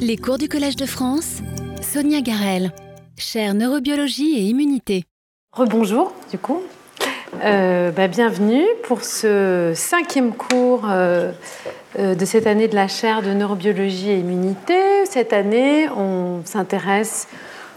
[0.00, 1.38] Les cours du Collège de France,
[1.82, 2.72] Sonia Garel,
[3.16, 5.04] chaire neurobiologie et immunité.
[5.52, 6.62] Rebonjour, du coup.
[7.42, 11.32] Euh, bah, bienvenue pour ce cinquième cours euh,
[11.98, 15.04] euh, de cette année de la chaire de neurobiologie et immunité.
[15.04, 17.28] Cette année, on s'intéresse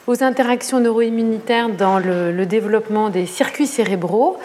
[0.07, 4.37] aux interactions neuroimmunitaires dans le, le, développement des circuits cérébraux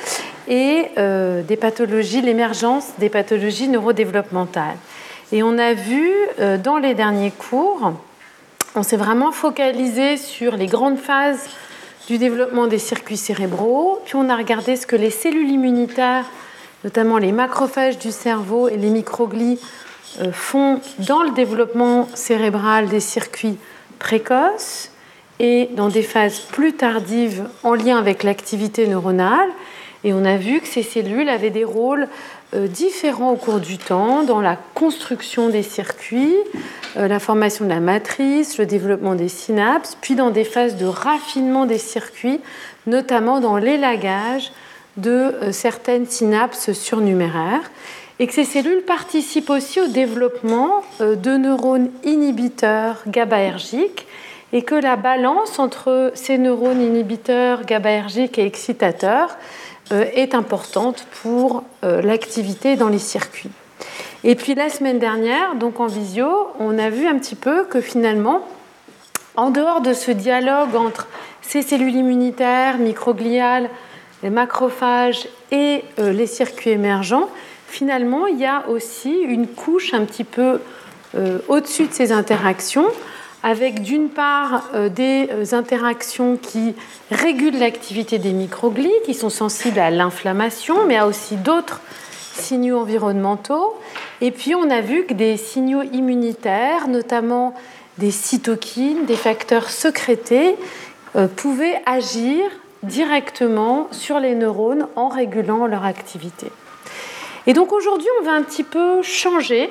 [0.48, 4.76] et des pathologies, l'émergence des pathologies neurodéveloppementales.
[5.32, 6.08] Et on a vu
[6.38, 7.93] euh, dans les derniers cours,
[8.76, 11.49] on s'est vraiment focalisé sur les grandes phases
[12.07, 16.26] du développement des circuits cérébraux, puis on a regardé ce que les cellules immunitaires,
[16.85, 19.58] notamment les macrophages du cerveau et les microglies,
[20.21, 23.58] euh, font dans le développement cérébral des circuits
[23.99, 24.93] précoces
[25.40, 29.50] et dans des phases plus tardives en lien avec l'activité neuronale.
[30.04, 32.06] Et on a vu que ces cellules avaient des rôles
[32.55, 36.36] différents au cours du temps dans la construction des circuits,
[36.97, 40.86] euh, la formation de la matrice, le développement des synapses, puis dans des phases de
[40.86, 42.41] raffinement des circuits,
[42.86, 44.53] notamment dans l'élagage
[44.97, 47.70] de euh, certaines synapses surnuméraires,
[48.19, 54.06] et que ces cellules participent aussi au développement de neurones inhibiteurs GABAergiques,
[54.53, 61.64] et que la balance entre ces neurones inhibiteurs GABAergiques et excitateurs euh, est importante pour
[61.84, 63.50] euh, l'activité dans les circuits.
[64.24, 67.80] Et puis la semaine dernière, donc en visio, on a vu un petit peu que
[67.80, 68.46] finalement,
[69.36, 71.06] en dehors de ce dialogue entre
[71.42, 73.70] ces cellules immunitaires, microgliales,
[74.22, 77.28] les macrophages et euh, les circuits émergents,
[77.68, 80.60] finalement, il y a aussi une couche un petit peu
[81.48, 82.88] au-dessus de ces interactions
[83.42, 86.74] avec d'une part euh, des euh, interactions qui
[87.10, 91.80] régulent l'activité des microglies, qui sont sensibles à l'inflammation, mais à aussi d'autres
[92.34, 93.74] signaux environnementaux.
[94.20, 97.54] Et puis on a vu que des signaux immunitaires, notamment
[97.98, 100.56] des cytokines, des facteurs sécrétés,
[101.16, 102.44] euh, pouvaient agir
[102.82, 106.50] directement sur les neurones en régulant leur activité.
[107.46, 109.70] Et donc aujourd'hui, on va un petit peu changer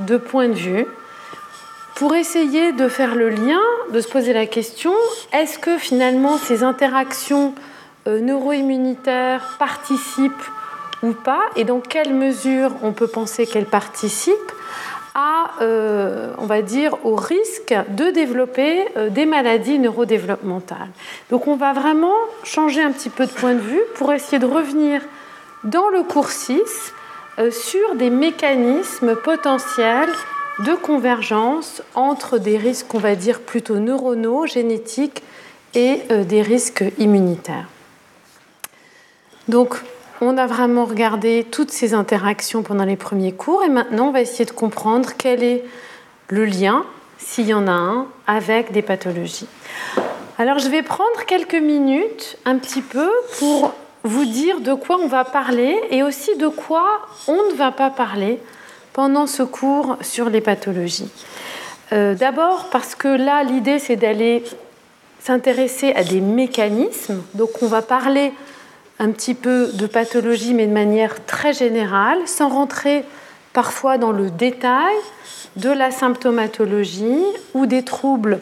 [0.00, 0.86] de point de vue
[2.00, 3.60] pour essayer de faire le lien,
[3.92, 4.94] de se poser la question,
[5.34, 7.54] est-ce que finalement ces interactions
[8.08, 10.32] euh, neuroimmunitaires participent
[11.02, 14.32] ou pas, et dans quelle mesure on peut penser qu'elles participent
[15.14, 20.88] à, euh, on va dire, au risque de développer euh, des maladies neurodéveloppementales.
[21.28, 24.46] Donc on va vraiment changer un petit peu de point de vue pour essayer de
[24.46, 25.02] revenir
[25.64, 26.94] dans le cours 6
[27.50, 30.08] sur des mécanismes potentiels
[30.58, 35.22] de convergence entre des risques, on va dire, plutôt neuronaux, génétiques
[35.74, 37.68] et euh, des risques immunitaires.
[39.48, 39.80] Donc,
[40.20, 44.20] on a vraiment regardé toutes ces interactions pendant les premiers cours et maintenant on va
[44.20, 45.64] essayer de comprendre quel est
[46.28, 46.84] le lien,
[47.18, 49.48] s'il y en a un, avec des pathologies.
[50.38, 53.72] Alors je vais prendre quelques minutes un petit peu pour
[54.04, 56.84] vous dire de quoi on va parler et aussi de quoi
[57.26, 58.40] on ne va pas parler
[58.92, 61.10] pendant ce cours sur les pathologies.
[61.92, 64.44] Euh, d'abord parce que là, l'idée, c'est d'aller
[65.20, 67.22] s'intéresser à des mécanismes.
[67.34, 68.32] Donc on va parler
[68.98, 73.04] un petit peu de pathologie, mais de manière très générale, sans rentrer
[73.52, 74.94] parfois dans le détail
[75.56, 77.24] de la symptomatologie
[77.54, 78.40] ou des troubles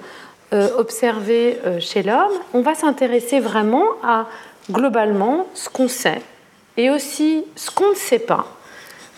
[0.53, 2.33] euh, observés euh, chez l'homme.
[2.53, 4.27] On va s'intéresser vraiment à
[4.71, 6.21] globalement ce qu'on sait
[6.77, 8.58] et aussi ce qu'on ne sait pas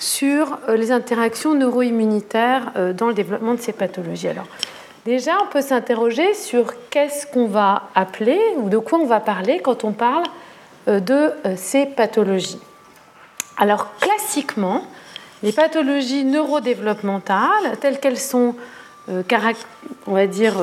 [0.00, 4.28] sur euh, les interactions neuroimmunitaires euh, dans le développement de ces pathologies.
[4.28, 4.46] Alors,
[5.04, 9.60] déjà, on peut s'interroger sur qu'est-ce qu'on va appeler ou de quoi on va parler
[9.60, 10.24] quand on parle
[10.88, 12.60] euh, de ces pathologies.
[13.58, 14.84] Alors, classiquement,
[15.42, 18.54] les pathologies neurodéveloppementales, telles qu'elles sont,
[19.08, 20.54] on va dire,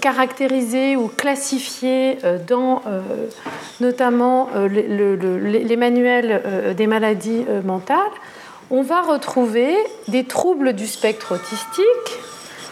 [0.00, 2.82] caractérisées ou classifiées dans
[3.80, 7.98] notamment les manuels des maladies mentales,
[8.70, 9.74] on va retrouver
[10.08, 12.18] des troubles du spectre autistique,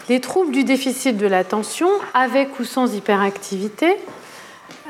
[0.08, 3.96] des troubles du déficit de l'attention avec ou sans hyperactivité,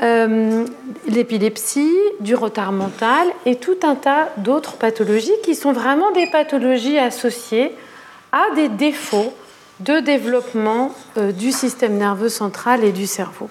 [0.02, 0.64] euh,
[1.06, 6.98] l'épilepsie, du retard mental et tout un tas d'autres pathologies qui sont vraiment des pathologies
[6.98, 7.72] associées
[8.32, 9.32] à des défauts
[9.80, 13.48] de développement euh, du système nerveux central et du cerveau.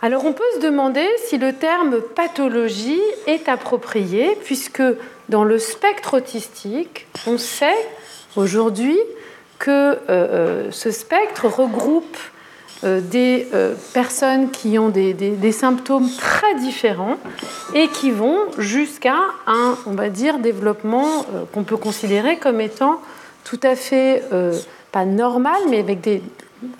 [0.00, 4.82] Alors on peut se demander si le terme pathologie est approprié puisque
[5.28, 7.76] dans le spectre autistique, on sait
[8.36, 8.96] aujourd'hui
[9.58, 12.16] que euh, euh, ce spectre regroupe
[12.84, 13.48] des
[13.92, 17.16] personnes qui ont des, des, symptômes très différents
[17.74, 19.16] et qui vont jusqu'à
[19.48, 23.00] un, on va dire, développement qu'on peut considérer comme étant
[23.48, 24.22] tout à fait
[24.92, 25.84] pas normales, mais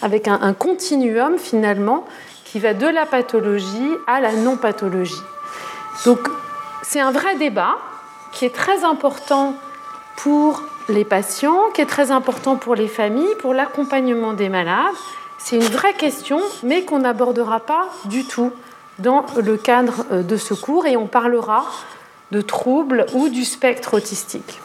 [0.02, 2.04] avec, un continuum finalement
[2.44, 5.22] qui va de la pathologie à la non-pathologie.
[6.04, 6.18] Donc
[6.82, 7.76] c'est un vrai débat
[8.32, 9.54] qui est très important
[10.16, 14.94] pour les patients, qui est très important pour les familles, pour l'accompagnement des malades.
[15.38, 18.52] C'est une vraie question, mais qu'on n'abordera pas du tout
[18.98, 21.64] dans le cadre euh, de ce cours et on parlera
[22.32, 24.60] de troubles ou du spectre autistique.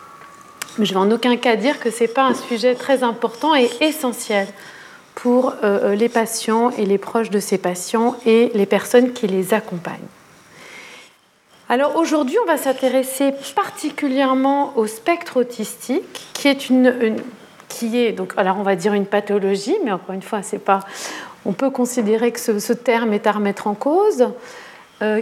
[0.78, 3.56] Je ne vais en aucun cas dire que ce n'est pas un sujet très important
[3.56, 4.48] et essentiel
[5.16, 9.28] pour euh, euh, les patients et les proches de ces patients et les personnes qui
[9.28, 10.00] les accompagnent.
[11.70, 17.18] Alors aujourd'hui, on va s'intéresser particulièrement au spectre autistique, qui est une,
[17.70, 20.81] qui est donc, alors on va dire une pathologie, mais encore une fois, c'est pas,
[21.46, 24.28] on peut considérer que ce, terme est à remettre en cause,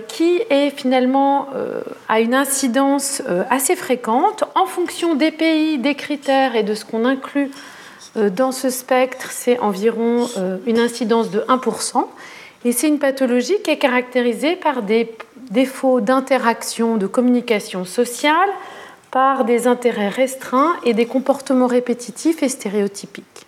[0.07, 5.95] qui est finalement euh, à une incidence euh, assez fréquente en fonction des pays, des
[5.95, 7.51] critères et de ce qu'on inclut
[8.15, 10.27] dans ce spectre, c'est environ
[10.67, 12.05] une incidence de 1%.
[12.65, 15.15] Et c'est une pathologie qui est caractérisée par des
[15.49, 18.49] défauts d'interaction, de communication sociale,
[19.11, 23.45] par des intérêts restreints et des comportements répétitifs et stéréotypiques.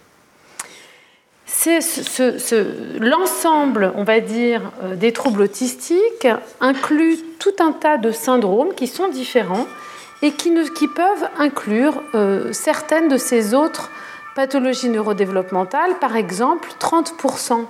[3.00, 6.27] L'ensemble, on va dire, euh, des troubles autistiques
[6.59, 9.67] inclut tout un tas de syndromes qui sont différents
[10.21, 10.51] et qui,
[10.88, 13.91] peuvent inclure euh, certaines de ces autres
[14.35, 16.00] pathologies neurodéveloppementales.
[16.00, 17.65] Par exemple, 30%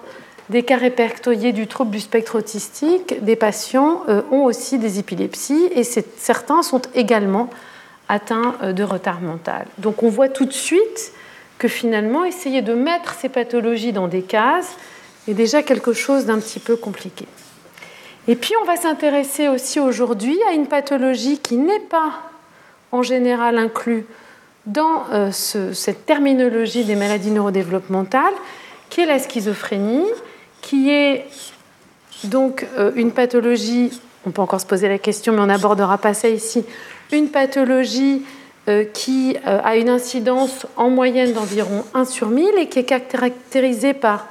[0.50, 5.70] des cas répertoriés du trouble du spectre autistique, des patients euh, ont aussi des épilepsies
[5.74, 7.50] et certains sont également
[8.08, 9.66] atteints de retard mental.
[9.78, 11.14] Donc on voit tout de suite
[11.64, 14.76] que finalement, essayer de mettre ces pathologies dans des cases
[15.30, 17.26] est déjà quelque chose d'un petit peu compliqué.
[18.28, 22.20] Et puis on va s'intéresser aussi aujourd'hui à une pathologie qui n'est pas
[22.92, 24.06] en général inclue
[24.66, 28.34] dans euh, cette terminologie des maladies neurodéveloppementales,
[28.90, 30.08] qui est la schizophrénie
[30.62, 31.26] qui est
[32.26, 36.14] donc euh, une pathologie, on peut encore se poser la question, mais on n'abordera pas
[36.14, 36.66] ça ici,
[37.14, 38.22] une pathologie
[38.94, 43.94] qui euh, a une incidence en moyenne d'environ 1 sur 1000 et qui est caractérisée
[43.94, 44.28] par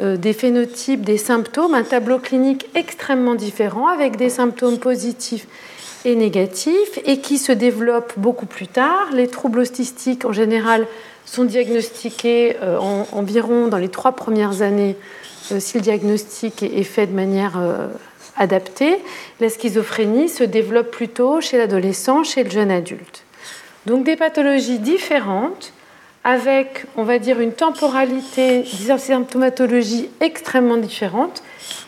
[0.00, 5.48] des phénotypes, des symptômes, un tableau clinique extrêmement différent avec des symptômes positifs
[6.04, 9.08] et négatifs et qui se développe beaucoup plus tard.
[9.12, 10.86] Les troubles autistiques en général
[11.24, 12.54] sont diagnostiqués
[13.10, 14.94] environ dans les trois premières années
[15.52, 17.88] euh, si le diagnostic est fait de manière euh,
[18.36, 18.98] adaptée,
[19.40, 23.24] la schizophrénie se développe plutôt chez l'adolescent, chez le jeune adulte.
[23.88, 25.72] Donc des pathologies différentes
[26.22, 31.42] avec, on va dire, une temporalité, des symptomatologies extrêmement différentes.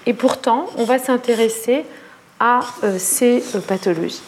[0.07, 1.85] Et pourtant, on va s'intéresser
[2.39, 4.23] à euh, ces pathologies.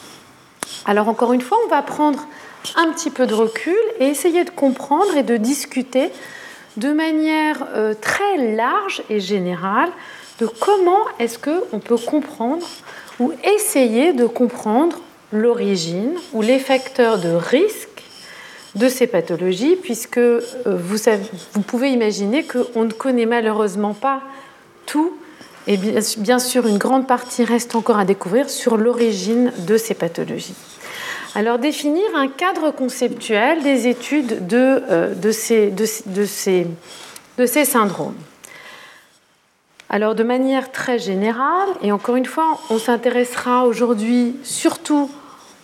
[0.85, 2.29] Alors encore une fois, on va prendre
[2.77, 6.11] un petit peu de recul et essayer de comprendre et de discuter
[6.77, 9.89] de manière euh, très large et générale
[10.41, 12.67] de comment est-ce qu'on peut comprendre
[13.19, 15.01] ou essayer de comprendre
[15.33, 17.89] l'origine ou les facteurs de risque
[18.75, 20.97] de ces pathologies, puisque euh, vous,
[21.53, 24.23] vous pouvez imaginer qu'on ne connaît malheureusement pas
[24.87, 25.17] tout,
[25.67, 30.55] et bien sûr une grande partie reste encore à découvrir sur l'origine de ces pathologies.
[31.35, 35.73] Alors définir un cadre conceptuel des études de, euh, ces,
[37.65, 38.17] syndromes.
[39.89, 45.11] Alors de manière très générale, et encore une fois, on s'intéressera aujourd'hui surtout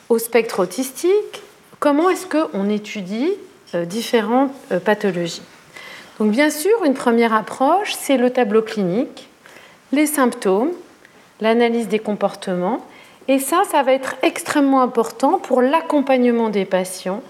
[0.08, 1.42] au spectre autistique,
[1.80, 3.32] comment est-ce qu'on étudie
[3.74, 5.42] euh, différentes euh, pathologies?
[6.18, 9.28] Donc bien sûr, une première approche, c'est le tableau clinique,
[9.92, 10.72] les symptômes,
[11.40, 12.84] l'analyse des comportements
[13.28, 17.22] et ça, ça va être extrêmement important pour l'accompagnement des patients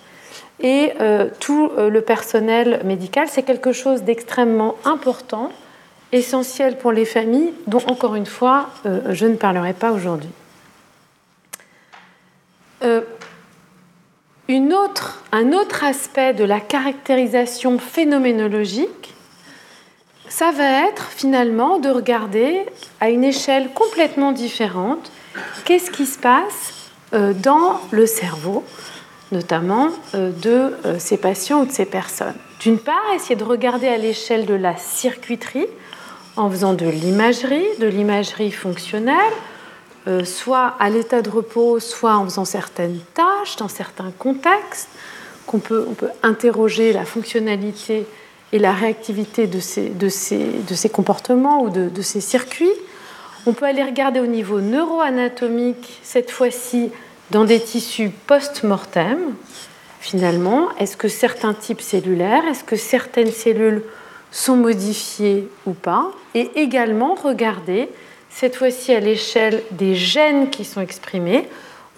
[0.61, 3.27] et euh, tout le personnel médical.
[3.29, 5.51] C'est quelque chose d'extrêmement important,
[6.13, 10.31] essentiel pour les familles, dont encore une fois, je ne parlerai pas aujourd'hui.
[14.89, 19.15] Autre, un autre aspect de la caractérisation phénoménologique,
[20.29, 22.65] ça va être finalement de regarder
[23.01, 25.11] à une échelle complètement différente
[25.65, 26.73] qu'est-ce qui se passe
[27.13, 28.65] euh, dans le cerveau,
[29.33, 32.37] notamment euh, de euh, ces patients ou de ces personnes.
[32.61, 35.67] D'une part, essayer de regarder à l'échelle de la circuiterie
[36.37, 39.35] en faisant de l'imagerie, de l'imagerie fonctionnelle,
[40.25, 44.89] soit à l'état de repos, soit en faisant certaines tâches dans certains contextes,
[45.47, 48.07] qu'on peut, on peut interroger la fonctionnalité
[48.53, 52.73] et la réactivité de ces, de ces, de ces comportements ou de, de ces circuits.
[53.47, 56.91] On peut aller regarder au niveau neuroanatomique, cette fois-ci
[57.31, 59.19] dans des tissus post-mortem,
[60.01, 63.83] finalement, est-ce que certains types cellulaires, est-ce que certaines cellules
[64.31, 67.89] sont modifiées ou pas, et également regarder,
[68.31, 71.49] cette fois-ci à l'échelle des gènes qui sont exprimés,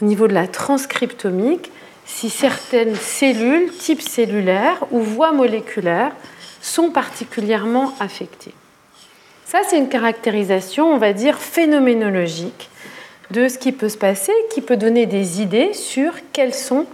[0.00, 1.70] au niveau de la transcriptomique,
[2.06, 6.12] si certaines cellules, types cellulaires ou voies moléculaires
[6.60, 8.54] sont particulièrement affectées.
[9.44, 12.70] Ça, c'est une caractérisation, on va dire, phénoménologique
[13.30, 16.87] de ce qui peut se passer, qui peut donner des idées sur quels sont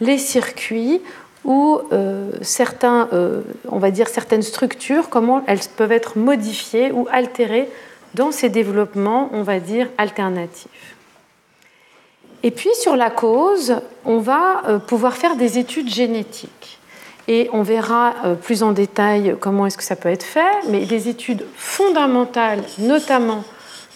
[0.00, 1.00] les circuits
[1.44, 7.06] ou euh, certains, euh, on va dire certaines structures, comment elles peuvent être modifiées ou
[7.10, 7.68] altérées
[8.16, 10.96] dans ces développements, on va dire, alternatifs.
[12.42, 16.78] Et puis sur la cause, on va euh, pouvoir faire des études génétiques.
[17.28, 21.08] Et on verra plus en détail comment est-ce que ça peut être fait, mais des
[21.08, 23.42] études fondamentales, notamment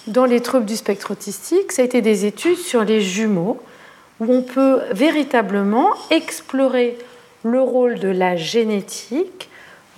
[0.08, 3.58] dans les troubles du spectre autistique, ça a été des études sur les jumeaux,
[4.18, 6.98] où on peut véritablement explorer
[7.42, 9.48] le rôle de la génétique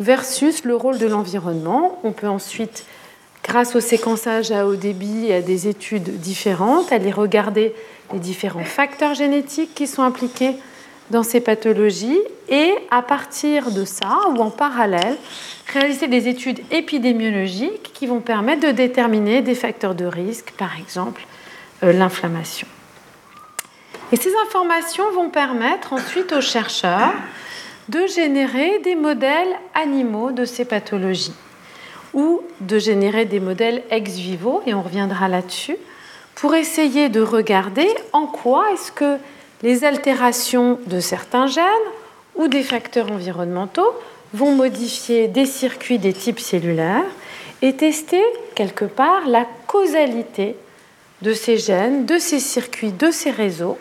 [0.00, 1.98] versus le rôle de l'environnement.
[2.04, 2.84] On peut ensuite,
[3.42, 7.74] grâce au séquençage à haut débit à des études différentes, aller regarder
[8.12, 10.56] les différents facteurs génétiques qui sont impliqués
[11.10, 15.16] dans ces pathologies et à partir de ça, ou en parallèle,
[15.72, 21.26] réaliser des études épidémiologiques qui vont permettre de déterminer des facteurs de risque, par exemple
[21.82, 22.66] euh, l'inflammation.
[24.12, 27.14] Et ces informations vont permettre ensuite aux chercheurs
[27.88, 31.34] de générer des modèles animaux de ces pathologies
[32.14, 35.76] ou de générer des modèles ex vivo, et on reviendra là-dessus,
[36.34, 39.18] pour essayer de regarder en quoi est-ce que
[39.62, 41.64] les altérations de certains gènes
[42.34, 43.92] ou des facteurs environnementaux
[44.34, 47.04] vont modifier des circuits des types cellulaires
[47.60, 48.22] et tester
[48.54, 50.56] quelque part la causalité
[51.20, 53.78] de ces gènes, de ces circuits, de ces réseaux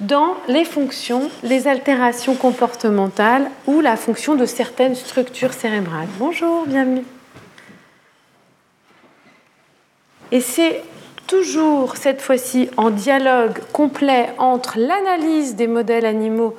[0.00, 6.08] dans les fonctions, les altérations comportementales ou la fonction de certaines structures cérébrales.
[6.18, 7.04] Bonjour, bienvenue.
[10.30, 10.82] Et c'est
[11.26, 16.54] toujours cette fois-ci en dialogue complet entre l'analyse des modèles animaux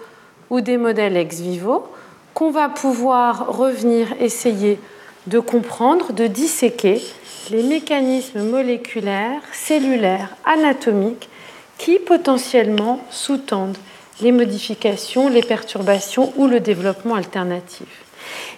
[0.49, 1.87] ou des modèles ex vivo
[2.33, 4.79] qu'on va pouvoir revenir essayer
[5.27, 7.01] de comprendre, de disséquer
[7.51, 11.29] les mécanismes moléculaires, cellulaires, anatomiques
[11.77, 13.77] qui potentiellement sous-tendent
[14.21, 17.87] les modifications, les perturbations ou le développement alternatif.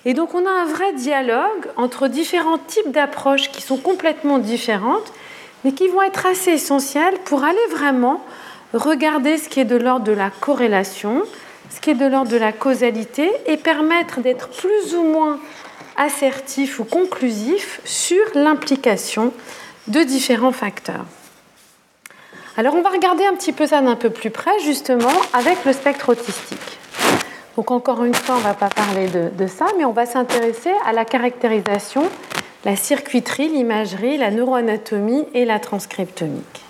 [0.05, 5.13] Et donc on a un vrai dialogue entre différents types d'approches qui sont complètement différentes,
[5.63, 8.24] mais qui vont être assez essentielles pour aller vraiment
[8.74, 11.24] regarder ce qui est de l'ordre de la corrélation,
[11.70, 15.39] ce qui est de l'ordre de la causalité, et permettre d'être plus ou moins
[15.98, 19.34] assertif ou conclusif sur l'implication
[19.88, 21.05] de différents facteurs.
[22.58, 25.74] Alors on va regarder un petit peu ça d'un peu plus près justement avec le
[25.74, 26.79] spectre autistique.
[27.58, 30.72] Donc encore une fois, on ne va pas parler de, ça, mais on va s'intéresser
[30.86, 32.03] à la caractérisation,
[32.63, 36.62] la circuiterie, l'imagerie, la neuroanatomie et la transcriptomique.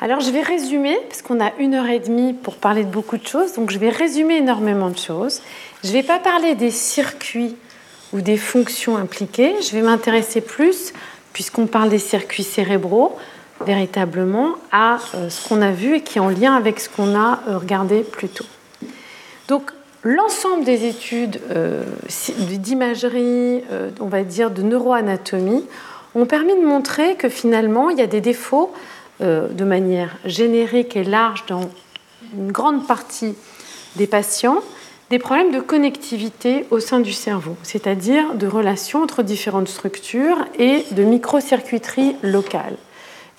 [0.00, 3.16] Alors je vais résumer, parce qu'on a une heure et demie pour parler de beaucoup
[3.16, 5.42] de choses, donc je vais résumer énormément de choses.
[5.82, 7.56] Je ne vais pas parler des circuits
[8.12, 10.92] ou des fonctions impliquées, je vais m'intéresser plus,
[11.32, 13.16] puisqu'on parle des circuits cérébraux,
[13.66, 17.18] véritablement à euh, ce qu'on a vu et qui est en lien avec ce qu'on
[17.18, 18.46] a euh, regardé plus tôt.
[19.48, 21.84] Donc l'ensemble des études euh,
[22.58, 23.62] d'imagerie,
[24.00, 25.64] on va dire de neuroanatomie,
[26.14, 28.72] ont permis de montrer que finalement il y a des défauts
[29.20, 31.68] de manière générique et large dans
[32.34, 33.34] une grande partie
[33.96, 34.62] des patients,
[35.10, 40.84] des problèmes de connectivité au sein du cerveau, c'est-à-dire de relations entre différentes structures et
[40.92, 42.76] de microcircuiterie locale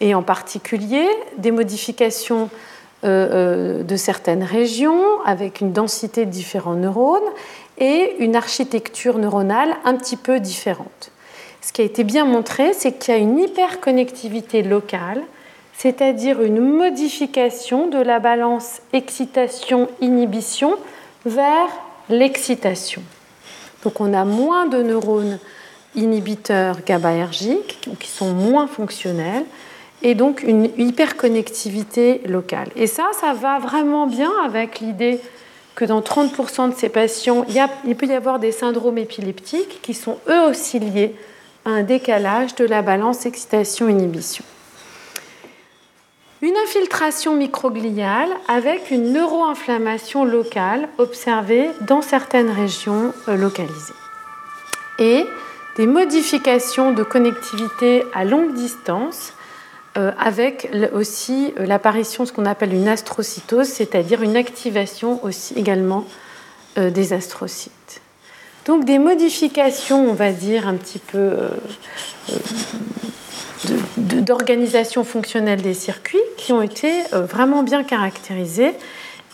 [0.02, 6.74] et en particulier des modifications euh, euh, de certaines régions avec une densité de différents
[6.74, 7.22] neurones
[7.78, 11.12] et une architecture neuronale un petit peu différente.
[11.62, 15.22] Ce qui a été bien montré, c'est qu'il y a une hyperconnectivité locale,
[15.74, 20.76] c'est-à-dire une modification de la balance excitation-inhibition
[21.26, 21.70] vers
[22.10, 23.02] l'excitation.
[23.84, 25.40] Donc on a moins de neurones
[25.96, 29.46] inhibiteurs GABAergiques qui sont moins fonctionnels
[30.02, 32.70] et donc une hyperconnectivité locale.
[32.76, 35.20] Et ça, ça va vraiment bien avec l'idée
[35.76, 37.46] que dans 30% de ces patients,
[37.86, 41.16] il, peut y avoir des syndromes épileptiques qui sont eux aussi liés
[41.66, 44.44] à un décalage de la balance excitation-inhibition.
[46.42, 53.94] Une infiltration microgliale avec une neuroinflammation locale observée dans certaines régions euh, localisées.
[55.00, 55.26] Et
[55.76, 59.34] des modifications de connectivité à longue distance
[59.96, 66.06] avec aussi l'apparition de ce qu'on appelle une astrocytose, c'est-à-dire une activation aussi également
[66.78, 68.02] des astrocytes.
[68.66, 71.50] Donc des modifications, on va dire, un petit peu
[73.98, 78.74] d'organisation fonctionnelle des circuits qui ont été vraiment bien caractérisées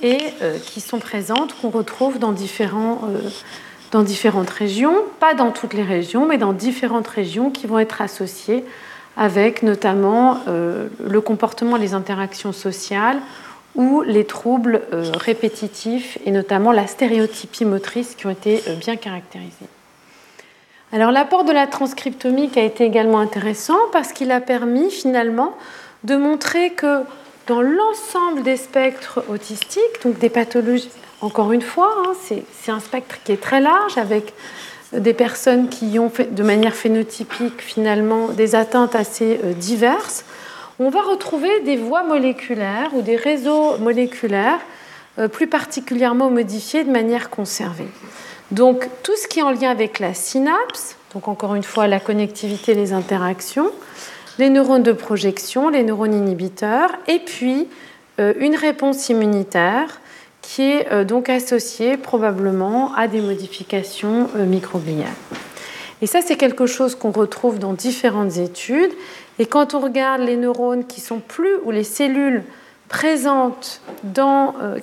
[0.02, 0.18] et
[0.66, 2.34] qui sont présentes, qu'on retrouve dans
[3.92, 8.02] dans différentes régions, pas dans toutes les régions, mais dans différentes régions qui vont être
[8.02, 8.64] associées
[9.18, 13.20] avec notamment euh, le comportement, les interactions sociales
[13.76, 18.96] ou les troubles euh, répétitifs et notamment la stéréotypie motrice qui ont été euh, bien
[18.96, 19.68] caractérisés.
[20.92, 25.58] Alors l'apport de la transcriptomie a été également intéressant parce qu'il a permis finalement
[26.04, 27.02] de montrer que
[27.48, 30.90] dans l'ensemble des spectres autistiques, donc des pathologies
[31.22, 34.34] encore une fois, hein, c'est un spectre qui est très large avec
[34.94, 40.26] des personnes qui ont de manière phénotypique finalement des atteintes assez euh, diverses.
[40.80, 44.60] On va retrouver des voies moléculaires ou des réseaux moléculaires
[45.18, 47.88] euh, plus particulièrement modifiés de manière conservée.
[48.52, 52.00] Donc tout ce qui est en lien avec la synapse, donc encore une fois la
[52.00, 53.72] connectivité, les interactions,
[54.38, 57.68] les neurones de projection, les neurones inhibiteurs, et puis
[58.20, 60.00] euh, une réponse immunitaire
[60.46, 65.08] qui est euh, donc associé probablement à des modifications euh, microgliales.
[66.02, 68.92] Et ça, c'est quelque chose qu'on retrouve dans différentes études.
[69.40, 72.44] Et quand on regarde les neurones qui sont plus, ou les cellules
[72.90, 74.78] présentes dans, euh,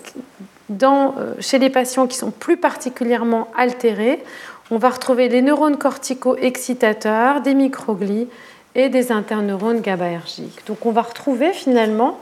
[1.38, 4.22] chez les patients qui sont plus particulièrement altérés,
[4.70, 8.26] on va retrouver les neurones cortico-excitateurs, des microglies
[8.74, 10.66] et des interneurones GABAergiques.
[10.66, 12.18] Donc on va retrouver finalement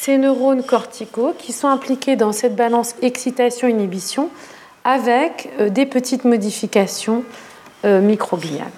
[0.00, 4.30] ces neurones corticaux qui sont impliqués dans cette balance excitation-inhibition
[4.82, 7.22] avec euh, des petites modifications
[7.84, 8.72] euh, microgliales.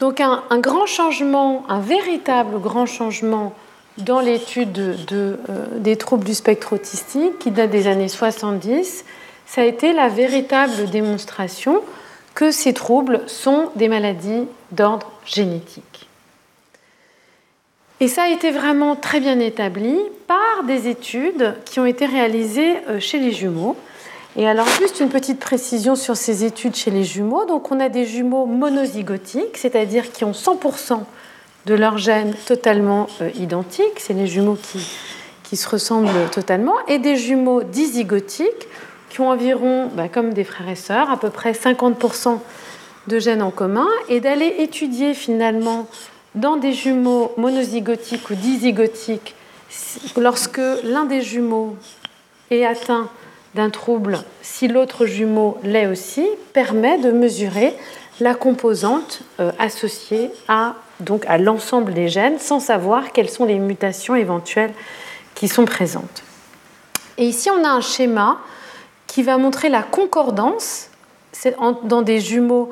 [0.00, 3.54] Donc un, grand changement, un véritable grand changement
[3.96, 4.78] dans l'étude
[5.10, 5.36] euh,
[5.78, 9.06] des troubles du spectre autistique qui date des années 70,
[9.46, 11.80] ça a été la véritable démonstration
[12.34, 15.89] que ces troubles sont des maladies d'ordre génétique.
[18.02, 19.94] Et ça a été vraiment très bien établi
[20.26, 23.76] par des études qui ont été réalisées euh, chez les jumeaux.
[24.36, 27.44] Et alors juste une petite précision sur ces études chez les jumeaux.
[27.44, 31.00] Donc on a des jumeaux monozygotiques, c'est-à-dire qui ont 100%
[31.66, 34.78] de leurs gènes totalement euh, identiques, c'est les jumeaux qui,
[35.42, 38.66] qui, se ressemblent totalement, et des jumeaux dizygotiques
[39.10, 42.38] qui ont environ, bah, comme des frères et sœurs, à peu près 50%
[43.08, 45.86] de gènes en commun, et d'aller étudier finalement
[46.34, 49.34] dans des jumeaux monozygotiques ou dizygotiques,
[50.16, 51.76] lorsque l'un des jumeaux
[52.50, 53.08] est atteint
[53.54, 57.74] d'un trouble, si l'autre jumeau l'est aussi, permet de mesurer
[58.20, 60.74] la composante euh, associée à,
[61.26, 64.72] à l'ensemble des gènes sans savoir quelles sont les mutations éventuelles
[65.34, 66.22] qui sont présentes.
[67.18, 68.38] Et ici, on a un schéma
[69.06, 70.88] qui va montrer la concordance
[71.84, 72.70] dans des jumeaux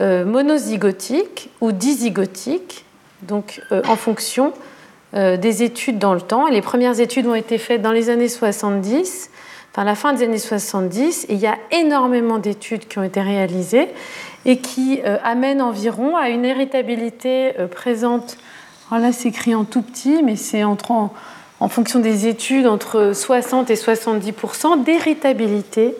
[0.00, 2.84] euh, monozygotiques ou dizygotiques
[3.22, 4.52] donc euh, en fonction
[5.14, 6.46] euh, des études dans le temps.
[6.48, 9.30] les premières études ont été faites dans les années 70,
[9.72, 13.20] enfin la fin des années 70, et il y a énormément d'études qui ont été
[13.20, 13.88] réalisées
[14.44, 18.36] et qui euh, amènent environ à une héritabilité présente.
[18.90, 20.78] Alors là, c'est écrit en tout petit, mais c'est en
[21.68, 25.94] fonction des études entre 60 et 70% d'héritabilité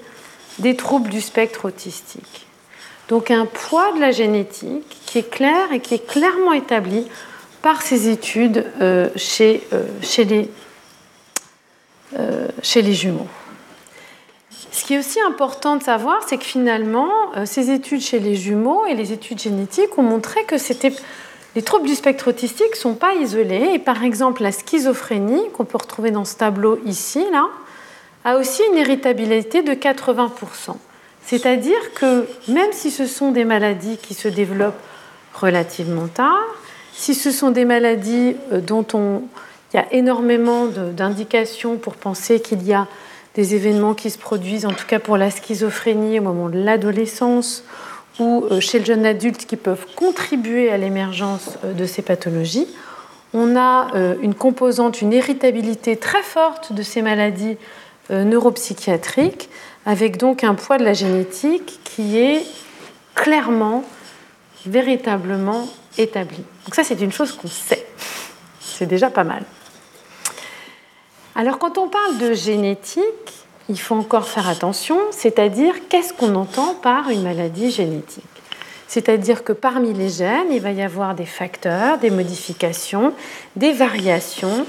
[0.58, 2.47] des troubles du spectre autistique.
[3.08, 7.06] Donc un poids de la génétique qui est clair et qui est clairement établi
[7.62, 9.84] par ces études euh, chez, euh,
[12.18, 13.26] euh, chez les jumeaux.
[14.70, 17.10] Ce qui est aussi important de savoir, c'est que finalement,
[17.46, 20.56] ces études chez les jumeaux et les études génétiques ont montré que
[21.54, 23.70] les troubles du spectre autistique ne sont pas isolés.
[23.74, 27.48] Et par exemple, la schizophrénie, qu'on peut retrouver dans ce tableau ici, là,
[28.24, 30.76] a aussi une héritabilité de 80%.
[31.28, 34.80] C'est-à-dire que même si ce sont des maladies qui se développent
[35.34, 36.42] relativement tard,
[36.94, 42.66] si ce sont des maladies euh, dont il y a énormément d'indications pour penser qu'il
[42.66, 42.86] y a
[43.34, 47.62] des événements qui se produisent, en tout cas pour la schizophrénie au moment de l'adolescence
[48.18, 52.68] ou euh, chez le jeune adulte qui peuvent contribuer à l'émergence euh, de ces pathologies,
[53.34, 53.88] on a
[54.22, 57.58] une composante, une héritabilité très forte de ces maladies
[58.08, 59.50] neuropsychiatriques
[59.88, 62.44] avec donc un poids de la génétique qui est
[63.14, 63.84] clairement,
[64.66, 66.36] véritablement établi.
[66.66, 67.86] Donc ça, c'est une chose qu'on sait.
[68.60, 69.44] C'est déjà pas mal.
[71.34, 73.02] Alors quand on parle de génétique,
[73.70, 78.24] il faut encore faire attention, c'est-à-dire qu'est-ce qu'on entend par une maladie génétique?
[78.88, 83.14] C'est-à-dire que parmi les gènes, il va y avoir des facteurs, des modifications,
[83.56, 84.66] des variations,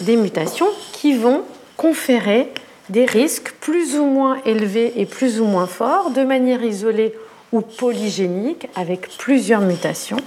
[0.00, 1.44] des mutations qui vont
[1.76, 2.52] conférer
[2.88, 7.14] des risques plus ou moins élevés et plus ou moins forts de manière isolée
[7.52, 10.18] ou polygénique avec plusieurs mutations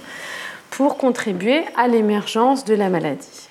[0.70, 3.48] pour contribuer à l'émergence de la maladie.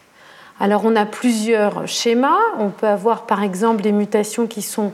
[0.60, 2.40] Alors on a plusieurs schémas.
[2.60, 4.92] On peut avoir par exemple des mutations qui sont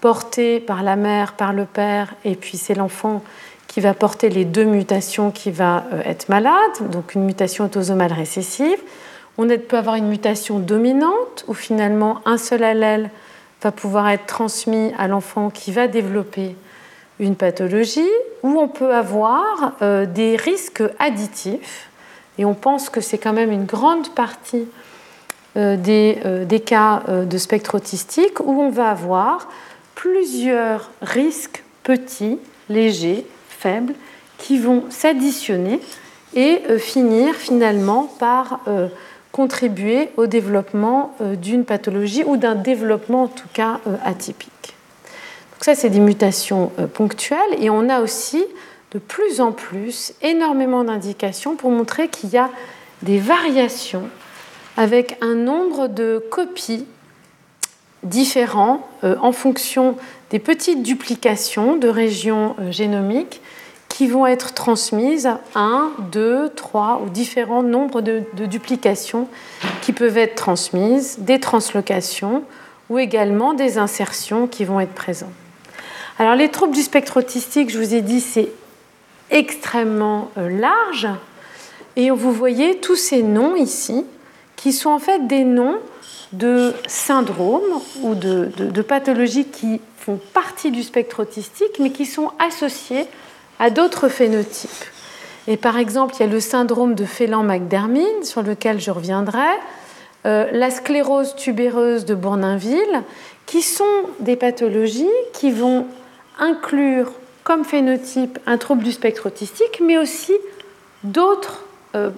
[0.00, 3.22] portées par la mère, par le père, et puis c'est l'enfant
[3.66, 8.12] qui va porter les deux mutations qui va euh, être malade, donc une mutation autosomale
[8.12, 8.78] récessive.
[9.36, 13.10] On peut avoir une mutation dominante où finalement un seul allèle
[13.62, 16.56] va pouvoir être transmis à l'enfant qui va développer
[17.20, 18.10] une pathologie,
[18.42, 21.88] ou on peut avoir euh, des risques additifs,
[22.38, 24.68] et on pense que c'est quand même une grande partie
[25.56, 29.48] euh, des, des, cas de spectre autistique où on va avoir
[29.96, 33.94] plusieurs risques petits, légers, faibles
[34.38, 35.80] qui vont s'additionner
[36.34, 38.88] et euh, finir finalement par euh,
[39.38, 44.74] contribuer au développement euh, d'une pathologie ou d'un développement en tout cas atypique.
[45.52, 48.44] Donc ça, c'est des mutations ponctuelles et on a aussi
[48.90, 52.50] de plus en plus énormément d'indications pour montrer qu'il y a
[53.02, 54.08] des variations
[54.76, 56.84] avec un nombre de copies
[58.02, 59.96] différents en fonction
[60.30, 63.40] des petites duplications de régions génomiques
[63.98, 69.26] qui vont être transmises 1, 2, 3 ou différents nombres de, duplications
[69.82, 72.44] qui peuvent être transmises, des translocations
[72.90, 75.32] ou également des insertions qui vont être présentes.
[76.20, 78.50] Alors les troubles du spectre autistique, je vous ai dit, c'est
[79.32, 81.08] extrêmement euh, large.
[81.96, 84.04] Et vous voyez tous ces noms ici,
[84.54, 85.78] qui sont en fait des noms
[86.30, 92.30] de syndromes ou de, de pathologies qui font partie du spectre autistique, mais qui sont
[92.38, 93.08] associés
[93.58, 94.84] à d'autres phénotypes.
[95.46, 99.48] Et par exemple, il y a le syndrome de Phelan-McDermid, sur lequel je reviendrai,
[100.26, 103.02] euh, la sclérose tubéreuse de Bournonville,
[103.46, 103.84] qui sont
[104.20, 105.86] des pathologies qui vont
[106.38, 107.12] inclure
[107.44, 110.34] comme phénotype un trouble du spectre autistique, mais aussi
[111.02, 112.10] d'autres euh,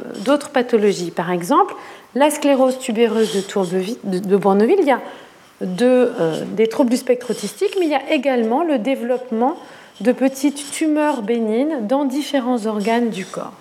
[0.53, 1.13] pathologies.
[1.13, 1.75] Par exemple,
[2.17, 5.01] la sclérose tubéreuse de, de, Bournonville, il y a
[5.63, 9.57] euh, des troubles du spectre autistique, mais il y a également le développement
[10.01, 13.53] de petites tumeurs bénignes dans différents organes du corps.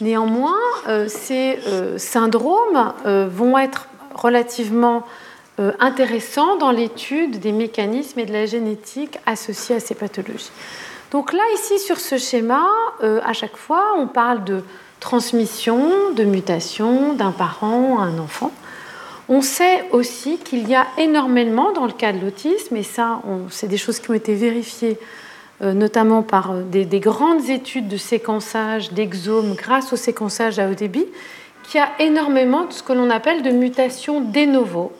[0.00, 0.58] Néanmoins,
[0.88, 5.04] euh, ces euh, syndromes euh, vont être relativement
[5.78, 10.50] intéressants dans l'étude des mécanismes et de la génétique associés à ces pathologies.
[11.12, 12.66] Donc là, ici, sur ce schéma,
[13.00, 14.62] à chaque fois, on parle de
[15.00, 18.52] transmission, de mutation d'un parent à un enfant.
[19.30, 23.68] On sait aussi qu'il y a énormément, dans le cas de l'autisme, et ça, c'est
[23.68, 24.98] des choses qui ont été vérifiées
[25.60, 31.06] notamment par euh, des, grandes études de séquençage d'exomes grâce au séquençage à haut débit,
[31.62, 34.92] qui a énormément de ce que l'on appelle de mutations de novo,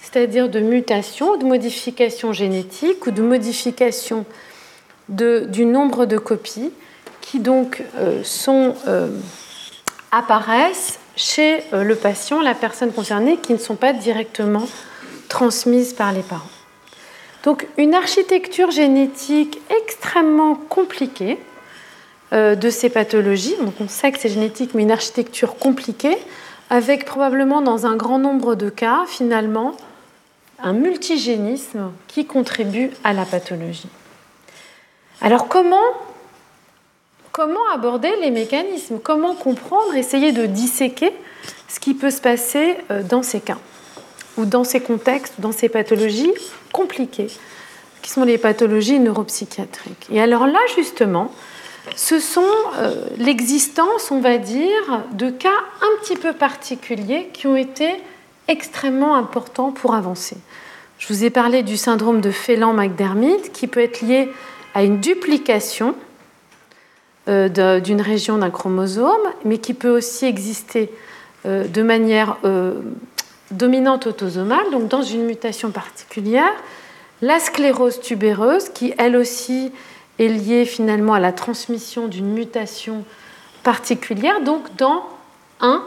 [0.00, 4.24] c'est-à-dire de mutations, de modifications génétiques ou de modifications
[5.08, 6.70] du nombre de copies
[7.20, 8.22] qui donc euh,
[10.12, 14.66] apparaissent chez le patient, la personne concernée, qui ne sont pas directement
[15.28, 16.53] transmises par les parents.
[17.44, 21.38] Donc une architecture génétique extrêmement compliquée
[22.32, 23.54] euh, de ces pathologies.
[23.60, 26.16] Donc on sait que c'est génétique, mais une architecture compliquée,
[26.70, 29.76] avec probablement dans un grand nombre de cas, finalement,
[30.58, 33.88] un multigénisme qui contribue à la pathologie.
[35.20, 35.82] Alors comment,
[37.74, 38.98] aborder les mécanismes?
[39.02, 41.12] Comment comprendre, essayer de disséquer
[41.68, 43.58] ce qui peut se passer euh, dans ces cas?
[44.36, 46.32] Ou dans ces contextes, dans ces pathologies
[46.72, 47.30] compliquées,
[48.02, 50.06] qui sont les pathologies neuropsychiatriques.
[50.10, 51.32] Et alors là, justement,
[51.96, 52.42] ce sont
[52.78, 55.48] euh, l'existence, on va dire, de cas
[55.80, 57.88] un petit peu particuliers qui ont été
[58.48, 60.36] extrêmement importants pour avancer.
[60.98, 64.30] Je vous ai parlé du syndrome de Phelan-McDermid qui peut être lié
[64.74, 65.94] à une duplication
[67.28, 70.90] euh, d'une région d'un chromosome, mais qui peut aussi exister
[71.46, 72.36] euh, de manière
[73.50, 76.52] dominante autosomale, donc dans une mutation particulière,
[77.22, 79.72] la sclérose tubéreuse, qui elle aussi
[80.18, 83.04] est liée finalement à la transmission d'une mutation
[83.62, 85.04] particulière, donc dans
[85.60, 85.82] un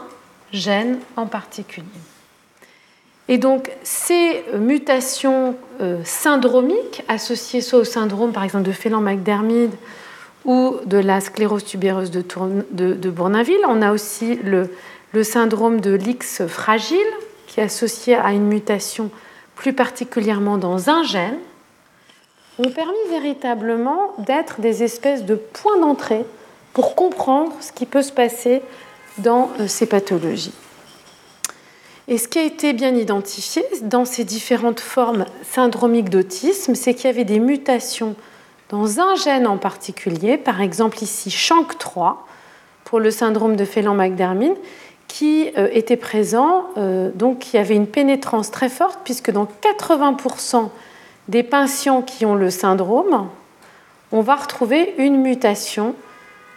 [0.52, 1.86] gène en particulier.
[3.28, 9.70] Et donc ces mutations euh, syndromiques associées soit au syndrome par exemple de Phelan-McDermid
[10.46, 12.24] ou de la sclérose tubéreuse de,
[12.70, 16.96] de, Bournonville, on a aussi le syndrome de l'X fragile,
[17.58, 19.10] qui est associé à une mutation
[19.56, 21.38] plus particulièrement dans un gène,
[22.60, 26.24] ont permis véritablement d'être des espèces de points d'entrée
[26.72, 28.62] pour comprendre ce qui peut se passer
[29.18, 30.54] dans euh, ces pathologies.
[32.06, 37.06] Et ce qui a été bien identifié dans ces différentes formes syndromiques d'autisme, c'est qu'il
[37.06, 38.14] y avait des mutations
[38.68, 42.18] dans un gène en particulier, par exemple ici SHANK3
[42.84, 44.54] pour le syndrome de Phelan-McDermid,
[45.08, 49.48] qui euh, était présent, euh, donc il y avait une pénétrance très forte, puisque dans
[49.62, 50.68] 80%
[51.28, 53.28] des patients qui ont le syndrome,
[54.12, 55.94] on va retrouver une mutation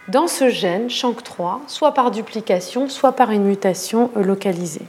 [0.08, 4.86] dans ce gène SHANK3, soit par duplication, soit par une mutation euh, localisée.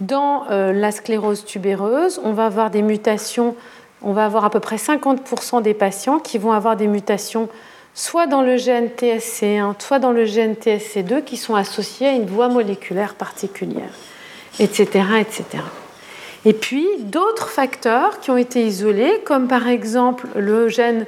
[0.00, 3.56] Dans la sclérose tubéreuse, on va avoir des mutations,
[4.02, 7.48] on va avoir à peu près 50% des patients qui vont avoir des mutations
[7.96, 12.26] soit dans le gène TSC1, soit dans le gène TSC2 qui sont associés à une
[12.26, 13.90] voie moléculaire particulière,
[14.60, 15.04] etc.
[15.18, 15.44] etc.
[16.44, 21.06] Et puis d'autres facteurs qui ont été isolés, comme par exemple le gène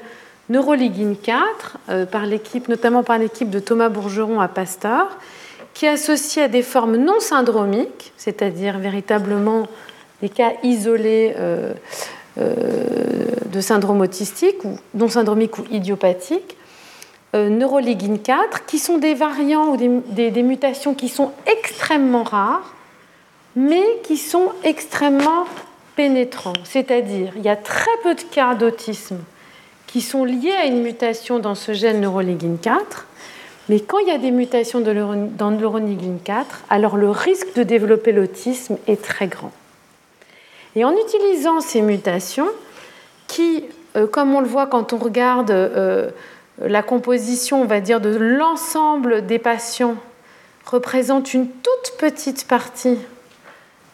[0.49, 2.23] neuroligine 4, euh, par
[2.69, 5.07] notamment par l'équipe de Thomas Bourgeron à Pasteur,
[5.75, 9.69] qui est associé à des formes non syndromiques, c'est-à-dire véritablement
[10.23, 11.75] des cas isolés euh,
[12.41, 12.55] euh,
[13.45, 16.58] de syndrome autistique, ou non syndromique ou idiopathique,
[17.35, 22.75] neuroligine 4, qui sont des variants ou des, mutations qui sont extrêmement rares,
[23.55, 25.45] mais qui sont extrêmement
[25.97, 26.55] pénétrants.
[26.65, 29.19] C'est-à-dire, il y a très peu de cas d'autisme
[29.87, 33.07] qui sont liés à une mutation dans ce gène neuroligine 4,
[33.69, 38.13] mais quand il y a des mutations dans neuroligine 4, alors le risque de développer
[38.13, 39.53] l'autisme est très grand.
[40.77, 42.49] Et en utilisant ces mutations,
[43.27, 43.65] qui,
[43.97, 46.11] euh, comme on le voit quand on regarde euh,
[46.61, 49.97] la composition, on va dire, de l'ensemble des patients
[50.67, 52.99] représente une toute petite partie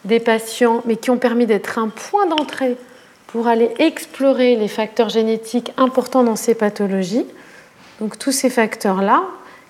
[0.03, 2.77] des patients, mais qui ont permis d'être un point d'entrée
[3.27, 7.25] pour aller explorer les facteurs génétiques importants dans ces pathologies.
[7.99, 9.23] Donc tous ces facteurs-là,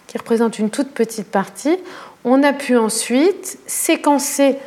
[0.07, 1.77] qui représentent une toute petite partie,
[2.23, 4.57] on a pu ensuite séquencer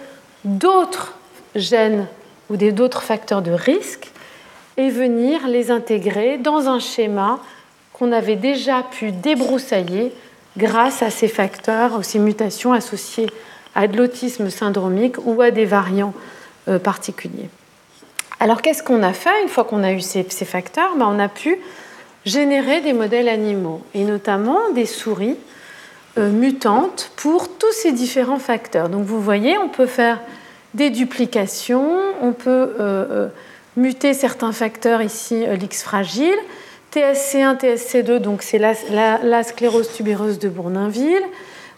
[0.45, 1.15] d'autres
[1.55, 2.07] gènes
[2.51, 4.11] ou d'autres facteurs de risque
[4.77, 7.41] et venir les intégrer dans un schéma
[7.99, 10.13] qu'on avait déjà pu débroussailler
[10.57, 13.29] grâce à ces facteurs, ces mutations associées
[13.75, 16.15] à de l'autisme syndromique ou à des variants
[16.69, 17.49] euh, particuliers.
[18.41, 20.97] Alors qu'est-ce qu'on a fait une fois qu'on a eu ces, facteurs?
[20.97, 21.59] Ben, On a pu
[22.25, 25.37] générer des modèles animaux, et notamment des souris
[26.19, 28.89] euh, mutantes pour tous ces différents facteurs.
[28.89, 30.21] Donc vous voyez, on peut faire
[30.75, 33.29] des duplications, on peut euh,
[33.77, 36.37] muter certains facteurs ici, l'X fragile,
[36.95, 41.23] TSC1, TSC2, donc c'est la, sclérose tubéreuse de Bournonville,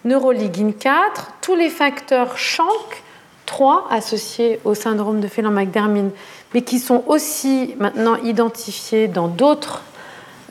[0.05, 3.03] neuroligine 4, tous les facteurs SHANK
[3.47, 6.11] 3 associés au syndrome de Phelan-McDermid,
[6.55, 9.83] mais qui sont aussi maintenant identifiés dans d'autres,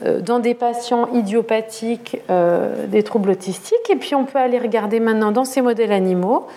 [0.04, 3.90] euh, dans des patients idiopathiques euh, des troubles autistiques.
[3.90, 6.48] Et puis on peut aller regarder maintenant dans ces modèles animaux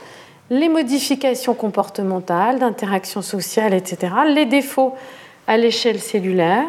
[0.50, 4.94] les modifications comportementales, d'interaction sociale, etc., les défauts
[5.46, 6.66] à l'échelle cellulaire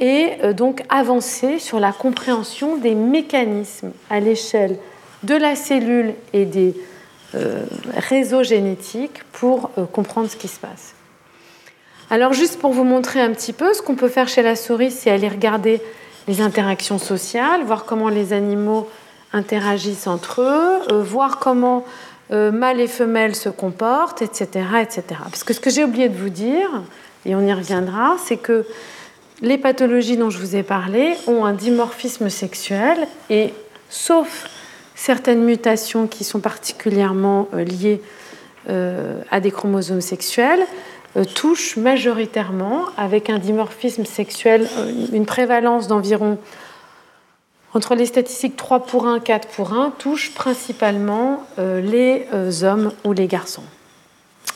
[0.00, 4.78] et euh, donc avancer sur la compréhension des mécanismes à l'échelle
[5.22, 6.74] de la cellule et des
[7.34, 7.64] euh,
[7.96, 10.94] réseaux génétiques pour euh, comprendre ce qui se passe.
[12.08, 14.90] Alors juste pour vous montrer un petit peu, ce qu'on peut faire chez la souris,
[14.90, 15.80] c'est aller regarder
[16.26, 18.88] les interactions sociales, voir comment les animaux
[19.32, 21.84] interagissent entre eux, voir comment
[22.30, 25.02] mâles et femelles se comportent, etc., etc.
[25.22, 26.68] Parce que ce que j'ai oublié de vous dire,
[27.26, 28.66] et on y reviendra, c'est que
[29.42, 33.54] les pathologies dont je vous ai parlé ont un dimorphisme sexuel et
[33.88, 34.48] sauf
[34.94, 38.02] certaines mutations qui sont particulièrement euh, liées
[38.68, 40.66] euh, à des chromosomes sexuels,
[41.16, 44.68] euh, touchent majoritairement avec un dimorphisme sexuel,
[45.12, 46.38] une prévalence d'environ
[47.72, 52.26] entre les statistiques 3 pour 1, 4 pour 1, touchent principalement les
[52.64, 53.62] hommes ou les garçons.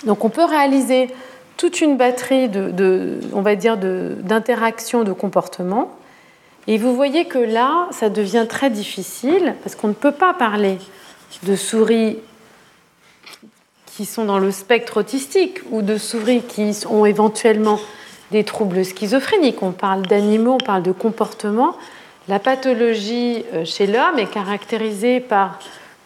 [0.04, 1.10] Donc on peut réaliser
[1.56, 5.90] toute une batterie de, on va dire, d'interactions de, comportement.
[6.66, 10.78] Et vous voyez que là, ça devient très difficile parce qu'on ne peut pas parler
[11.42, 12.18] de souris
[13.96, 17.78] qui sont dans le spectre autistique ou de souris qui ont éventuellement
[18.30, 19.62] des troubles schizophréniques.
[19.62, 21.76] On parle d'animaux, on parle de comportement.
[22.26, 25.58] La pathologie euh, chez l'homme est caractérisée par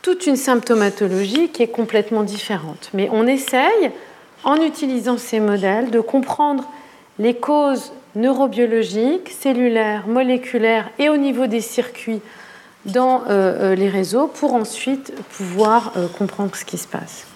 [0.03, 2.91] toute une symptomatologie qui est complètement différente.
[2.93, 3.91] Mais on essaye
[4.45, 6.65] en utilisant ces modèles, de comprendre
[7.19, 12.21] les causes neurobiologiques, cellulaires, moléculaires et au niveau des circuits
[12.85, 17.27] dans euh, euh, les réseaux pour ensuite pouvoir euh, comprendre ce qui se passe.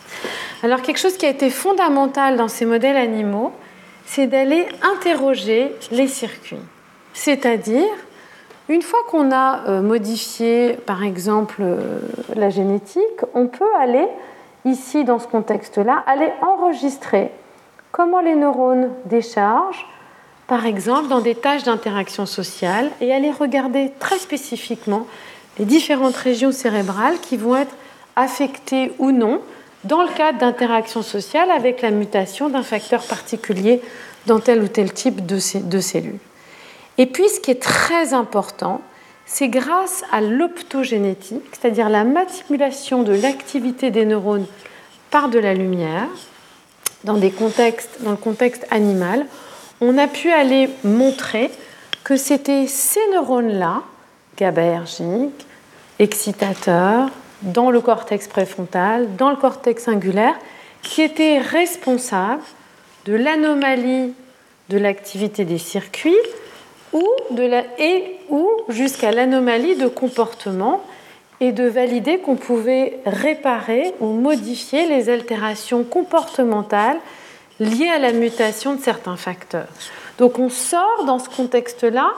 [0.62, 3.52] Alors quelque chose qui a été fondamental dans ces modèles animaux,
[4.06, 6.58] c'est d'aller interroger les circuits,
[7.14, 7.88] c'est-à-dire
[8.68, 11.62] Une fois qu'on a modifié, par exemple,
[12.34, 14.06] la génétique, on peut aller,
[14.64, 17.30] ici, dans ce contexte-là, aller enregistrer
[17.90, 19.86] comment les neurones déchargent,
[20.46, 25.06] par exemple, dans des tâches d'interaction sociale, et aller regarder très spécifiquement
[25.58, 27.74] les différentes régions cérébrales qui vont être
[28.16, 29.40] affectées ou non
[29.84, 33.80] dans le cadre d'interaction sociale avec la mutation d'un facteur particulier
[34.26, 36.18] dans tel ou tel type de, cellules.
[36.98, 38.80] Et puis, ce qui est très important,
[39.26, 44.46] c'est grâce à l'optogénétique, c'est-à-dire la manipulation de l'activité des neurones
[45.10, 46.08] par de la lumière,
[47.04, 49.26] dans, des contextes, dans le contexte animal,
[49.80, 51.50] on a pu aller montrer
[52.04, 53.82] que c'était ces neurones-là,
[54.36, 55.46] GABAergiques,
[55.98, 57.10] excitateurs,
[57.42, 60.34] dans le cortex préfrontal, dans le cortex singulaire,
[60.82, 62.42] qui étaient responsables
[63.04, 64.14] de l'anomalie
[64.68, 66.14] de l'activité des circuits
[66.92, 70.82] ou, de la, et, ou jusqu'à l'anomalie de comportement
[71.40, 76.98] et de valider qu'on pouvait réparer ou modifier les altérations comportementales
[77.58, 79.68] liées à la mutation de certains facteurs.
[80.18, 82.12] Donc on sort dans ce contexte-là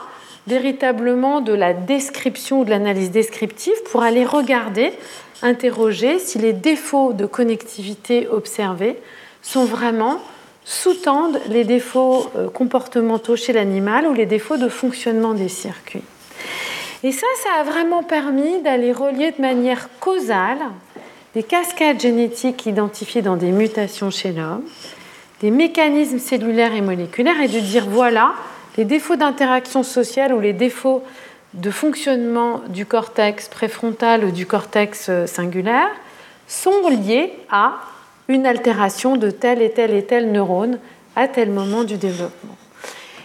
[0.47, 4.93] véritablement de la description ou de l'analyse descriptive pour aller regarder,
[5.41, 8.99] interroger si les défauts de connectivité observés
[9.41, 10.19] sont vraiment
[10.65, 16.03] sous-tendent les défauts euh, comportementaux chez l'animal ou les défauts de fonctionnement des circuits.
[17.03, 20.57] Et ça, ça a vraiment permis d'aller relier de manière causale
[21.35, 24.63] des cascades génétiques identifiées dans des mutations chez l'homme,
[25.41, 28.33] des mécanismes cellulaires et moléculaires, et de dire voilà,
[28.77, 31.03] les défauts d'interaction sociale ou les défauts
[31.53, 35.89] de fonctionnement du cortex préfrontal ou du cortex euh, singulaire
[36.47, 37.75] sont liés à
[38.27, 40.79] une altération de tel et tel et tel neurone
[41.15, 42.55] à tel moment du développement.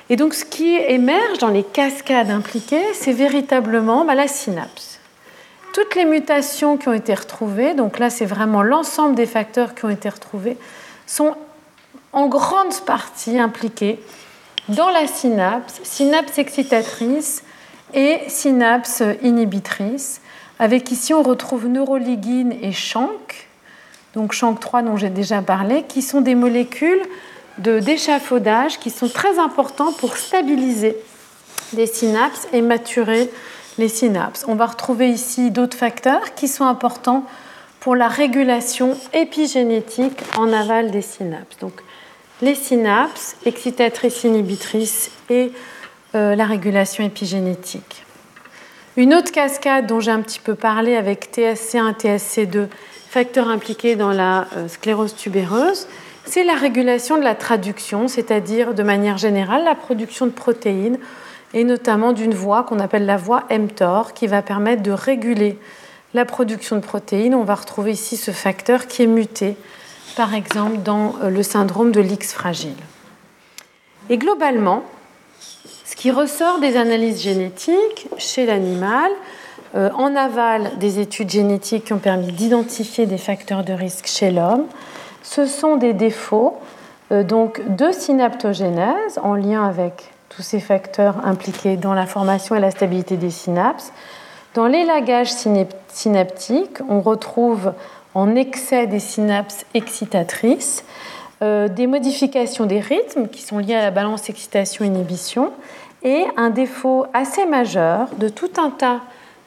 [0.09, 4.99] Et donc ce qui émerge dans les cascades impliquées, c'est véritablement bah, la synapse.
[5.73, 9.85] Toutes les mutations qui ont été retrouvées, donc là c'est vraiment l'ensemble des facteurs qui
[9.85, 10.57] ont été retrouvés,
[11.07, 11.35] sont
[12.13, 14.01] en grande partie impliqués
[14.69, 17.45] dans la synapse, synapse excitatrice
[17.95, 20.21] et synapse inhibitrice,
[20.59, 23.49] avec ici on retrouve neuroligine et SHANK,
[24.15, 27.03] donc SHANK3 dont j'ai déjà parlé, qui sont des molécules
[27.59, 30.97] d'échafaudage qui sont très importants pour stabiliser
[31.75, 33.31] les synapses et maturer
[33.79, 34.45] les synapses.
[34.49, 37.25] On va retrouver ici d'autres facteurs qui sont importants
[37.81, 41.59] pour la régulation épigénétique en aval des synapses.
[41.61, 41.73] Donc
[42.43, 45.53] les synapses, excitatrices, inhibitrices et
[46.15, 48.05] euh, la régulation épigénétique.
[48.97, 52.67] Une autre cascade dont j'ai un petit peu parlé avec TSC1, TSC2,
[53.11, 55.89] facteurs impliqués dans la euh, sclérose tubéreuse,
[56.27, 60.97] c'est la régulation de la traduction, c'est-à-dire de manière générale la production de protéines
[61.53, 65.59] et notamment d'une voie qu'on appelle la voie mTOR qui va permettre de réguler
[66.15, 67.35] la production de protéines.
[67.35, 69.57] On va retrouver ici ce facteur qui est muté,
[70.15, 72.77] par exemple dans euh, le syndrome de l'X fragile.
[74.09, 74.85] Et globalement,
[75.85, 79.11] ce qui ressort des analyses génétiques chez l'animal,
[79.75, 84.65] en aval des études génétiques qui ont permis d'identifier des facteurs de risque chez l'homme,
[85.23, 86.59] ce sont des défauts
[87.13, 92.61] euh, donc de synaptogénèse en lien avec tous ces facteurs impliqués dans la formation et
[92.61, 93.93] la stabilité des synapses.
[94.55, 95.31] Dans l'élagage
[95.89, 97.73] synaptique, on retrouve
[98.15, 100.85] en excès des synapses excitatrices,
[101.43, 105.53] euh, des modifications des rythmes qui sont liées à la balance excitation-inhibition
[106.03, 109.01] et un défaut assez majeur de tout un tas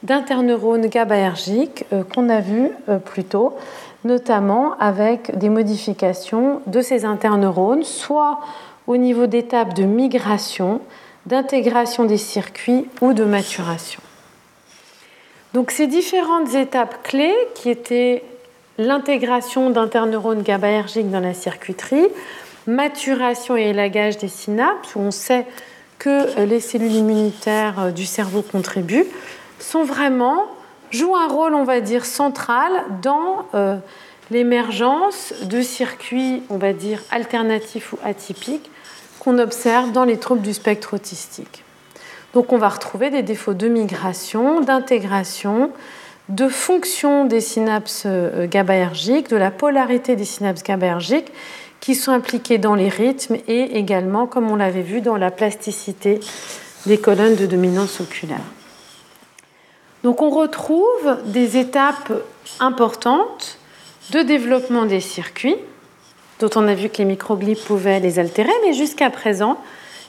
[0.04, 3.56] d'interneurones GABAergiques euh, qu'on a vu euh, plus tôt,
[4.04, 8.38] notamment avec des modifications de ces interneurones, soit
[8.86, 10.80] au niveau d'étapes de migration,
[11.26, 14.02] d'intégration des circuits ou de maturation.
[15.54, 18.22] Donc ces différentes étapes clés qui étaient
[18.76, 22.08] l'intégration d'interneurones GABAergiques dans la circuiterie,
[22.66, 25.46] maturation et élagage des synapses, où on sait
[25.98, 29.06] que les cellules immunitaires du cerveau contribuent,
[29.64, 30.46] sont vraiment
[30.90, 32.72] jouent un rôle, on va dire, central
[33.02, 33.76] dans euh,
[34.30, 38.70] l'émergence de circuits, on va dire, alternatifs ou atypiques
[39.18, 41.64] qu'on observe dans les troubles du spectre autistique.
[42.34, 45.70] Donc on va retrouver des défauts de migration, d'intégration,
[46.28, 51.32] de fonction des synapses euh, GABAergiques, de la polarité des synapses GABAergiques
[51.80, 56.20] qui sont impliquées dans les rythmes et également, comme on l'avait vu, dans la plasticité
[56.86, 58.40] des colonnes de dominance oculaire.
[60.04, 62.12] Donc on retrouve des étapes
[62.60, 63.58] importantes
[64.10, 65.56] de développement des circuits,
[66.40, 69.58] dont on a vu que les microglies pouvaient les altérer, mais jusqu'à présent,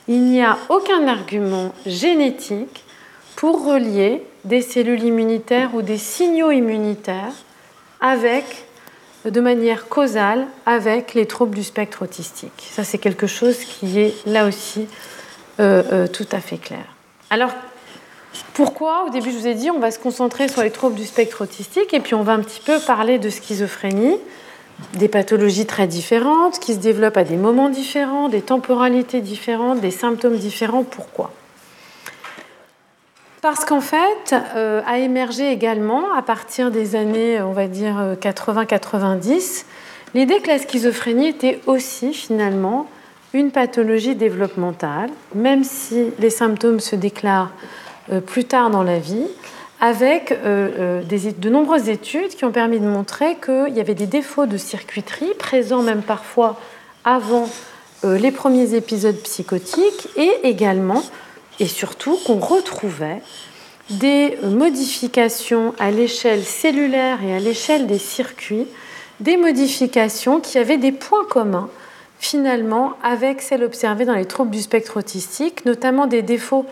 [0.06, 2.84] il n'y a aucun argument génétique
[3.36, 7.32] pour relier des cellules immunitaires ou des signaux immunitaires
[8.02, 8.66] avec,
[9.24, 12.68] de manière causale avec les troubles du spectre autistique.
[12.70, 14.88] Ça, c'est quelque chose qui est là aussi
[15.58, 16.84] euh, euh, tout à fait clair.
[17.30, 17.50] Alors,
[18.54, 21.04] pourquoi Au début, je vous ai dit, on va se concentrer sur les troubles du
[21.04, 24.16] spectre autistique et puis on va un petit peu parler de schizophrénie,
[24.94, 29.90] des pathologies très différentes qui se développent à des moments différents, des temporalités différentes, des
[29.90, 30.82] symptômes différents.
[30.82, 31.32] Pourquoi?
[33.42, 39.64] Parce qu'en fait, euh, a émergé également, à partir des années, on va dire, 80-90,
[40.14, 42.88] l'idée que la schizophrénie était aussi finalement
[43.34, 47.85] une pathologie développementale, même si les symptômes se déclarent euh,
[48.26, 49.26] plus tard dans la vie,
[49.80, 54.46] avec euh, de nombreuses études qui ont permis de montrer qu'il y avait des défauts
[54.46, 56.58] de circuiterie présents même parfois
[57.04, 57.48] avant
[58.04, 61.02] les premiers épisodes psychotiques et également
[61.60, 63.22] et surtout qu'on retrouvait
[63.90, 68.66] des modifications à l'échelle cellulaire et à l'échelle des circuits,
[69.20, 71.68] des modifications qui avaient des points communs
[72.18, 76.66] finalement avec celles observées dans les troubles du spectre autistique, notamment des défauts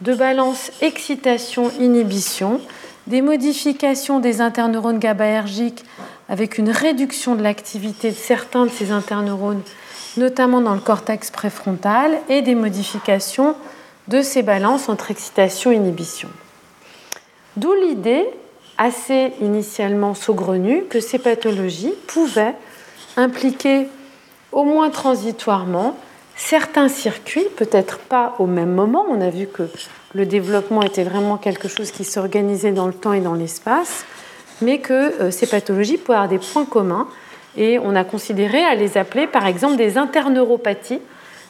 [0.00, 2.60] de balance excitation-inhibition,
[3.06, 5.84] des modifications des interneurones GABAergiques
[6.28, 9.62] avec une réduction de l'activité de certains de ces interneurones,
[10.16, 13.54] notamment dans le cortex préfrontal, et des modifications
[14.08, 16.28] de ces balances entre excitation inhibition.
[17.56, 18.26] D'où l'idée,
[18.76, 22.54] assez initialement saugrenue, que ces pathologies pouvaient
[23.16, 23.88] impliquer
[24.52, 25.96] au moins transitoirement
[26.38, 29.64] certains circuits, peut-être pas au même moment, on a vu que
[30.14, 34.06] le développement était vraiment quelque chose qui s'organisait dans le temps et dans l'espace,
[34.62, 37.08] mais que euh, ces pathologies pouvaient avoir des points communs,
[37.56, 41.00] et on a considéré à les appeler par exemple des interneuropathies,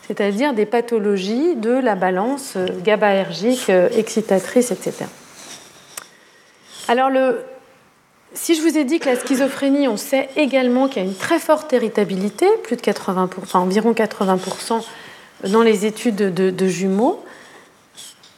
[0.07, 5.05] c'est-à-dire des pathologies de la balance euh, GABAergique, euh, excitatrice, etc.
[6.89, 7.11] Alors,
[8.35, 11.17] si je vous ai dit que la schizophrénie, on sait également qu'il y a une
[11.17, 14.83] très forte héritabilité, plus de 80%, enfin environ 80%
[15.45, 17.23] dans les études de, jumeaux,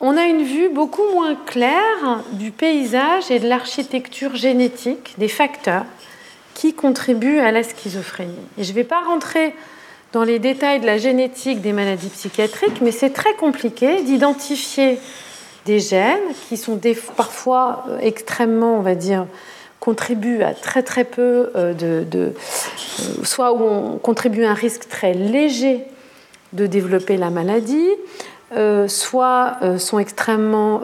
[0.01, 5.85] on a une vue beaucoup moins claire du paysage et de l'architecture génétique, des facteurs
[6.55, 8.35] qui contribuent à la schizophrénie.
[8.59, 9.55] Et je ne vais pas rentrer
[10.13, 14.99] dans les détails de la génétique des maladies psychiatriques, mais c'est très compliqué d'identifier
[15.67, 16.19] des gènes
[16.49, 16.81] qui sont
[17.17, 19.27] parfois euh, extrêmement, on va dire,
[19.81, 22.31] contribuent à très très peu euh, de, euh,
[23.25, 25.85] soit où on contribue à un risque très léger
[26.53, 27.89] de développer la maladie,
[28.89, 30.83] soit sont extrêmement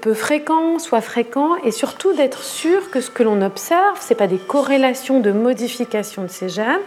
[0.00, 4.16] peu fréquents, soit fréquents, et surtout d'être sûr que ce que l'on observe, ce n'est
[4.16, 6.78] pas des corrélations de modification de ces gènes,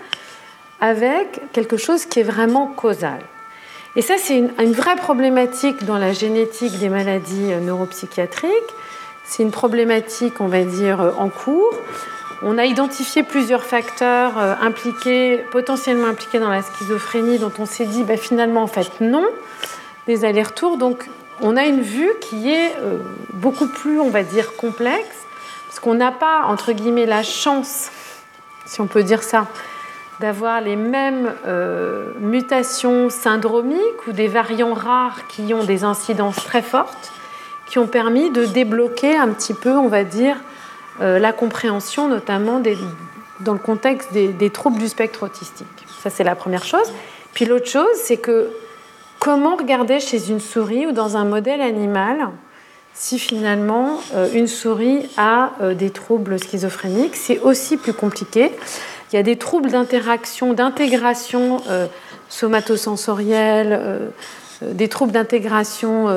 [0.80, 3.20] avec quelque chose qui est vraiment causal.
[3.96, 8.52] Et ça, c'est une, vraie problématique dans la génétique des maladies euh, neuropsychiatriques.
[9.26, 11.74] C'est une problématique, on va dire, euh, en cours.
[12.42, 17.86] On a identifié plusieurs facteurs euh, impliqués, potentiellement impliqués dans la schizophrénie, dont on s'est
[17.86, 19.26] dit, bah, finalement, en fait, non,
[20.08, 20.78] des allers-retours.
[20.78, 21.10] Donc,
[21.42, 22.72] on a une vue qui est
[23.34, 25.26] beaucoup plus, on va dire, complexe,
[25.68, 27.92] parce qu'on n'a pas, entre guillemets, la chance,
[28.66, 29.48] si on peut dire ça,
[30.20, 36.62] d'avoir les mêmes euh, mutations syndromiques ou des variants rares qui ont des incidences très
[36.62, 37.12] fortes,
[37.68, 40.38] qui ont permis de débloquer un petit peu, on va dire,
[41.02, 42.62] euh, la compréhension, notamment
[43.40, 45.68] dans le contexte des, troubles du spectre autistique.
[46.02, 46.92] Ça, c'est la première chose.
[47.34, 48.50] Puis l'autre chose, c'est que
[49.20, 52.30] comment regarder chez une souris ou dans un modèle animal
[52.94, 58.52] si finalement euh, une souris a des troubles schizophréniques, c'est aussi plus compliqué.
[59.12, 61.88] Il y a des troubles d'interaction, d'intégration euh,
[62.28, 64.10] somatosensorielle, euh,
[64.64, 66.08] euh, des troubles d'intégration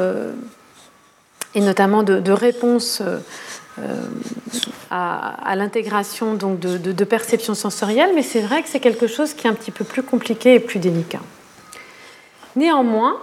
[1.59, 3.03] et notamment de, réponse
[4.91, 9.49] à, l'intégration donc de, de, perception sensorielle, mais c'est vrai que c'est quelque chose qui
[9.49, 11.21] est un petit peu plus compliqué et plus délicat.
[12.55, 13.17] Néanmoins,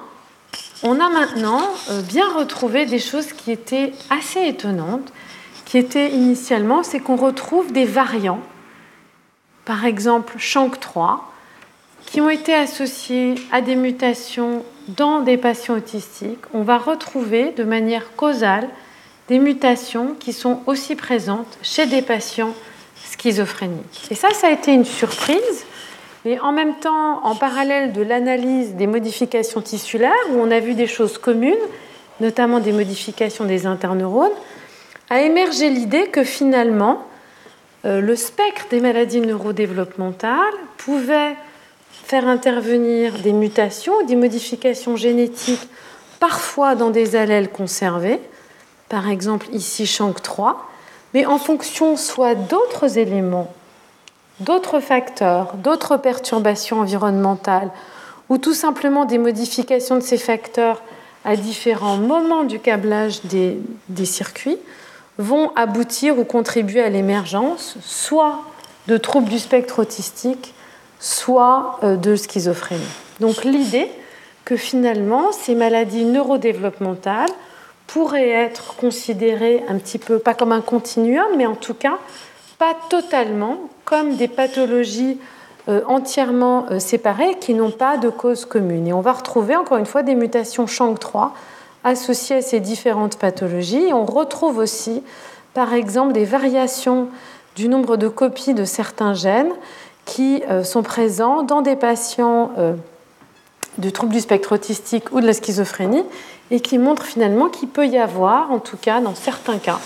[0.83, 1.61] on a maintenant
[2.09, 5.13] bien retrouvé des choses qui étaient assez étonnantes,
[5.63, 8.41] qui étaient initialement, c'est qu'on retrouve des variants
[9.63, 11.19] par exemple SHANK3,
[12.05, 17.63] qui ont été associés à des mutations dans des patients autistiques, on va retrouver de
[17.63, 18.67] manière causale
[19.27, 22.53] des mutations qui sont aussi présentes chez des patients
[22.95, 24.07] schizophréniques.
[24.11, 25.65] Et ça, ça a été une surprise.
[26.25, 30.73] Et en même temps, en parallèle de l'analyse des modifications tissulaires, où on a vu
[30.73, 31.53] des choses communes,
[32.19, 34.31] notamment des modifications des interneurones,
[35.09, 37.05] a émergé l'idée que finalement,
[37.85, 41.35] euh, le spectre des maladies neurodéveloppementales pouvait
[42.05, 45.67] faire intervenir des mutations, des modifications génétiques
[46.19, 48.21] parfois dans des allèles conservés,
[48.89, 50.69] par exemple ici Shank 3,
[51.15, 53.51] mais en fonction soit d'autres éléments,
[54.39, 57.71] d'autres facteurs, d'autres perturbations environnementales,
[58.29, 60.83] ou tout simplement des modifications de ces facteurs
[61.23, 64.59] à différents moments du câblage des circuits,
[65.17, 68.41] vont aboutir ou contribuer à l'émergence soit
[68.87, 70.53] de troubles du spectre autistique,
[70.99, 72.83] soit euh, de schizophrénie.
[73.19, 73.89] Donc l'idée
[74.43, 77.29] que finalement ces maladies neurodéveloppementales
[77.87, 81.97] pourraient être considérées un petit peu, pas comme un continuum, mais en tout cas
[82.57, 85.19] pas totalement comme des pathologies
[85.67, 88.87] euh, entièrement euh, séparées qui n'ont pas de cause commune.
[88.87, 91.31] Et on va retrouver encore une fois des mutations SHANK3
[91.83, 93.91] associées à ces différentes pathologies.
[93.91, 95.03] on retrouve aussi,
[95.53, 97.09] par exemple, des variations
[97.55, 99.51] du nombre de copies de certains gènes
[100.05, 102.51] qui euh, sont présents dans des patients
[103.77, 106.03] du trouble du spectre autistique ou de la schizophrénie
[106.51, 109.79] et qui montrent finalement qu'il peut y avoir, en tout cas dans certains cas,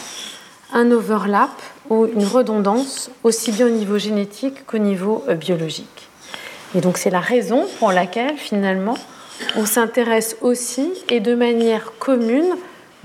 [0.73, 1.49] un overlap
[1.89, 6.09] ou une redondance aussi bien au niveau génétique qu'au niveau euh, biologique.
[6.75, 8.97] Et donc c'est la raison pour laquelle finalement
[9.55, 12.55] on s'intéresse aussi et de manière commune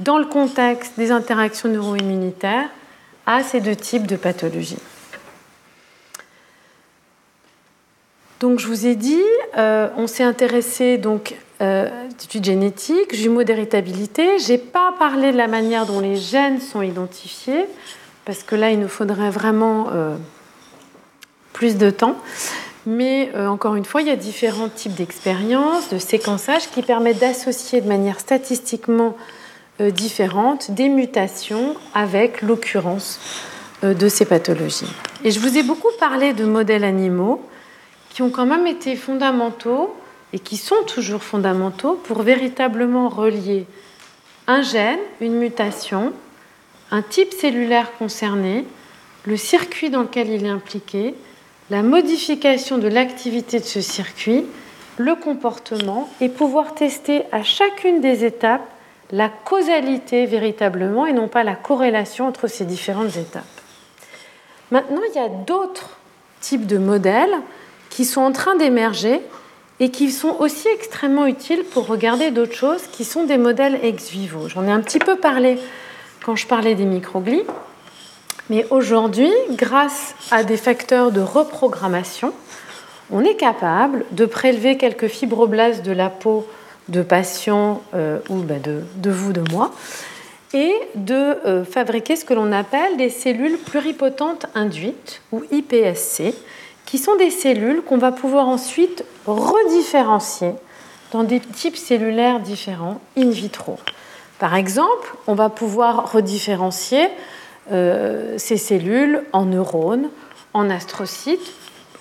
[0.00, 2.68] dans le contexte des interactions neuroimmunitaires
[3.26, 4.76] à ces deux types de pathologies.
[8.44, 9.24] Donc je vous ai dit,
[9.56, 14.38] euh, on s'est intéressé donc euh, études génétiques, jumeaux d'héritabilité.
[14.38, 17.64] J'ai pas parlé de la manière dont les gènes sont identifiés
[18.26, 20.14] parce que là il nous faudrait vraiment euh,
[21.54, 22.16] plus de temps.
[22.84, 27.20] Mais euh, encore une fois, il y a différents types d'expériences, de séquençage qui permettent
[27.20, 29.16] d'associer de manière statistiquement
[29.80, 33.18] différente des mutations avec l'occurrence
[33.82, 34.92] de ces pathologies.
[35.24, 37.40] Et je vous ai beaucoup parlé de modèles animaux
[38.14, 39.94] qui ont quand même été fondamentaux
[40.32, 43.66] et qui sont toujours fondamentaux pour véritablement relier
[44.46, 46.12] un gène, une mutation,
[46.92, 48.64] un type cellulaire concerné,
[49.24, 51.16] le circuit dans lequel il est impliqué,
[51.70, 54.44] la modification de l'activité de ce circuit,
[54.96, 58.68] le comportement et pouvoir tester à chacune des étapes
[59.10, 63.44] la causalité véritablement et non pas la corrélation entre ces différentes étapes.
[64.70, 65.98] Maintenant, il y a d'autres
[66.40, 67.34] types de modèles
[67.94, 69.20] qui sont en train d'émerger
[69.78, 74.10] et qui sont aussi extrêmement utiles pour regarder d'autres choses qui sont des modèles ex
[74.10, 74.48] vivo.
[74.48, 75.58] J'en ai un petit peu parlé
[76.24, 77.44] quand je parlais des microglies,
[78.50, 82.32] mais aujourd'hui, grâce à des facteurs de reprogrammation,
[83.12, 86.48] on est capable de prélever quelques fibroblastes de la peau
[86.88, 89.70] de patients euh, ou de, de, vous, de moi,
[90.52, 96.34] et de euh, fabriquer ce que l'on appelle des cellules pluripotentes induites, ou IPSC,
[96.86, 100.52] qui sont des cellules qu'on va pouvoir ensuite redifférencier
[101.12, 103.78] dans des types cellulaires différents in vitro.
[104.38, 107.08] Par exemple, on va pouvoir redifférencier
[107.72, 110.08] euh, ces cellules en neurones,
[110.52, 111.52] en astrocytes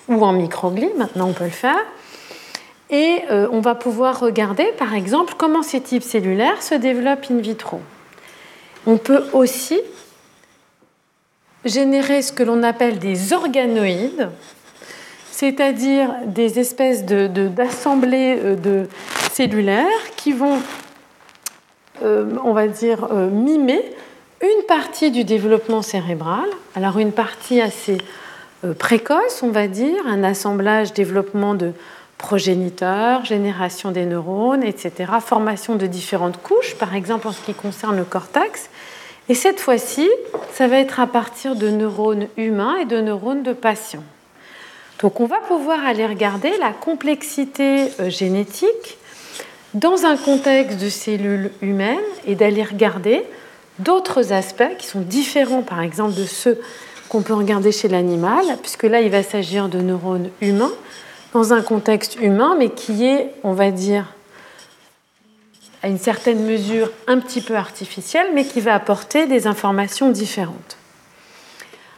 [0.08, 1.80] ou en microglies, maintenant on peut le faire.
[2.90, 7.38] Et euh, on va pouvoir regarder, par exemple, comment ces types cellulaires se développent in
[7.38, 7.80] vitro.
[8.86, 9.80] On peut aussi
[11.64, 14.28] générer ce que l'on appelle des organoïdes,
[15.34, 18.88] c'est-à-dire des espèces d'assemblées de, de,
[19.32, 20.60] cellulaires qui vont,
[22.04, 23.82] euh, on va dire, euh, mimer
[24.40, 26.44] une partie du développement cérébral,
[26.76, 27.98] alors une partie assez
[28.64, 31.72] euh, précoce, on va dire, un assemblage, développement de
[32.16, 37.96] progéniteurs, génération des neurones, etc., formation de différentes couches, par exemple en ce qui concerne
[37.96, 38.70] le cortex.
[39.28, 40.08] Et cette fois-ci,
[40.52, 44.04] ça va être à partir de neurones humains et de neurones de patients.
[45.00, 48.98] Donc on va pouvoir aller regarder la complexité euh, génétique
[49.74, 53.24] dans un contexte de cellules humaines et d'aller regarder
[53.80, 56.60] d'autres aspects qui sont différents par exemple de ceux
[57.08, 60.72] qu'on peut regarder chez l'animal, puisque là il va s'agir de neurones humains
[61.32, 64.14] dans un contexte humain, mais qui est, on va dire,
[65.82, 70.78] à une certaine mesure un petit peu artificiel, mais qui va apporter des informations différentes.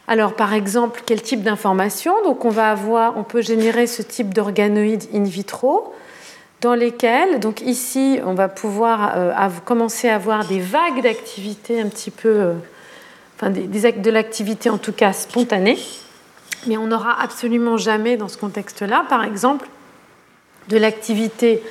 [0.07, 2.13] Alors, par exemple, quel type d'information?
[2.23, 5.93] Donc, on va avoir, on peut générer ce type d'organoïdes in vitro,
[6.61, 11.87] dans lesquels, donc ici, on va pouvoir euh, commencer à avoir des vagues d'activité un
[11.87, 12.53] petit peu, euh,
[13.35, 15.77] enfin, de l'activité en tout cas spontanée,
[16.65, 19.67] mais on n'aura absolument jamais dans ce contexte-là, par exemple,
[20.69, 21.61] de l'activité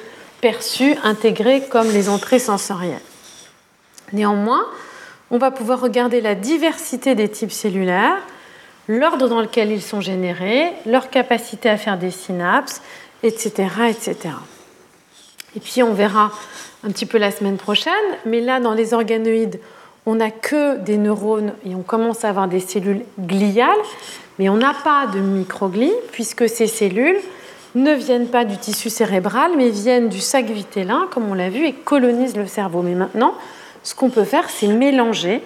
[0.41, 3.01] perçue, intégrée comme les entrées sensorielles.
[4.13, 4.65] Néanmoins,
[5.31, 8.19] on va pouvoir regarder la diversité des types cellulaires,
[8.89, 12.83] l'ordre dans lequel ils sont générés, leur capacité à faire des synapses,
[13.23, 13.69] etc.
[13.89, 14.17] etc.
[15.57, 16.31] Et puis on verra
[16.85, 17.93] un petit peu la semaine prochaine,
[18.25, 19.61] mais là dans les organoïdes,
[20.05, 23.71] on n'a que des neurones et on commence à avoir des cellules gliales,
[24.39, 27.19] mais on n'a pas de microglies puisque ces cellules
[27.75, 31.67] ne viennent pas du tissu cérébral, mais viennent du sac vitellin, comme on l'a vu,
[31.67, 32.83] et colonisent le cerveau.
[32.83, 33.35] Mais maintenant,
[33.87, 35.43] ce qu'on peut faire, c'est mélanger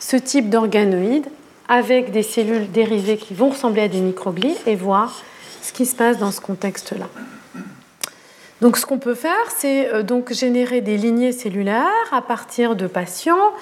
[0.00, 1.28] ce type d'organoïdes
[1.68, 5.22] avec des cellules dérivées qui vont ressembler à des microglies et voir
[5.62, 7.06] ce qui se passe dans ce contexte-là.
[8.60, 12.88] Donc, ce qu'on peut faire, c'est euh, donc générer des lignées cellulaires à partir de
[12.88, 13.52] patients,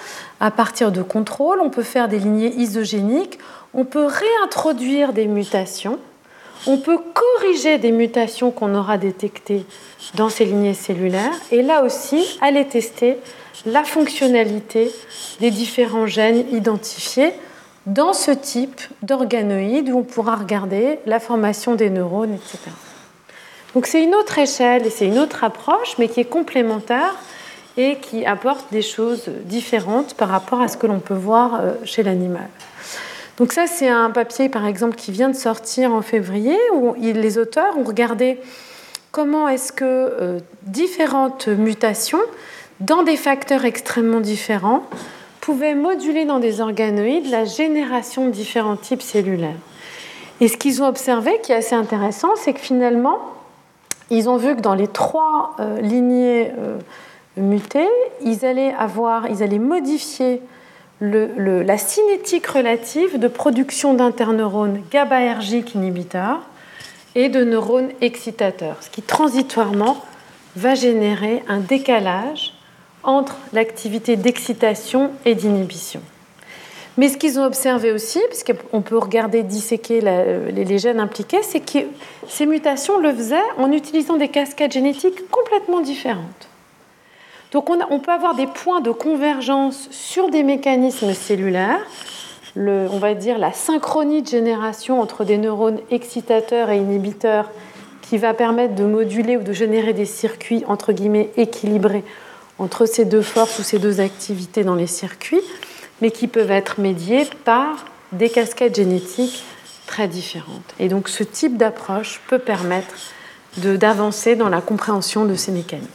[0.41, 1.61] à partir de contrôles.
[1.61, 3.39] On peut faire des lignées isogéniques.
[3.75, 5.99] On peut réintroduire des mutations.
[6.67, 9.67] On peut corriger des mutations qu'on aura détectées
[10.15, 11.37] dans ces lignées cellulaires.
[11.53, 13.19] Et là aussi, aller tester
[13.67, 14.93] la fonctionnalité
[15.41, 17.33] des différents gènes identifiés
[17.87, 22.59] dans ce type d'organoïdes où on pourra regarder la formation des neurones, etc.
[23.75, 27.15] Donc c'est une autre échelle et c'est une autre approche, mais qui est complémentaire
[27.77, 31.73] et qui apporte des choses différentes par rapport à ce que l'on peut voir euh,
[31.85, 32.49] chez l'animal.
[33.39, 37.39] Donc ça, c'est un papier, par exemple, qui vient de sortir en février, où les
[37.39, 38.41] auteurs ont regardé
[39.13, 42.21] comment est-ce que euh, différentes mutations,
[42.81, 44.85] dans des facteurs extrêmement différents,
[45.41, 49.57] pouvaient moduler dans des organoïdes la génération de différents types cellulaires.
[50.41, 53.19] Et ce qu'ils ont observé, qui est assez intéressant, c'est que finalement,
[54.11, 56.79] ils ont vu que dans les trois euh, lignées euh,
[57.37, 57.89] mutées,
[58.23, 60.41] ils allaient, avoir, ils allaient modifier
[61.01, 66.41] la cinétique relative de production d'interneurones GABAergiques inhibiteurs
[67.15, 69.97] et de neurones excitateurs, ce qui transitoirement
[70.57, 72.58] va générer un décalage
[73.09, 76.01] entre l'activité d'excitation et d'inhibition.
[76.99, 81.79] Mais ce qu'ils ont observé aussi, puisqu'on peut regarder, disséquer les gènes impliqués, c'est que
[82.29, 86.49] ces mutations le faisaient en utilisant des cascades génétiques complètement différentes.
[87.53, 91.81] Donc on, peut avoir des points de convergence sur des mécanismes cellulaires,
[92.57, 97.51] on va dire la synchronie de génération entre des neurones excitateurs et inhibiteurs
[98.03, 102.05] qui va permettre de moduler ou de générer des circuits entre guillemets équilibrés
[102.59, 105.43] entre ces deux forces ou ces deux activités dans les circuits
[106.01, 109.45] mais qui peuvent être médiés par des casquettes génétiques
[109.87, 110.75] très différentes.
[110.79, 112.95] Et donc ce type d'approche peut permettre
[113.57, 115.89] d'avancer dans la compréhension de ces mécanismes.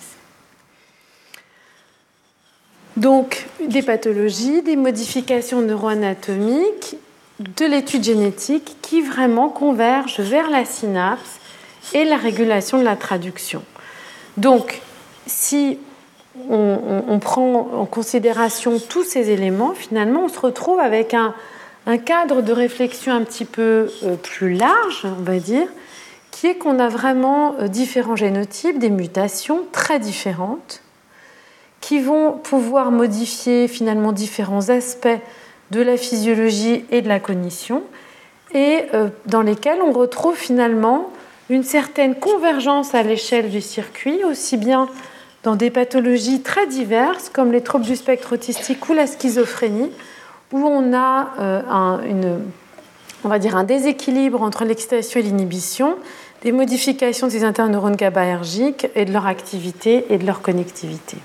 [2.98, 6.98] Donc des pathologies, des modifications neuroanatomiques,
[7.40, 11.40] de l'étude génétique qui vraiment convergent vers la synapse
[11.94, 13.64] et la régulation de la traduction.
[14.38, 14.82] Donc
[15.26, 15.80] si
[16.50, 21.34] on, prend en considération tous ces éléments, finalement, on se retrouve avec un,
[22.06, 25.68] cadre de réflexion un petit peu euh, plus large, on va dire,
[26.32, 30.82] qui est qu'on a vraiment euh, différents génotypes, des mutations très différentes,
[31.82, 35.20] qui vont pouvoir modifier finalement différents aspects
[35.72, 37.84] de la physiologie et de la cognition,
[38.54, 41.10] et euh, dans lesquels on retrouve finalement
[41.50, 44.88] une certaine convergence à l'échelle du circuit, aussi bien
[45.44, 49.92] dans des pathologies très diverses comme les troubles du spectre autistique ou la schizophrénie,
[50.52, 52.00] où on a euh, un,
[53.24, 55.98] on va dire un déséquilibre entre l'excitation et l'inhibition,
[56.42, 61.18] des modifications des interneurones GABAergiques et de leur activité et de leur connectivité.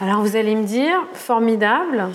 [0.00, 2.08] Alors vous allez me dire, formidable,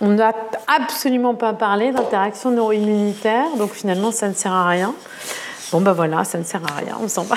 [0.00, 0.32] on n'a
[0.66, 4.94] absolument pas parlé d'interaction neuroimmunitaire, donc finalement ça ne sert à rien.
[5.72, 7.36] Bon ben voilà, ça ne sert à rien, on s'en va.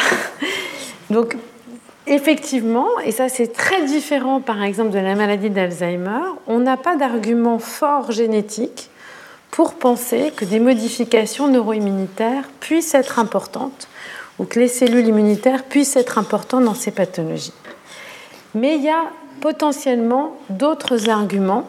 [1.10, 1.38] Donc
[2.08, 6.96] Effectivement, et ça c'est très différent par exemple de la maladie d'Alzheimer, on n'a pas
[6.96, 8.90] d'argument fort génétique
[9.52, 13.90] pour penser que des modifications neuroimmunitaires puissent être importantes
[14.40, 17.54] ou que les cellules immunitaires puissent être importantes dans ces pathologies.
[18.56, 21.68] Mais il y a potentiellement d'autres arguments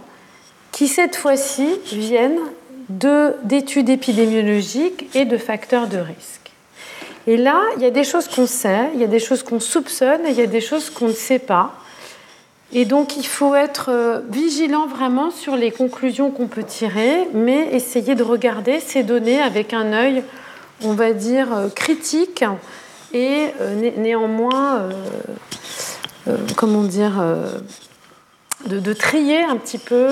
[0.70, 2.38] qui cette fois-ci viennent
[2.88, 6.47] d'études épidémiologiques et de facteurs de risque.
[7.28, 9.60] Et là, il y a des choses qu'on sait, il y a des choses qu'on
[9.60, 11.74] soupçonne il y a des choses qu'on ne sait pas.
[12.72, 17.68] Et donc, il faut être euh, vigilant vraiment sur les conclusions qu'on peut tirer, mais
[17.74, 20.22] essayer de regarder ces données avec un œil,
[20.82, 22.44] on va dire, euh, critique
[23.12, 24.88] et euh, néanmoins,
[26.56, 27.22] comment dire,
[28.66, 30.08] de, trier un petit peu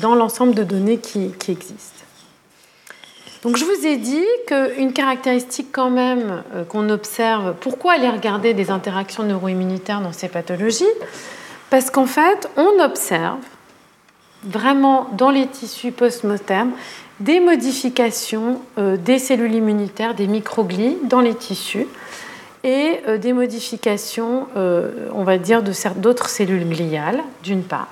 [0.00, 2.01] dans l'ensemble de données qui existent.
[3.42, 8.54] Donc je vous ai dit qu'une caractéristique quand même euh, qu'on observe, pourquoi aller regarder
[8.54, 10.84] des interactions neuroimmunitaires dans ces pathologies?
[11.68, 13.40] Parce qu'en fait, on observe
[14.44, 16.70] vraiment dans les tissus post-mortem
[17.18, 21.86] des modifications euh, des cellules immunitaires, des microglies dans les tissus.
[22.64, 25.64] et des modifications, on va dire,
[25.96, 27.88] d'autres cellules gliales, d'une part.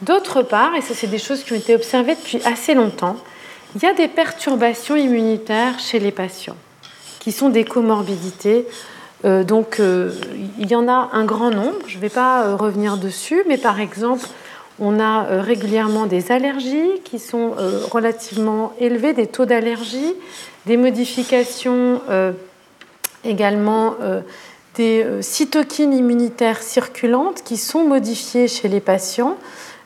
[0.00, 3.16] D'autre part, et ça c'est des choses qui ont été observées depuis assez longtemps,
[3.74, 6.56] il y a des perturbations immunitaires chez les patients,
[7.20, 8.66] qui sont des comorbidités.
[9.24, 13.56] donc il y en a un grand nombre, je ne vais pas revenir dessus, mais
[13.56, 14.28] par exemple,
[14.80, 20.14] on a euh, régulièrement des allergies qui sont euh, relativement élevées, des taux d'allergie,
[20.66, 22.32] des modifications euh,
[23.24, 23.94] également
[24.74, 29.38] des cytokines immunitaires circulantes qui sont modifiées chez les patients.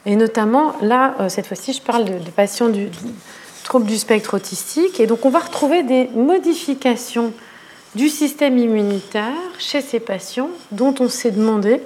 [0.07, 2.89] Et notamment, là, cette fois-ci, je parle de, patients du,
[3.69, 4.99] trouble du spectre autistique.
[4.99, 7.35] Et donc, on va retrouver des modifications
[7.95, 11.83] du système immunitaire chez ces patients dont on s'est demandé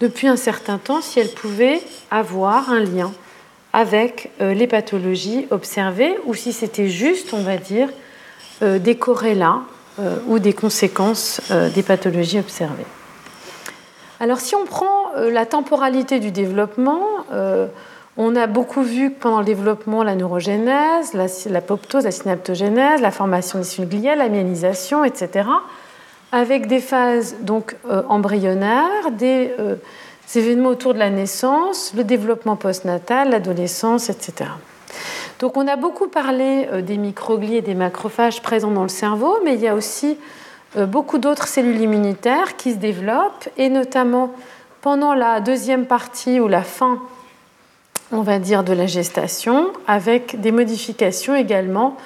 [0.00, 3.12] depuis un certain temps si elle pouvait avoir un lien
[3.72, 7.88] avec euh, les pathologies observées ou si c'était juste, on va dire,
[8.62, 9.60] euh, des corrélats
[10.00, 11.40] euh, ou des conséquences
[11.74, 12.86] des pathologies observées.
[14.18, 17.06] Alors si on prend la temporalité du développement,
[18.16, 21.14] on a beaucoup vu pendant le développement la neurogénèse,
[21.48, 25.44] l'apoptose, la, la synaptogénèse, la formation des cellules gliales, la myélisation, etc
[26.32, 29.76] avec des phases donc euh, embryonnaires, des, euh,
[30.34, 34.50] événements autour de la naissance, le développement postnatal, l'adolescence, etc.
[35.40, 39.38] Donc on a beaucoup parlé euh, des microglies et des macrophages présents dans le cerveau,
[39.44, 40.16] mais il y a aussi
[40.86, 44.30] beaucoup d'autres cellules immunitaires qui se développent, et notamment
[44.82, 47.00] pendant la deuxième partie ou la fin,
[48.12, 51.96] on va dire, de la gestation, avec des modifications également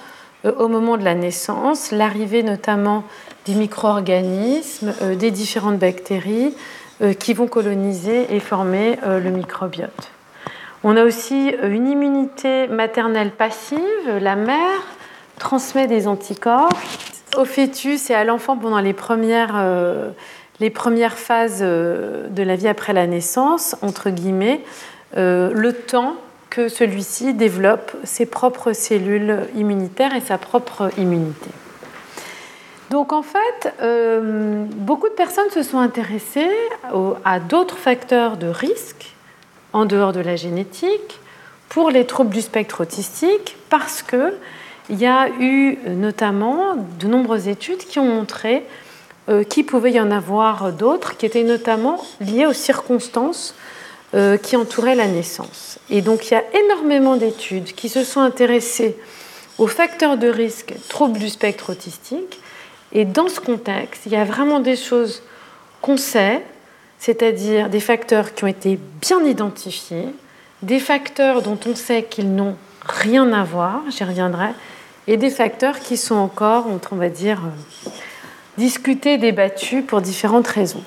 [0.44, 3.04] au moment de la naissance, l'arrivée notamment
[3.46, 6.54] des micro-organismes, euh, des différentes bactéries
[7.02, 10.10] euh, qui vont coloniser et former euh, le microbiote.
[10.82, 13.80] On a aussi une immunité maternelle passive.
[14.20, 14.82] La mère
[15.38, 16.68] transmet des anticorps
[17.38, 19.56] au fœtus et à l'enfant pendant les premières,
[20.60, 24.60] les premières phases de la vie après la naissance, entre guillemets,
[25.14, 26.16] le temps
[26.50, 31.50] que celui-ci développe ses propres cellules immunitaires et sa propre immunité.
[32.90, 36.54] Donc en fait, euh, beaucoup de personnes se sont intéressées
[37.24, 39.14] à d'autres facteurs de risque
[39.72, 41.18] en dehors de la génétique
[41.68, 44.34] pour les troubles du spectre autistique parce que
[44.90, 48.64] il y a eu notamment de nombreuses études qui ont montré
[49.28, 53.56] euh, qu'il pouvait y en avoir d'autres qui étaient notamment liées aux circonstances
[54.14, 55.78] euh, qui entouraient la naissance.
[55.90, 58.96] Et donc il y a énormément d'études qui se sont intéressées
[59.58, 62.40] aux facteurs de risque troubles du spectre autistique
[62.92, 65.22] et dans ce contexte, il y a vraiment des choses
[65.82, 66.42] qu'on sait,
[66.98, 70.06] c'est-à-dire des facteurs qui ont été bien identifiés,
[70.62, 72.56] des facteurs dont on sait qu'ils n'ont
[72.86, 74.48] rien à voir, j'y reviendrai,
[75.08, 77.90] et des facteurs qui sont encore, on va dire, euh,
[78.58, 80.84] discutés, débattus pour différentes raisons.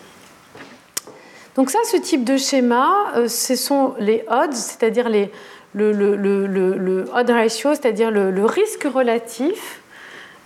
[1.57, 5.27] Donc ça, ce type de schéma, euh, ce sont les odds, c'est-à-dire le,
[5.73, 9.81] le, odd ratio, c'est-à-dire le, risque relatif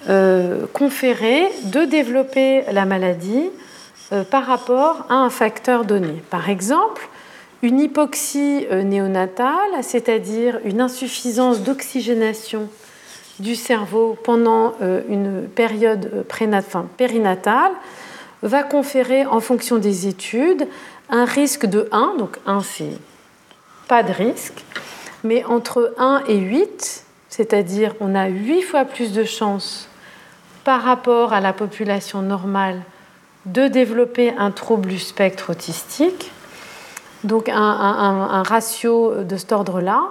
[0.09, 3.49] euh, conféré de développer la maladie
[4.13, 6.23] euh, par rapport à un facteur donné.
[6.29, 7.09] Par exemple,
[7.61, 12.69] une hypoxie néonatale, c'est-à-dire une insuffisance d'oxygénation
[13.39, 14.73] du cerveau pendant
[15.09, 16.25] une période
[16.97, 17.71] périnatale,
[18.41, 20.67] va conférer en fonction des études
[21.11, 22.97] un risque de 1, donc 1 c'est
[23.87, 24.63] pas de risque,
[25.23, 29.87] mais entre 1 et 8, c'est-à-dire on a 8 fois plus de chances
[30.63, 32.81] par rapport à la population normale
[33.45, 36.31] de développer un trouble du spectre autistique,
[37.23, 40.03] donc un, ratio de cet ordre-là,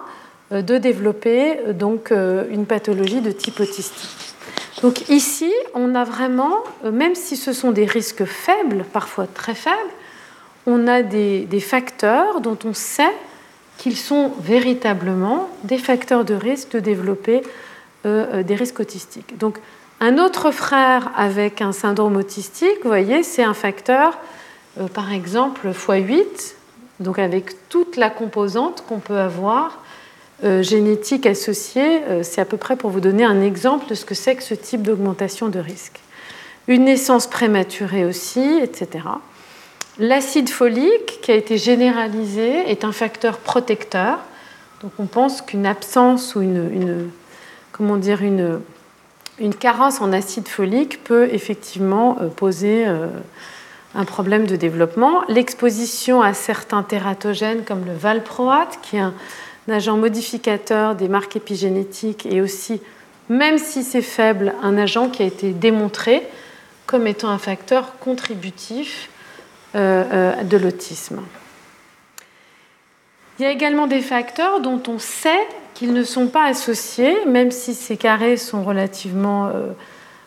[0.53, 4.35] euh, de développer euh, donc euh, une pathologie de type autistique.
[4.83, 9.77] Donc ici, on a vraiment, même si ce sont des risques faibles, parfois très faibles,
[10.67, 13.15] on a des, facteurs dont on sait
[13.79, 17.43] qu'ils sont véritablement des facteurs de risque de développer
[18.05, 19.39] des risques autistiques.
[19.39, 19.59] Donc
[20.03, 24.19] un autre frère avec un syndrome autistique, vous voyez, c'est un facteur,
[24.81, 26.55] euh, par exemple, x8,
[27.01, 29.83] donc avec toute la composante qu'on peut avoir
[30.43, 32.03] euh, génétique associée.
[32.09, 34.43] Euh, c'est à peu près pour vous donner un exemple de ce que c'est que
[34.43, 36.01] ce type d'augmentation de risque.
[36.67, 39.05] Une naissance prématurée aussi, etc.
[40.01, 44.19] L'acide folique, qui a été généralisé, est un facteur protecteur.
[44.83, 47.11] Donc on pense qu'une absence ou une, une
[47.71, 53.09] comment dire, une carence en acide folique peut effectivement euh, poser euh,
[53.95, 55.23] un problème de développement.
[55.29, 59.15] L'exposition à certains tératogènes comme le valproate, qui est un,
[59.69, 62.81] agent modificateur des marques épigénétiques et aussi,
[63.29, 66.27] même si c'est faible, un agent qui a été démontré
[66.87, 69.11] comme étant un facteur contributif
[69.75, 71.21] de l'autisme.
[73.39, 77.51] Il y a également des facteurs dont on sait qu'ils ne sont pas associés, même
[77.51, 79.51] si ces carrés sont relativement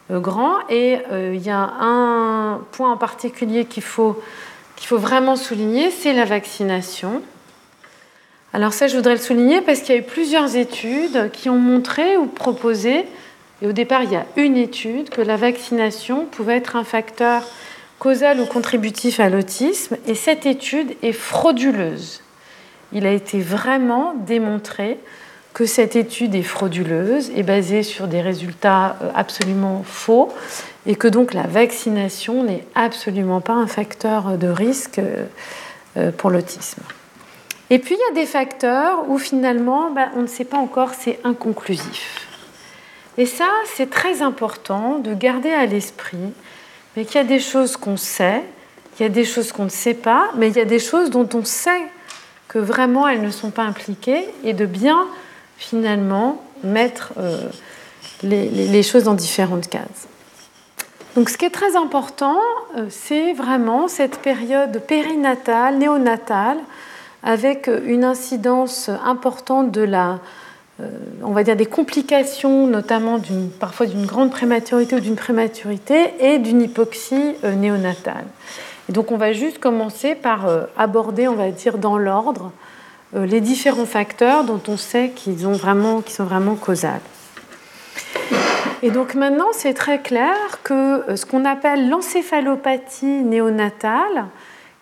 [0.09, 0.57] grands.
[0.69, 4.19] Et il y a un point en particulier qu'il faut,
[4.75, 7.21] qu'il faut vraiment souligner, c'est la vaccination.
[8.51, 11.57] Alors ça, je voudrais le souligner parce qu'il y a eu plusieurs études qui ont
[11.57, 13.05] montré ou proposé,
[13.61, 17.43] et au départ, il y a une étude, que la vaccination pouvait être un facteur
[18.03, 22.21] causal ou contributif à l'autisme, et cette étude est frauduleuse.
[22.91, 24.99] Il a été vraiment démontré
[25.53, 30.33] que cette étude est frauduleuse, est basée sur des résultats euh, absolument faux,
[30.85, 36.81] et que donc la vaccination n'est absolument pas un facteur de risque euh, pour l'autisme.
[37.69, 40.89] Et puis il y a des facteurs où finalement ben, on ne sait pas encore,
[40.93, 42.27] c'est inconclusif.
[43.17, 46.33] Et ça, c'est très important de garder à l'esprit,
[46.95, 48.43] mais qu'il y a des choses qu'on sait,
[48.99, 51.09] il y a des choses qu'on ne sait pas, mais il y a des choses
[51.09, 51.81] dont on sait
[52.47, 55.07] que vraiment elles ne sont pas impliquées, et de bien
[55.57, 57.49] finalement mettre euh,
[58.21, 60.07] les, choses dans différentes cases.
[61.15, 62.39] Donc ce qui est très important,
[62.77, 66.57] euh, c'est vraiment cette période périnatale, néonatale,
[67.23, 70.17] avec une incidence importante de la, euh,
[71.21, 73.21] on va dire des complications, notamment
[73.59, 78.25] parfois d'une grande prématurité ou d'une prématurité et d'une hypoxie euh, néonatale.
[78.89, 82.51] Et donc on va juste commencer par euh, aborder, on va dire dans l'ordre,
[83.15, 86.99] les différents facteurs dont on sait qu'ils sont vraiment causales.
[88.81, 94.25] Et donc maintenant, c'est très clair que ce qu'on appelle l'encéphalopathie néonatale,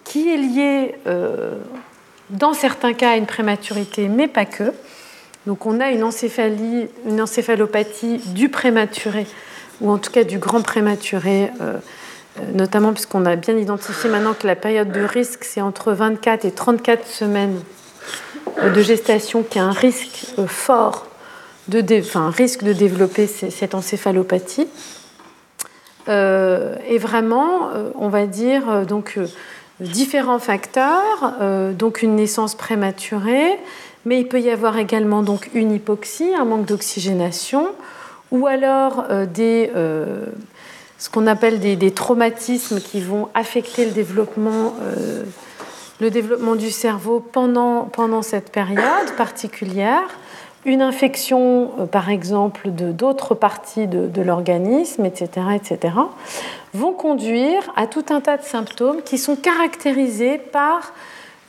[0.06, 0.96] qui est liée
[2.30, 4.72] dans certains cas à une prématurité, mais pas que.
[5.48, 9.26] Donc on a une, encéphalie, une encéphalopathie du prématuré,
[9.80, 11.78] ou en tout cas du grand prématuré, euh,
[12.40, 16.46] euh, notamment puisqu'on a bien identifié maintenant que la période de risque, c'est entre 24
[16.46, 17.60] et 34 semaines
[18.64, 21.08] de gestation, qui a un risque euh, fort,
[21.68, 21.84] de
[22.18, 24.68] un risque de développer cette encéphalopathie.
[26.08, 29.18] et vraiment, on va dire, donc
[29.80, 31.36] différents facteurs,
[31.78, 33.58] donc une naissance prématurée,
[34.06, 37.68] mais il peut y avoir également donc une hypoxie, un manque d'oxygénation,
[38.32, 40.26] ou alors euh, des, euh,
[40.98, 44.76] ce qu'on appelle des, traumatismes qui vont affecter le développement,
[46.00, 50.08] le développement du cerveau pendant, pendant cette période particulière.
[50.64, 55.90] Une infection, par exemple, de d'autres parties de, de l'organisme, etc., etc
[56.74, 60.94] vont conduire à tout un tas de symptômes qui sont caractérisés par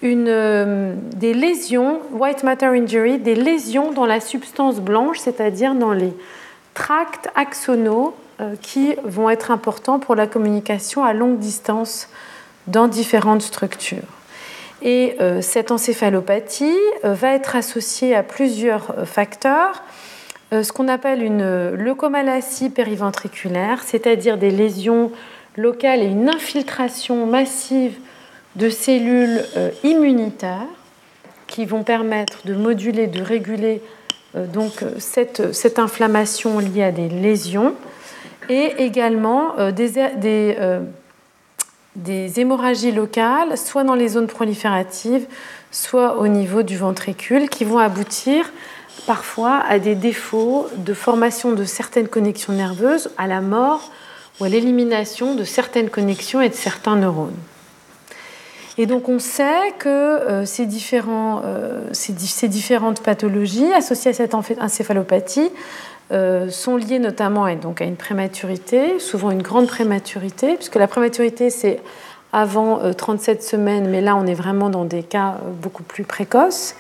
[0.05, 6.13] euh, des lésions, white matter injury, des lésions dans la substance blanche, c'est-à-dire dans les
[6.75, 12.09] tracts axonaux euh, qui vont être importants pour la communication à longue distance
[12.67, 14.03] dans différentes structures.
[14.83, 19.83] Et euh, cette encéphalopathie va être associée à plusieurs facteurs
[20.51, 25.11] ce qu'on appelle une leucomalacie périventriculaire, c'est-à-dire des lésions
[25.57, 27.95] locales et une infiltration massive
[28.57, 30.67] de cellules euh, immunitaires
[31.47, 33.83] qui vont permettre de moduler, de réguler
[34.37, 37.75] euh, donc cette, cette, inflammation liée à des lésions
[38.49, 40.57] et également des,
[42.37, 45.27] hémorragies locales, soit dans les zones prolifératives,
[45.71, 48.53] soit au niveau du ventricule, qui vont aboutir
[49.07, 53.91] parfois à des défauts de formation de certaines connexions nerveuses, à la mort
[54.41, 57.37] ou à l'élimination de certaines connexions et de certains neurones.
[58.83, 65.53] Et donc on sait que euh, euh, ces, différentes pathologies associées à cette encéphalopathie
[66.11, 71.79] euh, sont liées notamment à, une prématurité, souvent une grande prématurité, puisque la prématurité c'est
[72.33, 76.75] avant 37 euh, semaines, mais là on est vraiment dans des cas beaucoup plus précoces.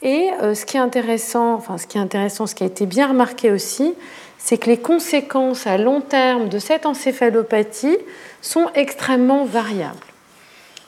[0.00, 3.08] Et ce qui est intéressant, enfin ce qui est intéressant, ce qui a été bien
[3.08, 3.92] remarqué aussi,
[4.38, 7.98] c'est que les conséquences à long terme de cette encéphalopathie
[8.40, 10.11] sont extrêmement variables.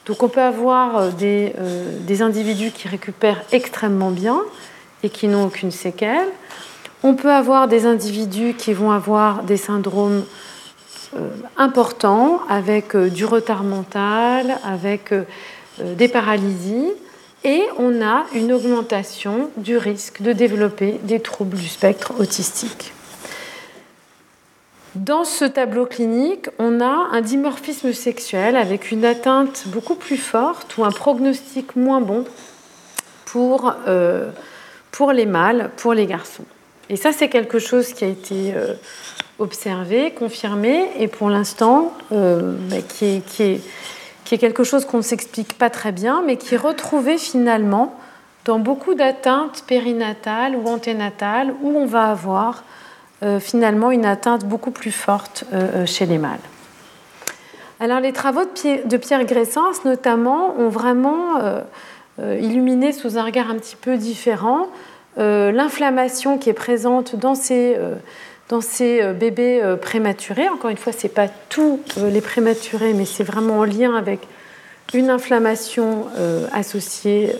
[0.05, 1.53] Donc on peut avoir des,
[2.01, 4.39] des individus qui récupèrent extrêmement bien
[5.03, 6.27] et qui n'ont aucune séquelle.
[7.03, 10.23] On peut avoir des individus qui vont avoir des syndromes
[11.15, 15.23] euh, important avec euh, du retard mental, avec euh,
[15.79, 16.89] des paralysies,
[17.43, 22.94] et on a une augmentation du risque de développer des troubles du spectre autistique.
[24.95, 30.77] Dans ce tableau clinique, on a un dimorphisme sexuel avec une atteinte beaucoup plus forte
[30.77, 32.23] ou un prognostic moins bon
[33.25, 33.73] pour,
[34.91, 36.45] pour les mâles, pour les garçons.
[36.89, 38.53] Et ça, c'est quelque chose qui a été
[39.37, 43.61] observé, confirmé, et pour l'instant, bah, qui, est, qui, est,
[44.23, 47.99] qui, est, quelque chose qu'on ne s'explique pas très bien, mais qui est retrouvé finalement
[48.45, 52.63] dans beaucoup d'atteintes périnatales ou anténatales, où on va avoir
[53.39, 55.45] finalement une atteinte beaucoup plus forte
[55.85, 56.39] chez les mâles.
[57.79, 61.61] Alors les travaux de Pierre Gressens notamment ont vraiment euh,
[62.21, 64.67] euh, illuminé sous un regard un petit peu différent
[65.17, 67.77] euh, l'inflammation qui est présente dans ces,
[68.49, 70.47] dans ces bébés prématurés.
[70.49, 74.21] Encore une fois, ce n'est pas tous les prématurés, mais c'est vraiment en lien avec
[74.93, 76.05] une inflammation
[76.53, 77.33] associée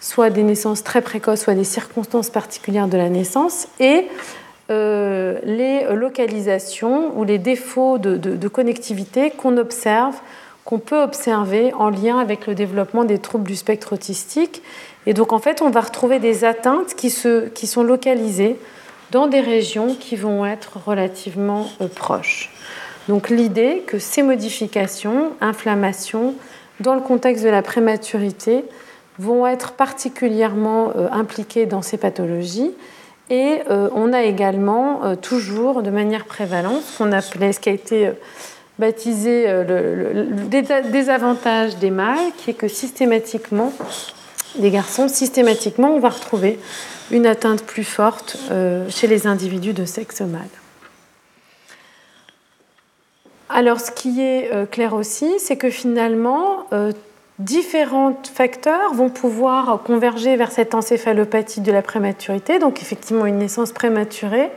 [0.00, 4.06] soit à des naissances très précoces, soit à des circonstances particulières de la naissance, et
[4.70, 10.16] euh, les localisations ou les défauts de, connectivité qu'on observe,
[10.64, 14.62] qu'on peut observer en lien avec le développement des troubles du spectre autistique.
[15.06, 18.56] Et donc en fait, on va retrouver des atteintes qui, sont localisées
[19.10, 22.52] dans des régions qui vont être relativement euh, proches.
[23.08, 26.34] Donc l'idée que ces modifications, inflammations,
[26.80, 28.64] dans le contexte de la prématurité,
[29.18, 32.72] vont être particulièrement euh, impliquées dans ces pathologies
[33.30, 38.12] et euh, on a également euh, toujours de manière prévalente ce qui a été euh,
[38.78, 40.28] baptisé le,
[40.90, 43.72] désavantage des mâles, qui est que systématiquement,
[44.56, 46.60] des garçons, systématiquement, on va retrouver
[47.10, 48.36] une atteinte plus forte
[48.88, 50.42] chez les individus de sexe mâle.
[53.48, 56.66] Alors, ce qui est clair aussi, c'est que finalement,
[57.38, 63.72] différents facteurs vont pouvoir converger vers cette encéphalopathie de la prématurité, donc effectivement une naissance
[63.72, 64.50] prématurée,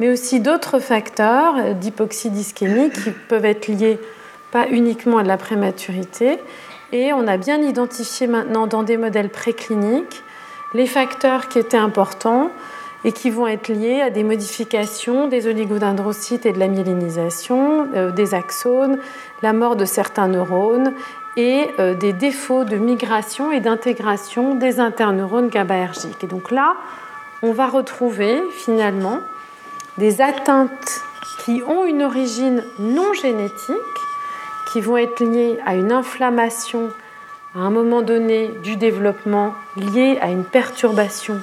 [0.00, 3.98] mais aussi d'autres facteurs d'hypoxie d'ischémie qui peuvent être liés
[4.50, 6.38] pas uniquement à la prématurité.
[6.92, 10.22] Et on a bien identifié maintenant dans des modèles précliniques
[10.74, 12.50] les facteurs qui étaient importants
[13.04, 18.10] et qui vont être liés à des modifications des oligodendrocytes et de la myélinisation, euh,
[18.10, 18.98] des axones,
[19.42, 20.92] la mort de certains neurones
[21.38, 26.24] et euh, des défauts de migration et d'intégration des interneurones GABAergiques.
[26.24, 26.74] Et donc là,
[27.42, 29.20] on va retrouver finalement
[29.98, 31.00] des atteintes
[31.44, 33.76] qui ont une origine non génétique,
[34.72, 36.90] qui vont être liées à une inflammation
[37.54, 41.40] à un moment donné du développement liée à une perturbation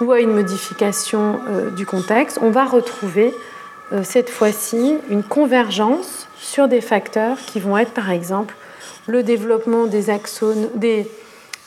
[0.00, 2.40] ou à une modification euh, du contexte.
[2.42, 3.32] On va retrouver
[3.92, 8.56] euh, cette fois-ci une convergence sur des facteurs qui vont être par exemple
[9.08, 11.08] le développement des axones, des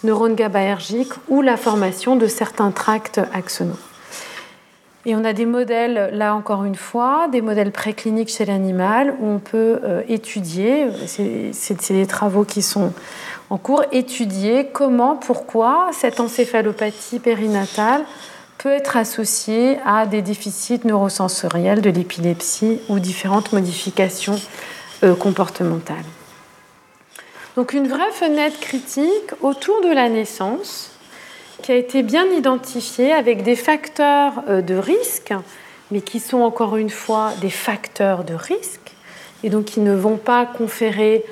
[0.03, 3.77] neurones GABAergiques ou la formation de certains tracts axonaux.
[5.05, 9.27] Et on a des modèles, là encore une fois, des modèles précliniques chez l'animal où
[9.27, 12.93] on peut euh, étudier, c'est des travaux qui sont
[13.49, 18.03] en cours, étudier comment, pourquoi cette encéphalopathie périnatale
[18.59, 24.39] peut être associée à des déficits neurosensoriels, de l'épilepsie ou différentes modifications
[25.03, 26.05] euh, comportementales.
[27.57, 30.91] Donc une vraie fenêtre critique autour de la naissance
[31.61, 35.33] qui a été bien identifiée avec des facteurs euh, de risque,
[35.91, 38.93] mais qui sont encore une fois des facteurs de risque,
[39.43, 41.23] et donc qui ne vont pas conférer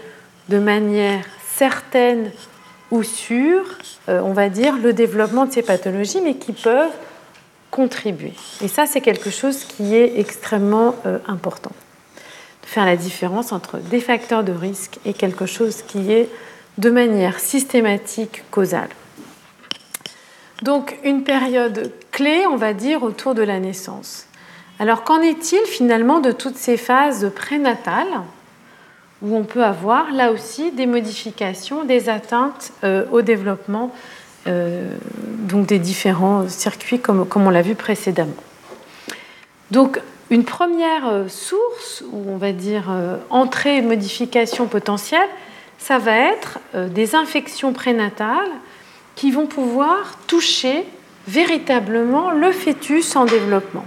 [0.49, 2.32] de manière certaine
[2.91, 3.65] ou sûre,
[4.09, 6.91] euh, on va dire, le développement de ces pathologies, mais qui peuvent
[7.72, 8.34] contribuer.
[8.61, 11.72] Et ça, c'est quelque chose qui est extrêmement euh, important
[12.70, 16.30] faire la différence entre des facteurs de risque et quelque chose qui est
[16.78, 18.89] de manière systématique causale.
[20.61, 24.28] Donc une période clé, on va dire, autour de la naissance.
[24.78, 28.22] Alors qu'en est-il finalement de toutes ces phases prénatales
[29.24, 33.91] où on peut avoir là aussi des modifications, des atteintes euh, au développement
[34.45, 34.91] euh,
[35.39, 38.43] donc des différents circuits comme, comme on l'a vu précédemment?
[39.72, 39.99] Donc
[40.30, 45.27] une première euh, source, ou on va dire euh, entrée modification potentielle,
[45.77, 48.51] ça va être euh, des infections prénatales
[49.15, 50.86] qui vont pouvoir toucher
[51.27, 53.86] véritablement le fœtus en développement.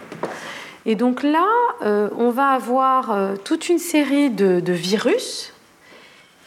[0.85, 1.47] Et donc là,
[1.81, 5.53] on va avoir toute une série de virus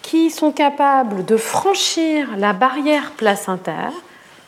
[0.02, 3.94] qui sont capables de franchir la barrière placentaire,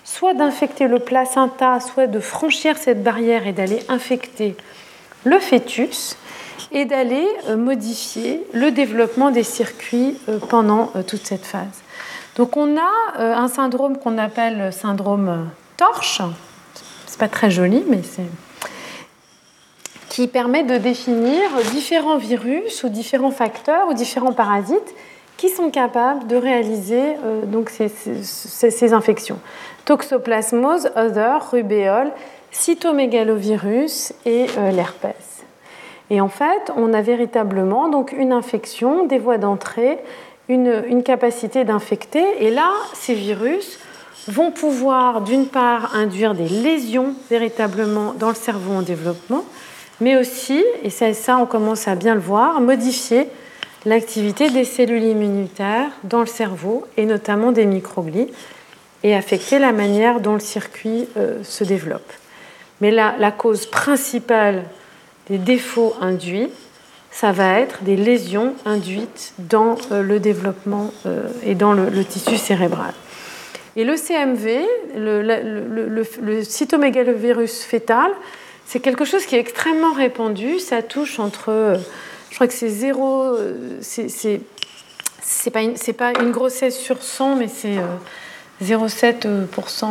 [0.03, 4.55] soit d'infecter le placenta, soit de franchir cette barrière et d'aller infecter
[5.23, 6.17] le fœtus
[6.71, 11.83] et d'aller euh, modifier le développement des circuits euh, pendant euh, toute cette phase.
[12.35, 16.21] Donc on a un syndrome qu'on appelle syndrome torche.
[17.07, 18.29] C'est pas très joli, mais c'est
[20.07, 21.41] qui permet de définir
[21.71, 24.93] différents virus ou différents facteurs ou différents parasites
[25.35, 27.15] qui sont capables de réaliser
[27.45, 29.39] donc ces, ces, infections.
[29.85, 32.11] Toxoplasmose, other, rubéole,
[32.51, 35.43] cytomégalovirus et euh, l'herpès.
[36.09, 39.99] Et en fait, on a véritablement donc une infection, des voies d'entrée,
[40.49, 42.23] une, capacité d'infecter.
[42.39, 43.79] Et là, ces virus
[44.27, 49.43] vont pouvoir d'une part induire des lésions véritablement dans le cerveau en développement,
[49.99, 53.27] mais aussi, et ça, ça on commence à bien le voir, modifier
[53.85, 58.27] l'activité des cellules immunitaires dans le cerveau et notamment des microglies
[59.03, 62.11] et affecter la manière dont le circuit euh, se développe.
[62.81, 64.63] Mais la, la, cause principale
[65.29, 66.49] des défauts induits,
[67.11, 72.37] ça va être des lésions induites dans euh, le développement euh, et dans le, tissu
[72.37, 72.93] cérébral.
[73.75, 74.65] Et le CMV,
[74.95, 78.11] le, le, le cytomégalovirus fœtal,
[78.65, 80.59] c'est quelque chose qui est extrêmement répandu.
[80.59, 81.79] Ça touche entre,
[82.29, 83.37] je crois que c'est zéro,
[83.81, 84.41] c'est
[85.51, 85.61] pas,
[85.97, 87.77] pas une grossesse sur 100, mais c'est
[88.63, 89.87] 0,7%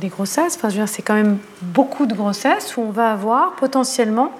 [0.00, 0.58] des grossesses.
[0.62, 4.32] Enfin, c'est quand même beaucoup de grossesses où on va avoir potentiellement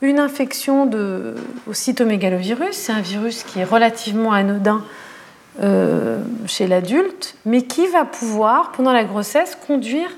[0.00, 1.34] une infection de,
[1.66, 2.72] au cytomégalovirus.
[2.72, 4.84] C'est un virus qui est relativement anodin
[5.60, 10.10] euh, chez l'adulte, mais qui va pouvoir, pendant la grossesse, conduire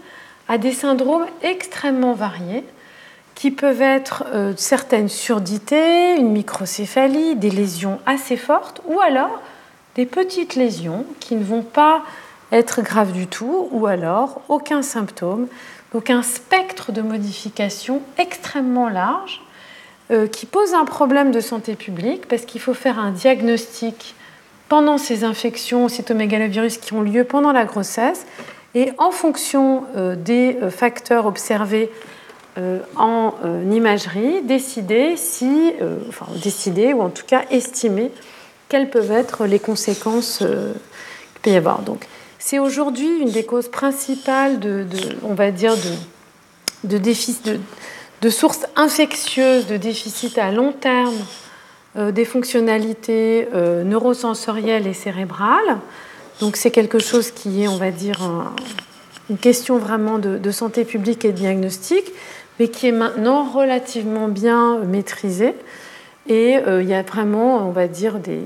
[0.48, 2.64] à des syndromes extrêmement variés
[3.34, 9.40] qui peuvent être euh, certaines surdités, une microcéphalie, des lésions assez fortes, ou alors
[9.94, 12.02] des petites lésions qui ne vont pas
[12.52, 15.46] être grave du tout, ou alors aucun symptôme.
[15.92, 19.42] Donc un spectre de modification extrêmement large
[20.10, 24.14] euh, qui pose un problème de santé publique parce qu'il faut faire un diagnostic
[24.68, 28.26] pendant ces infections cytomégalovirus qui ont lieu pendant la grossesse
[28.74, 31.90] et en fonction euh, des euh, facteurs observés
[32.96, 33.32] en
[33.70, 35.72] imagerie, décider si,
[36.08, 38.10] enfin décider ou en tout cas estimer
[38.68, 41.80] quelles peuvent être les conséquences qu'il peut y avoir.
[41.82, 42.06] Donc
[42.40, 44.86] c'est aujourd'hui une des causes principales de,
[45.22, 45.74] on va dire,
[46.84, 47.58] de, de,
[48.22, 51.14] de, sources infectieuses, de déficit à long terme
[51.96, 55.78] euh, des fonctionnalités euh, neurosensorielles et cérébrales.
[56.40, 58.18] Donc c'est quelque chose qui est, on va dire,
[59.28, 62.10] une question vraiment de, santé publique et de diagnostic,
[62.58, 65.54] mais qui est maintenant relativement bien maîtrisée.
[66.26, 68.40] Et euh, il y a vraiment, on va dire, des,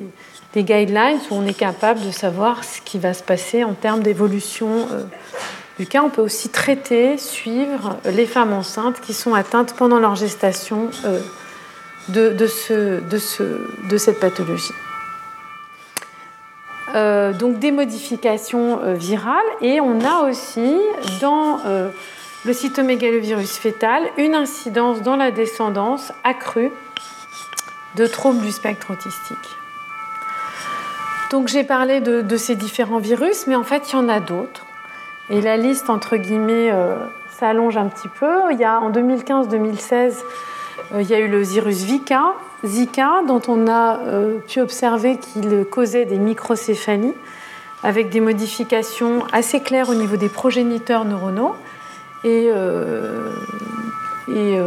[0.55, 4.03] des guidelines où on est capable de savoir ce qui va se passer en termes
[4.03, 5.03] d'évolution euh,
[5.79, 6.03] du cas.
[6.03, 11.21] On peut aussi traiter, suivre les femmes enceintes qui sont atteintes pendant leur gestation euh,
[12.09, 13.43] de, de, ce, de, ce,
[13.91, 14.73] de, cette pathologie.
[16.95, 20.77] Euh, donc des modifications virales et on a aussi
[21.21, 21.59] dans
[22.45, 26.71] le cytomégalovirus fœtal une incidence dans la descendance accrue
[27.97, 29.64] de troubles du spectre autistique.
[31.31, 34.67] Donc j'ai parlé de, ces différents virus, mais en fait il y en a d'autres.
[35.31, 36.97] Et la liste, entre guillemets, euh,
[37.31, 38.53] s'allonge un petit peu.
[38.53, 40.17] Il y a, en 2015-2016,
[40.93, 45.17] euh, il y a eu le virus Zika, Zika dont on a euh, pu observer
[45.17, 47.15] qu'il causait des microcéphalies
[47.83, 51.55] avec des modifications assez claires au niveau des progéniteurs neuronaux.
[52.25, 52.47] Et,
[54.29, 54.59] et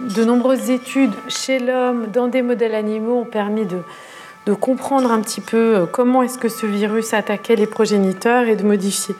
[0.00, 3.76] de nombreuses études chez l'homme dans des modèles animaux ont permis de,
[4.46, 8.56] de comprendre un petit peu euh, comment est-ce que ce virus attaquait les progéniteurs et
[8.56, 9.14] de modifier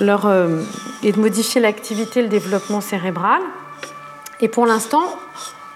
[0.00, 0.62] leur, euh,
[1.02, 3.40] et de modifier l'activité, le développement cérébral.
[4.40, 5.04] Et pour l'instant,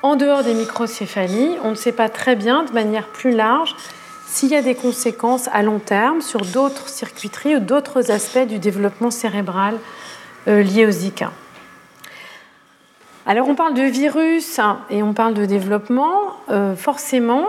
[0.03, 3.75] en dehors des microcéphalies, on ne sait pas très bien, de manière plus large,
[4.27, 8.59] s'il y a des conséquences à long terme sur d'autres circuiteries ou d'autres aspects du
[8.59, 9.77] développement cérébral
[10.49, 11.31] euh, liés au Zika.
[13.27, 14.59] Alors on parle de virus
[14.91, 16.17] et on parle de développement.
[16.77, 17.47] forcément,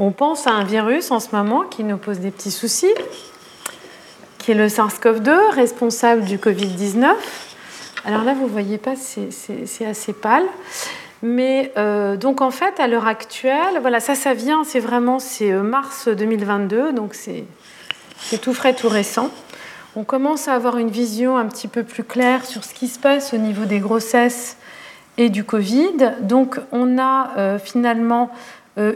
[0.00, 2.94] on pense à un virus en ce moment qui nous pose des petits soucis,
[4.38, 7.04] qui est le SARS-CoV-2, responsable du Covid-19.
[8.06, 10.46] Alors là, vous ne voyez pas, c'est assez pâle.
[11.22, 15.52] Mais euh, donc en fait, à l'heure actuelle, voilà, ça, ça vient, c'est vraiment, c'est
[15.52, 17.44] euh, mars 2022, donc c'est
[18.40, 19.28] tout frais, tout récent.
[19.96, 22.98] On commence à avoir une vision un petit peu plus claire sur ce qui se
[22.98, 24.56] passe au niveau des grossesses
[25.18, 26.14] et du Covid.
[26.22, 28.30] Donc on a euh, finalement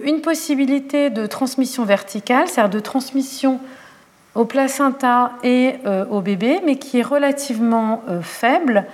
[0.05, 3.61] une possibilité de transmission verticale, c'est-à-dire de transmission
[4.35, 8.85] au placenta et euh, au bébé, mais qui est relativement euh, faible.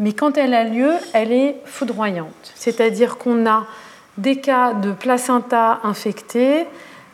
[0.00, 2.52] Mais quand elle a lieu, elle est foudroyante.
[2.54, 3.66] C'est-à-dire qu'on a
[4.18, 6.66] des cas de placenta infecté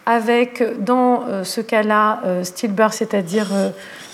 [0.06, 3.48] avec, dans ce cas-là, stillbirth, c'est-à-dire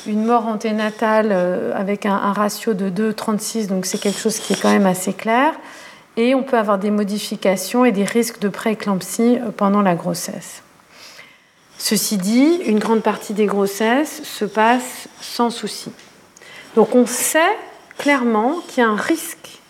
[0.07, 1.33] une mort anténatale
[1.75, 5.55] avec un ratio de 2,36, donc c'est quelque chose qui est quand même assez clair
[6.17, 10.63] et on peut avoir des modifications et des risques de prééclampsie euh, pendant la grossesse.
[11.79, 15.91] Ceci dit, une grande partie des grossesses se passe sans souci.
[16.75, 17.57] Donc on sait
[17.99, 19.61] clairement qu'il y a un risque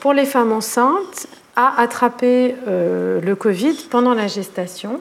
[0.00, 5.00] pour les femmes enceintes à attraper le Covid pendant la gestation.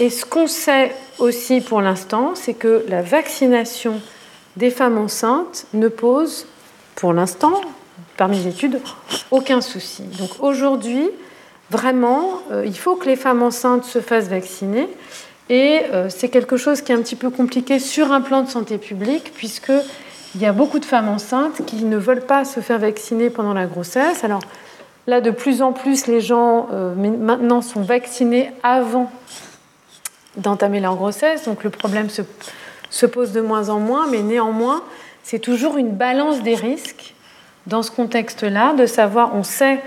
[0.00, 4.00] Et ce qu'on sait aussi pour l'instant, c'est que la vaccination
[4.56, 6.46] des femmes enceintes ne pose,
[6.94, 7.60] pour l'instant,
[8.18, 8.80] parmi les études,
[9.30, 10.02] aucun souci.
[10.18, 11.08] Donc aujourd'hui,
[11.70, 14.88] vraiment, euh, il faut que les femmes enceintes se fassent vacciner.
[15.48, 18.50] Et euh, c'est quelque chose qui est un petit peu compliqué sur un plan de
[18.50, 22.80] santé publique, puisqu'il y a beaucoup de femmes enceintes qui ne veulent pas se faire
[22.80, 24.24] vacciner pendant la grossesse.
[24.24, 24.42] Alors
[25.06, 29.10] là, de plus en plus, les gens euh, maintenant sont vaccinés avant
[30.36, 32.22] d'entamer leur grossesse, donc le problème se,
[32.90, 34.82] se, pose de moins en moins, mais néanmoins,
[35.22, 37.14] c'est toujours une balance des risques
[37.68, 39.80] dans ce contexte-là, de savoir, on sait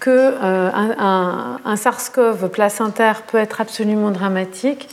[0.00, 4.88] qu'un euh, un, SARS-CoV placentaire peut être absolument dramatique,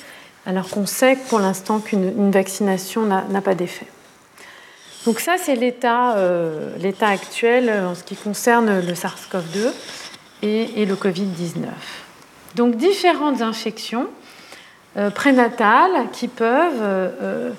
[0.46, 3.88] alors qu'on sait pour l'instant qu'une vaccination n'a pas d'effet.
[5.06, 9.72] Donc ça, c'est l'état euh, actuel en ce qui concerne le SARS-CoV-2
[10.42, 11.66] et, le Covid-19.
[12.56, 14.08] Donc différentes infections
[14.98, 17.54] euh, prénatales qui peuvent,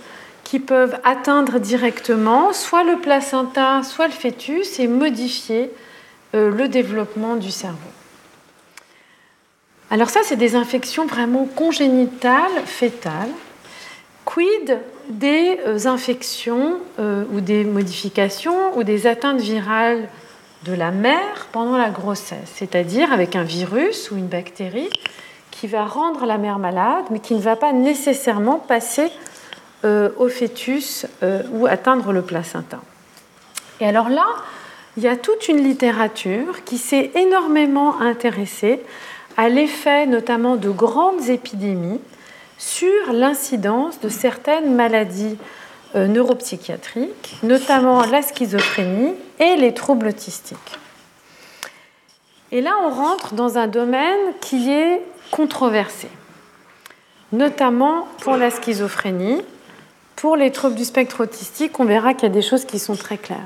[0.51, 5.71] qui peuvent atteindre directement soit le placenta, soit le fœtus et modifier
[6.35, 7.79] euh, le développement du cerveau.
[9.91, 13.31] Alors ça, c'est des infections vraiment congénitales, fétales.
[14.25, 20.09] Quid des infections ou des modifications ou des atteintes virales
[20.65, 24.91] de la mère pendant la grossesse, c'est-à-dire avec un virus ou une bactérie
[25.51, 29.30] qui va rendre la mère malade, mais qui ne va pas nécessairement passer euh,
[29.85, 32.81] au fœtus euh, ou atteindre le placenta.
[33.81, 34.27] Et alors là,
[34.97, 38.81] il y a toute une littérature qui s'est énormément intéressée
[39.37, 42.01] à l'effet notamment de grandes épidémies
[42.59, 45.39] sur l'incidence de certaines maladies
[45.95, 50.79] euh, neuropsychiatriques, notamment la schizophrénie et les troubles autistiques.
[52.53, 56.09] Et là, on rentre dans un domaine qui est controversé,
[57.33, 59.43] notamment pour la schizophrénie.
[60.21, 62.95] Pour les troubles du spectre autistique, on verra qu'il y a des choses qui sont
[62.95, 63.39] très claires.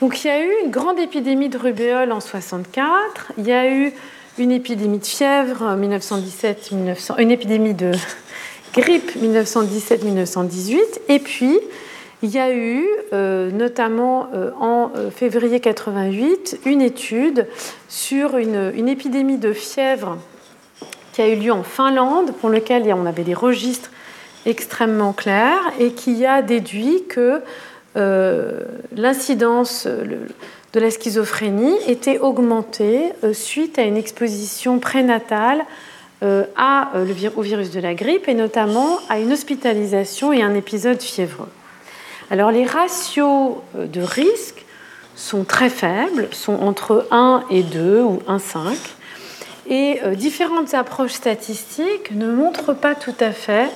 [0.00, 3.70] Donc il y a eu une grande épidémie de rubéole en 64, il y a
[3.70, 3.92] eu
[4.38, 7.92] une épidémie de fièvre en 1917, 1900, une épidémie de
[8.72, 10.78] grippe 1917-1918,
[11.10, 11.60] et puis
[12.22, 17.46] il y a eu, euh, notamment euh, en euh, février 88, une étude
[17.90, 20.16] sur une, une épidémie de fièvre
[21.12, 23.90] qui a eu lieu en Finlande, pour lequel on avait des registres
[24.46, 27.40] extrêmement clairs et qui a déduit que
[27.96, 28.60] euh,
[28.94, 35.64] l'incidence de la schizophrénie était augmentée euh, suite à une exposition prénatale
[36.22, 36.44] euh,
[37.36, 41.50] au virus de la grippe et notamment à une hospitalisation et un épisode fiévreux.
[42.30, 44.64] Alors les ratios de risque
[45.16, 48.76] sont très faibles, sont entre 1 et 2 ou 1,5.
[49.66, 53.68] Et euh, différentes approches statistiques ne montrent pas tout à fait, euh,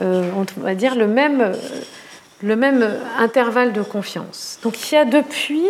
[0.00, 1.52] on va dire, le même, euh,
[2.42, 2.88] le même
[3.18, 4.58] intervalle de confiance.
[4.62, 5.64] Donc il y a depuis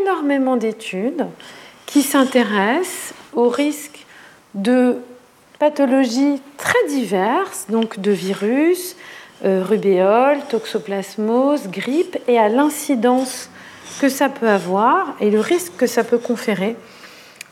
[0.00, 1.26] énormément d'études
[1.86, 4.06] qui s'intéressent aux risques
[4.54, 4.96] de
[5.58, 8.96] pathologies très diverses, donc de virus,
[9.44, 13.48] rubéole, toxoplasmose, grippe, et à l'incidence
[14.00, 16.76] que ça peut avoir et le risque que ça peut conférer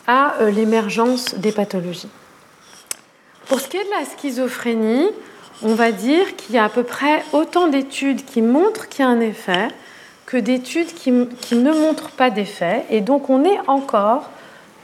[0.06, 2.08] à euh, l'émergence des pathologies.
[3.46, 5.08] Pour ce qui est de la schizophrénie,
[5.62, 9.08] on va dire qu'il y a à peu près autant d'études qui montrent qu'il y
[9.08, 9.68] a un effet
[10.26, 12.84] que d'études qui, ne montrent pas d'effet.
[12.88, 14.30] Et donc on est encore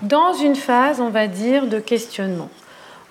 [0.03, 2.51] dans une phase, on va dire, de questionnement.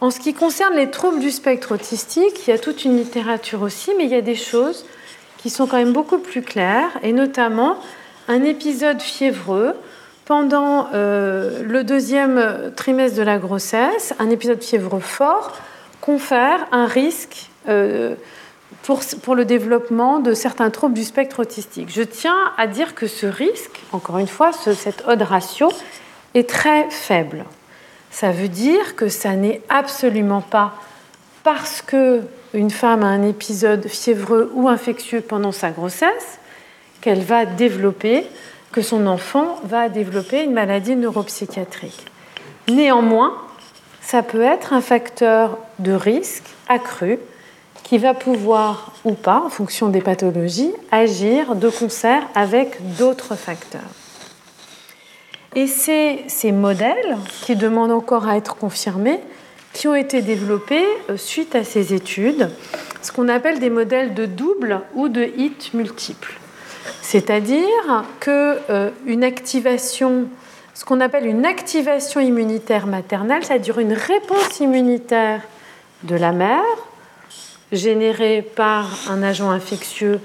[0.01, 3.61] En ce qui concerne les troubles du spectre autistique, il y a toute une littérature
[3.61, 4.85] aussi, mais il y a des choses
[5.37, 7.77] qui sont quand même beaucoup plus claires, et notamment
[8.27, 9.73] un épisode fiévreux
[10.25, 15.53] pendant euh, le deuxième trimestre de la grossesse, un épisode fiévreux fort
[16.01, 17.49] confère un risque
[18.83, 21.89] pour, pour, le développement de certains troubles du spectre autistique.
[21.91, 25.69] Je tiens à dire que ce risque, encore une fois, ce, cet odd ratio,
[26.33, 27.45] est très faible.
[28.11, 30.73] Ça veut dire que ça n'est absolument pas
[31.43, 32.21] parce que
[32.53, 36.39] une femme a un épisode fiévreux ou infectieux pendant sa grossesse
[37.01, 38.25] qu'elle va développer
[38.71, 42.05] que son enfant va développer une maladie neuropsychiatrique.
[42.67, 43.33] Néanmoins,
[44.01, 47.19] ça peut être un facteur de risque accru
[47.85, 53.81] qui va pouvoir ou pas, en fonction des pathologies, agir de concert avec d'autres facteurs.
[55.53, 59.19] Et c'est ces modèles qui demandent encore à être confirmés
[59.71, 62.49] qui ont été développés euh, suite à ces études,
[63.01, 66.33] ce qu'on appelle des modèles de double ou de hit multiples.
[67.01, 70.27] C'est-à-dire qu'une activation,
[70.73, 75.41] ce qu'on appelle une activation immunitaire maternelle, c'est-à-dire une réponse immunitaire
[76.03, 76.63] de la mère,
[77.71, 80.19] générée par un agent infectieux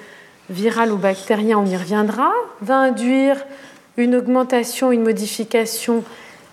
[0.51, 3.37] viral ou bactérien, on y reviendra, va induire
[3.97, 6.05] une augmentation, une modification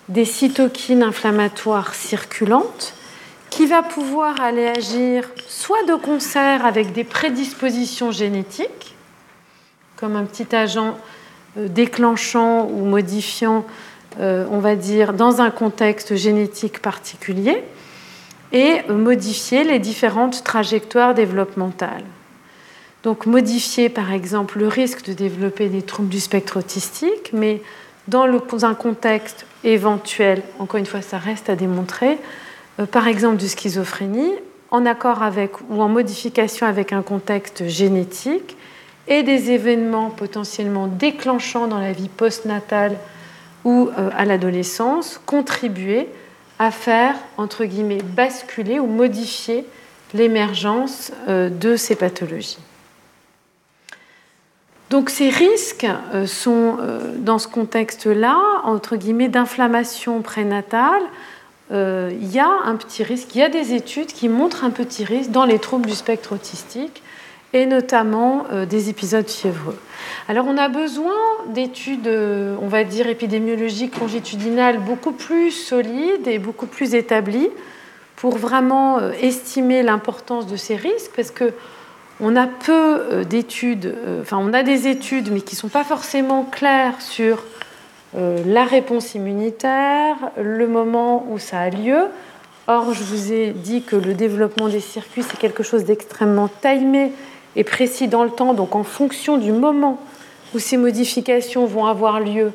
[0.08, 2.94] des cytokines inflammatoires circulantes
[3.50, 8.94] qui va pouvoir aller agir soit de concert avec des prédispositions génétiques,
[9.96, 10.96] comme un petit agent
[11.56, 13.64] euh, déclenchant ou modifiant,
[14.20, 17.64] euh, on va dire, dans un contexte génétique particulier,
[18.52, 22.04] et modifier les différentes trajectoires développementales.
[23.02, 27.62] Donc modifier par exemple le risque de développer des troubles du spectre autistique, mais
[28.08, 28.26] dans
[28.64, 32.18] un contexte éventuel, encore une fois ça reste à démontrer,
[32.80, 34.32] euh, par exemple de schizophrénie,
[34.70, 38.56] en accord avec ou en modification avec un contexte génétique
[39.06, 42.96] et des événements potentiellement déclenchants dans la vie postnatale
[43.64, 46.08] ou euh, à l'adolescence, contribuer
[46.58, 49.64] à faire, entre guillemets, basculer ou modifier
[50.14, 52.58] l'émergence euh, de ces pathologies.
[54.90, 61.02] Donc ces risques euh, sont, euh, dans ce contexte-là, entre guillemets, d'inflammation prénatale,
[61.70, 65.04] il y a un petit risque, il y a des études qui montrent un petit
[65.04, 67.02] risque dans les troubles du spectre autistique
[67.52, 69.78] et notamment des épisodes fiévreux.
[70.28, 71.14] Alors on a besoin
[71.48, 77.48] d'études, euh, on va dire, épidémiologiques longitudinales beaucoup plus solides et beaucoup plus établies
[78.16, 81.54] pour vraiment euh, estimer l'importance de ces risques, parce que
[82.20, 85.84] on a peu euh, d'études, enfin on a des études, mais qui ne sont pas
[85.84, 87.42] forcément claires sur
[88.14, 92.06] la réponse immunitaire, le moment où ça a lieu.
[92.66, 97.12] Or, je vous ai dit que le développement des circuits, c'est quelque chose d'extrêmement timé
[97.58, 99.98] et précis dans le temps, donc en fonction du moment
[100.54, 102.52] où ces modifications vont avoir lieu,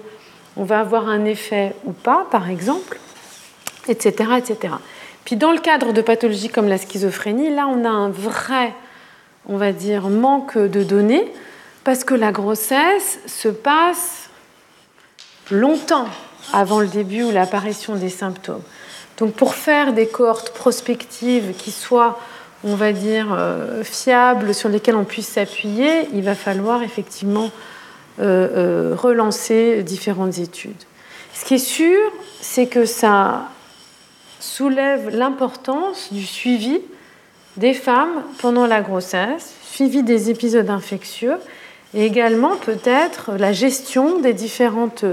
[0.56, 2.98] on va avoir un effet ou pas, par exemple,
[3.90, 4.76] etc., etc.
[5.26, 8.74] Puis dans le cadre de pathologies comme la schizophrénie, là, on a un vrai,
[9.46, 11.30] on va dire, manque de données,
[11.84, 14.30] parce que la grossesse se passe
[15.52, 16.08] longtemps
[16.54, 18.64] avant le début ou l'apparition des symptômes.
[19.18, 22.18] Donc pour faire des cohortes prospectives qui soient,
[22.64, 27.52] on va dire, euh, fiables, sur lesquelles on puisse s'appuyer, il va falloir effectivement
[28.20, 30.84] euh, euh, relancer différentes études.
[31.34, 32.00] Ce qui est sûr,
[32.42, 33.50] c'est que ça
[34.40, 36.80] soulève l'importance du suivi
[37.58, 41.36] des femmes pendant la grossesse, suivi des épisodes infectieux
[41.94, 45.06] et également peut-être la gestion des différentes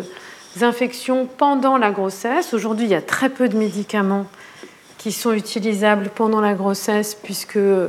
[0.62, 2.54] infections pendant la grossesse.
[2.54, 4.26] Aujourd'hui, il y a très peu de médicaments
[5.00, 7.88] qui sont utilisables pendant la grossesse puisque euh,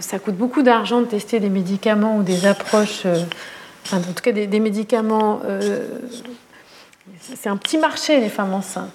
[0.00, 3.06] ça coûte beaucoup d'argent de tester des médicaments ou des approches
[3.92, 5.40] en tout cas des, médicaments.
[5.44, 5.80] Euh,
[7.34, 8.90] c'est un petit marché, les femmes enceintes.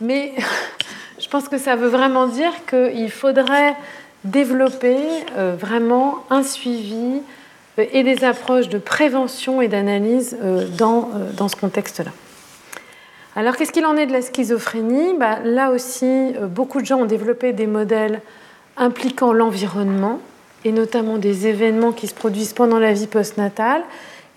[0.00, 0.32] Mais
[1.20, 3.76] je pense que ça veut vraiment dire qu'il faudrait
[4.24, 4.98] développer
[5.36, 7.22] euh, vraiment un suivi
[7.78, 10.36] euh, et des approches de prévention et d'analyse
[10.76, 12.10] dans, dans ce contexte-là.
[13.36, 15.14] Alors, qu'est-ce qu'il en est de la schizophrénie?
[15.18, 18.20] Bah, Là aussi, beaucoup de gens ont développé des modèles
[18.76, 20.18] impliquant l'environnement
[20.64, 23.82] et notamment des événements qui se produisent pendant la vie postnatale.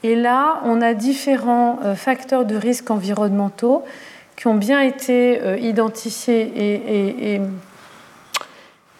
[0.03, 3.83] Et là, on a différents euh, facteurs de risque environnementaux
[4.35, 6.51] qui ont bien été euh, identifiés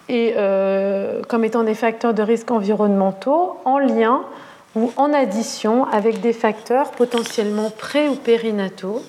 [0.09, 4.21] et, euh, comme étant des facteurs de risque environnementaux en lien
[4.75, 9.01] ou en addition avec des facteurs potentiellement pré- ou périnataux,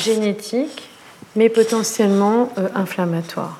[0.00, 0.88] génétiques,
[1.36, 3.58] mais potentiellement inflammatoires.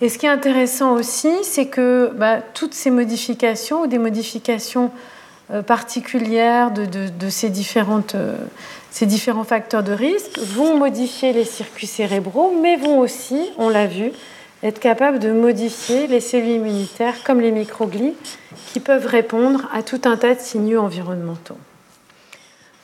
[0.00, 4.92] Et ce qui est intéressant aussi, c'est que bah, toutes ces modifications ou des modifications
[5.50, 8.36] euh, particulières de, ces, différentes, euh,
[8.90, 13.86] ces différents facteurs de risque vont modifier les circuits cérébraux, mais vont aussi, on l'a
[13.86, 14.12] vu,
[14.62, 18.14] être capables de modifier les cellules immunitaires comme les microglies
[18.72, 21.58] qui peuvent répondre à tout un tas de signaux environnementaux.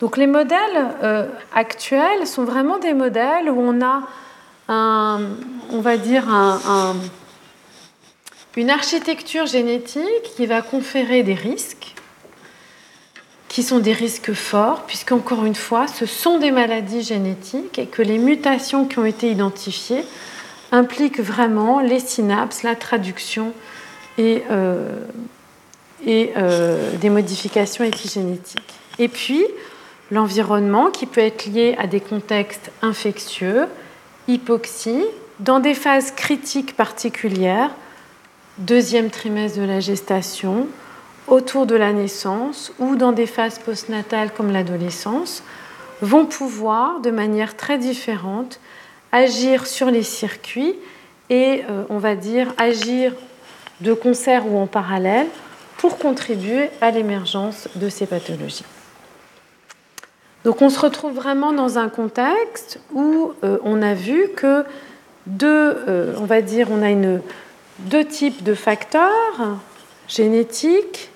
[0.00, 4.02] Donc les modèles euh, actuels sont vraiment des modèles où on a
[4.68, 5.20] un,
[5.70, 6.24] on va dire
[8.56, 11.94] une architecture génétique qui va conférer des risques
[13.54, 18.02] qui sont des risques forts, puisqu'encore une fois, ce sont des maladies génétiques et que
[18.02, 20.04] les mutations qui ont été identifiées
[20.72, 23.52] impliquent vraiment les synapses, la traduction
[24.18, 24.98] et, euh,
[26.04, 28.74] et euh, des modifications épigénétiques.
[28.98, 29.44] Et puis,
[30.14, 33.66] l'environnement qui peut être lié à des contextes infectieux,
[34.28, 35.04] hypoxie,
[35.40, 37.70] dans des phases critiques particulières,
[38.58, 40.68] deuxième trimestre de la gestation,
[41.26, 45.42] autour de la naissance ou dans des phases postnatales comme l'adolescence
[46.00, 48.60] vont pouvoir, de manière très différente,
[49.10, 50.74] agir sur les circuits
[51.28, 53.12] et, euh, on va dire, agir
[53.80, 55.26] de concert ou en parallèle
[55.78, 58.64] pour contribuer à l'émergence de ces pathologies.
[60.44, 64.64] Donc on se retrouve vraiment dans un contexte où euh, on a vu que
[65.26, 65.48] deux,
[65.88, 67.20] euh, on va dire, on a
[67.78, 69.58] deux types de facteurs
[70.06, 71.10] génétiques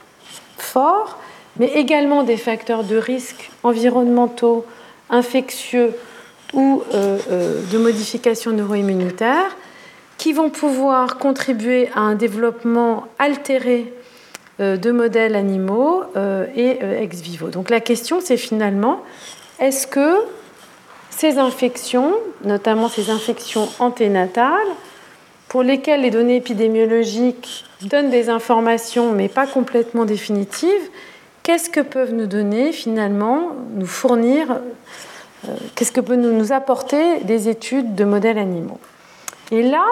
[0.57, 1.19] forts,
[1.59, 4.65] mais également des facteurs de risque environnementaux,
[5.11, 5.93] infectieux
[6.55, 7.19] ou euh,
[7.71, 9.57] de modification neuroimmunitaire
[10.17, 13.93] qui vont pouvoir contribuer à un développement altéré
[14.61, 17.49] de modèles animaux euh, et euh, ex vivo.
[17.49, 19.03] Donc la question, c'est finalement,
[19.61, 20.17] est-ce que
[21.11, 22.15] ces infections,
[22.45, 24.69] notamment ces infections anténatales,
[25.49, 30.91] pour lesquelles les données épidémiologiques donnent des informations mais pas complètement définitives,
[31.43, 34.61] qu'est-ce que peuvent nous donner finalement, nous fournir,
[35.75, 38.79] qu'est-ce que peut nous apporter des études de modèles animaux?
[39.51, 39.87] Et là,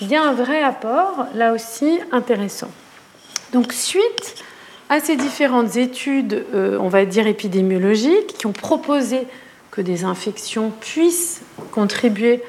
[0.00, 2.70] il y a un vrai apport, là aussi intéressant.
[3.54, 4.42] Donc suite
[4.88, 9.28] à ces différentes études, euh, on va dire épidémiologiques, qui ont proposé
[9.70, 11.40] que des infections puissent
[11.70, 12.42] contribuer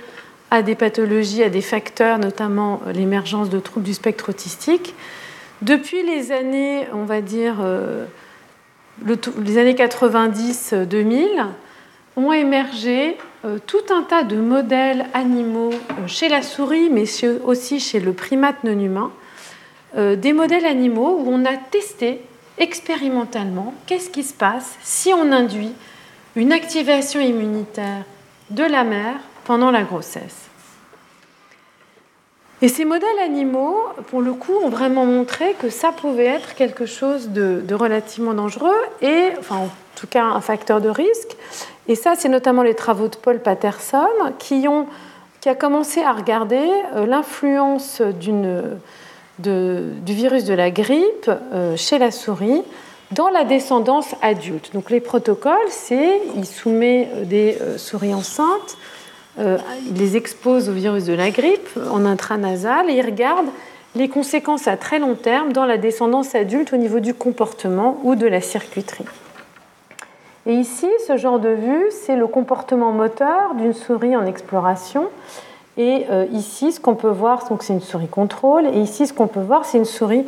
[0.50, 4.96] à des pathologies, à des facteurs, notamment euh, l'émergence de troubles du spectre autistique,
[5.62, 8.06] depuis les années, on va dire, euh,
[9.06, 11.46] les années 90-2000,
[12.16, 13.18] ont émergé
[13.68, 15.72] tout un tas de modèles animaux
[16.08, 17.04] chez la souris, mais
[17.44, 19.12] aussi chez le primate non humain,
[19.96, 22.22] des modèles animaux où on a testé
[22.58, 25.74] expérimentalement qu'est-ce qui se passe si on induit
[26.36, 28.04] une activation immunitaire
[28.50, 29.16] de la mère
[29.46, 30.46] pendant la grossesse.
[32.62, 33.78] Et ces modèles animaux,
[34.08, 38.76] pour le coup, ont vraiment montré que ça pouvait être quelque chose de, relativement dangereux
[39.02, 41.36] et, enfin, en tout cas, un facteur de risque.
[41.88, 44.08] Et ça, c'est notamment les travaux de Paul Patterson
[44.40, 44.88] qui, ont,
[45.42, 48.80] qui a commencé à regarder euh, l'influence d'une
[49.40, 52.62] du virus de la grippe euh, chez la souris
[53.12, 54.72] dans la descendance adulte.
[54.74, 58.78] Donc les protocoles, c'est il soumet euh, des euh, souris enceintes,
[59.38, 63.48] il les expose au virus de la grippe en intranasal et il regarde
[63.94, 68.16] les conséquences à très long terme dans la descendance adulte au niveau du comportement ou
[68.16, 69.04] de la circuiterie.
[70.46, 75.10] Et ici, ce genre de vue, c'est le comportement moteur d'une souris en exploration
[75.78, 78.66] et euh, ici, ce qu'on peut voir, c'est une souris contrôle.
[78.68, 80.26] Et ici, ce qu'on peut voir, c'est une souris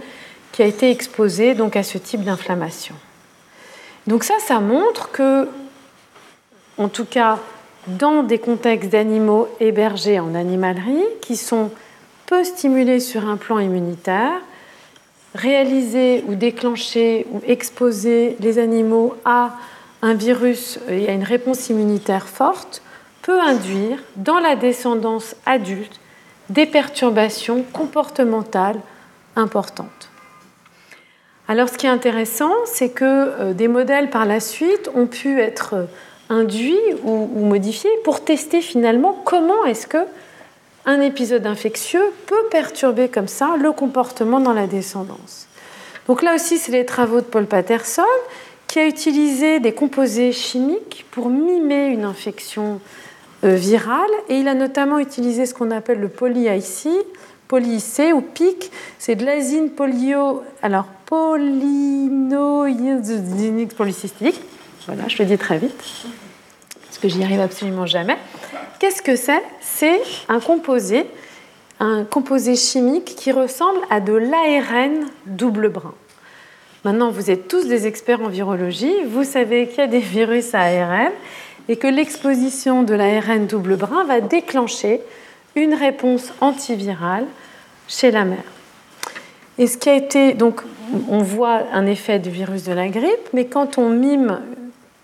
[0.52, 2.95] qui a été exposée donc, à ce type d'inflammation.
[4.07, 5.48] Donc ça, ça montre que,
[6.78, 7.40] en tout cas,
[7.88, 11.72] dans des contextes d'animaux hébergés en animalerie, qui sont
[12.26, 14.41] peu stimulés sur un plan immunitaire,
[15.34, 19.52] réaliser ou déclencher ou exposer les animaux à
[20.02, 22.82] un virus et à une réponse immunitaire forte,
[23.28, 25.99] peut induire dans la descendance adulte
[26.48, 28.80] des perturbations comportementales
[29.36, 30.10] importantes.
[31.49, 35.41] Alors ce qui est intéressant, c'est que euh, des modèles par la suite ont pu
[35.41, 35.86] être euh,
[36.30, 40.06] induits ou, modifiés pour tester finalement comment est-ce que
[40.86, 45.48] un épisode infectieux peut perturber comme ça le comportement dans la descendance.
[46.08, 48.04] Donc là aussi, c'est les travaux de Paul Patterson
[48.68, 52.80] qui a utilisé des composés chimiques pour mimer une infection
[53.48, 56.90] euh, viral et il a notamment utilisé ce qu'on appelle le poly-IC,
[57.48, 63.76] poly-IC ou PIC, c'est de l'azine polio, alors polycystique.
[63.76, 64.41] polycystique,
[64.86, 65.74] voilà, je le dis très vite,
[66.86, 68.18] parce que j'y arrive absolument jamais.
[68.80, 69.41] Qu'est-ce que c'est?
[69.61, 71.06] C'est un composé,
[71.80, 75.94] un composé chimique qui ressemble à de l'ARN double brin.
[76.84, 80.53] Maintenant, vous êtes tous des experts en virologie, vous savez qu'il y a des virus
[80.53, 81.11] à ARN
[81.69, 85.02] et que l'exposition de l'ARN double brin va déclencher
[85.56, 87.26] une réponse antivirale
[87.88, 88.44] chez la mère.
[89.57, 90.61] Et ce qui a été, donc,
[91.10, 94.39] on voit un effet du virus de la grippe, mais quand on mime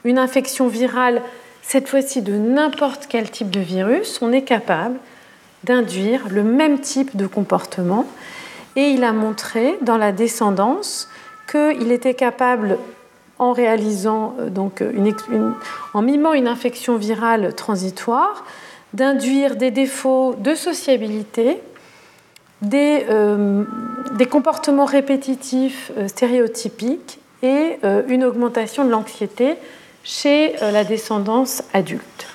[0.04, 1.22] une infection virale,
[1.62, 4.98] cette fois-ci de n'importe quel type de virus, on est capable
[5.64, 8.06] d'induire le même type de comportement.
[8.76, 11.10] Et il a montré dans la descendance
[11.50, 12.78] qu'il était capable
[14.82, 15.54] euh, une,
[15.94, 18.46] en mimant une infection virale transitoire,
[18.94, 21.62] d'induire des défauts de sociabilité,
[22.62, 23.64] des, euh,
[24.30, 29.56] comportements répétitifs euh, stéréotypiques et une augmentation de l'anxiété
[30.06, 32.28] chez la descendance adulte.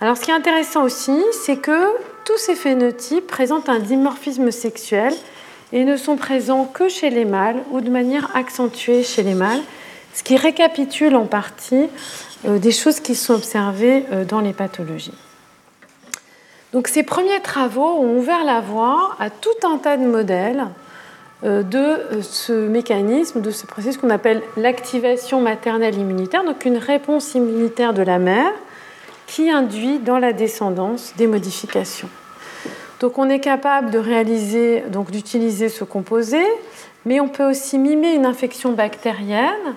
[0.00, 1.88] Alors ce qui est intéressant aussi, c'est que
[2.24, 5.12] tous ces phénotypes présentent un dimorphisme sexuel
[5.74, 9.60] et ne sont présents que chez les mâles ou de manière accentuée chez les mâles,
[10.20, 11.88] ce qui récapitule en partie
[12.46, 15.14] euh, des choses qui sont observées euh, dans les pathologies.
[16.74, 20.66] Donc ces premiers travaux ont ouvert la voie à tout un tas de modèles
[21.42, 27.34] euh, de ce mécanisme, de ce processus qu'on appelle l'activation maternelle immunitaire, donc une réponse
[27.34, 28.52] immunitaire de la mère
[29.26, 32.10] qui induit dans la descendance des modifications.
[33.00, 36.44] Donc on est capable de réaliser, donc d'utiliser ce composé,
[37.06, 39.74] mais on peut aussi mimer une infection bactérienne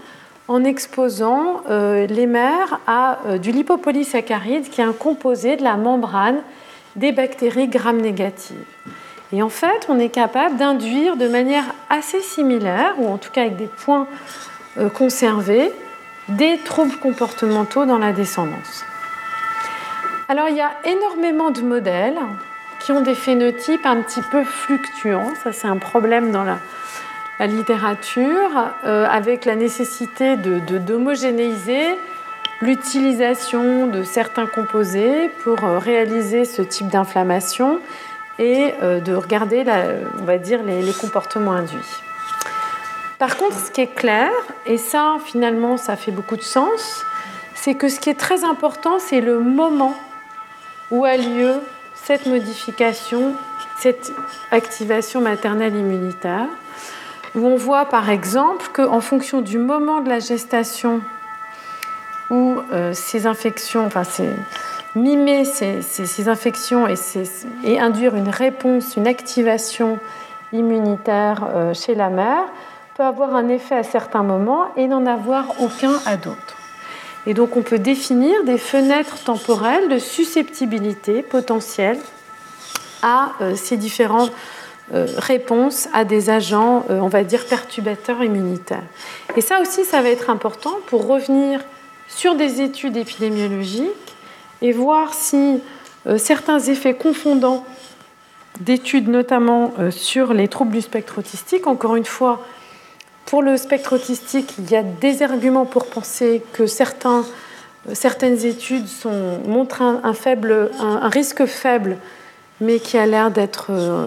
[0.47, 5.77] en exposant euh, les mères à euh, du lipopolysaccharide, qui est un composé de la
[5.77, 6.41] membrane
[6.95, 8.57] des bactéries gram négatives.
[9.31, 13.41] Et en fait, on est capable d'induire de manière assez similaire, ou en tout cas
[13.41, 14.07] avec des points
[14.77, 15.71] euh, conservés,
[16.29, 18.85] des troubles comportementaux dans la descendance.
[20.29, 22.19] Alors il y a énormément de modèles
[22.79, 25.31] qui ont des phénotypes un petit peu fluctuants.
[25.43, 26.57] Ça, c'est un problème dans la,
[27.39, 36.45] la littérature, euh, avec la nécessité d'homogénéiser de, l'utilisation de certains composés pour euh, réaliser
[36.45, 37.79] ce type d'inflammation
[38.39, 39.63] et euh, de regarder,
[40.21, 42.01] on va dire, les comportements induits.
[43.19, 44.29] Par contre, ce qui est clair,
[44.65, 47.05] et ça finalement ça fait beaucoup de sens,
[47.55, 49.95] c'est que ce qui est très important, c'est le moment
[50.91, 51.53] où a lieu
[51.95, 53.33] cette modification,
[53.79, 54.11] cette
[54.51, 56.47] activation maternelle immunitaire
[57.35, 61.01] où on voit par exemple qu'en fonction du moment de la gestation
[62.29, 64.03] où euh, ces infections, enfin
[64.95, 66.87] mimer ces, infections
[67.63, 69.99] et, induire une réponse, une activation
[70.51, 72.45] immunitaire euh, chez la mère
[72.95, 76.57] peut avoir un effet à certains moments et n'en avoir aucun à d'autres.
[77.25, 81.99] Et donc on peut définir des fenêtres temporelles de susceptibilité potentielle
[83.01, 84.29] à euh, ces différents
[84.91, 88.83] réponse à des agents, euh, on va dire, perturbateurs immunitaires.
[89.35, 91.61] Et ça aussi, ça va être important pour revenir
[92.07, 94.15] sur des études épidémiologiques
[94.61, 95.61] et voir si
[96.05, 97.65] euh, certains effets confondants
[98.59, 102.45] d'études, notamment sur les troubles du spectre autistique, encore une fois,
[103.25, 107.25] pour le spectre autistique, il y a des arguments pour penser que certains,
[107.93, 108.85] certaines études
[109.47, 111.97] montrent un, faible, un risque faible
[112.63, 114.05] mais qui a l'air d'être euh,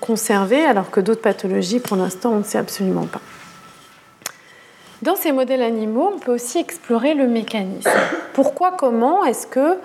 [0.00, 3.20] conservé, alors que d'autres pathologies, pour l'instant, on ne sait absolument pas.
[5.02, 7.90] Dans ces modèles animaux, on peut aussi explorer le mécanisme.
[8.32, 9.76] Pourquoi, comment est-ce que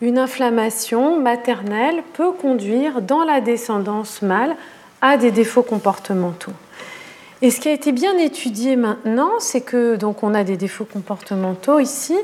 [0.00, 4.56] une inflammation maternelle peut conduire dans la descendance mâle
[5.02, 6.52] à des défauts comportementaux?
[7.42, 10.86] Et ce qui a été bien étudié maintenant, c'est que donc on a des défauts
[10.86, 12.16] comportementaux ici,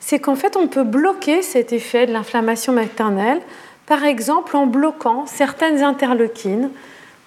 [0.00, 3.40] c'est qu'en fait on peut bloquer cet effet de l'inflammation maternelle
[3.86, 6.70] par exemple en bloquant certaines interleukines,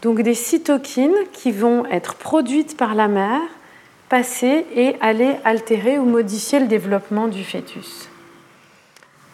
[0.02, 3.42] donc des cytokines qui vont être produites par la mère,
[4.10, 8.10] passer et aller altérer ou modifier le développement du fœtus.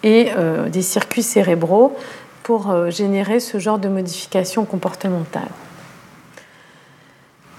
[0.03, 1.95] Et euh, des circuits cérébraux
[2.43, 5.47] pour euh, générer ce genre de modification comportementale.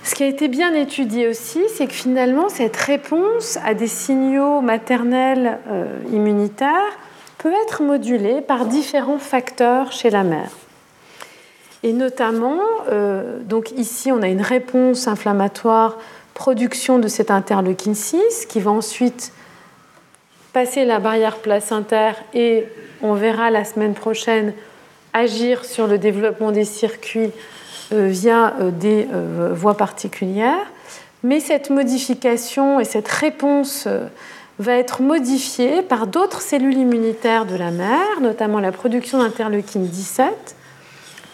[0.03, 4.61] Ce qui a été bien étudié aussi, c'est que finalement, cette réponse à des signaux
[4.61, 6.99] maternels euh, immunitaires
[7.45, 10.49] peut être modulée par différents facteurs chez la mère.
[11.83, 12.59] Et notamment,
[12.89, 15.99] euh, donc ici, on a une réponse inflammatoire,
[16.33, 19.31] production de cette interleukine 6, qui va ensuite
[20.55, 22.65] passer la barrière placentaire et
[23.03, 24.55] on verra la semaine prochaine
[25.12, 27.31] agir sur le développement des circuits
[27.93, 29.07] euh, via euh, des
[29.53, 30.73] voies particulières.
[31.23, 33.87] Mais cette modification et cette réponse
[34.59, 40.57] va être modifié par d'autres cellules immunitaires de la mère, notamment la production d'interleukine 17,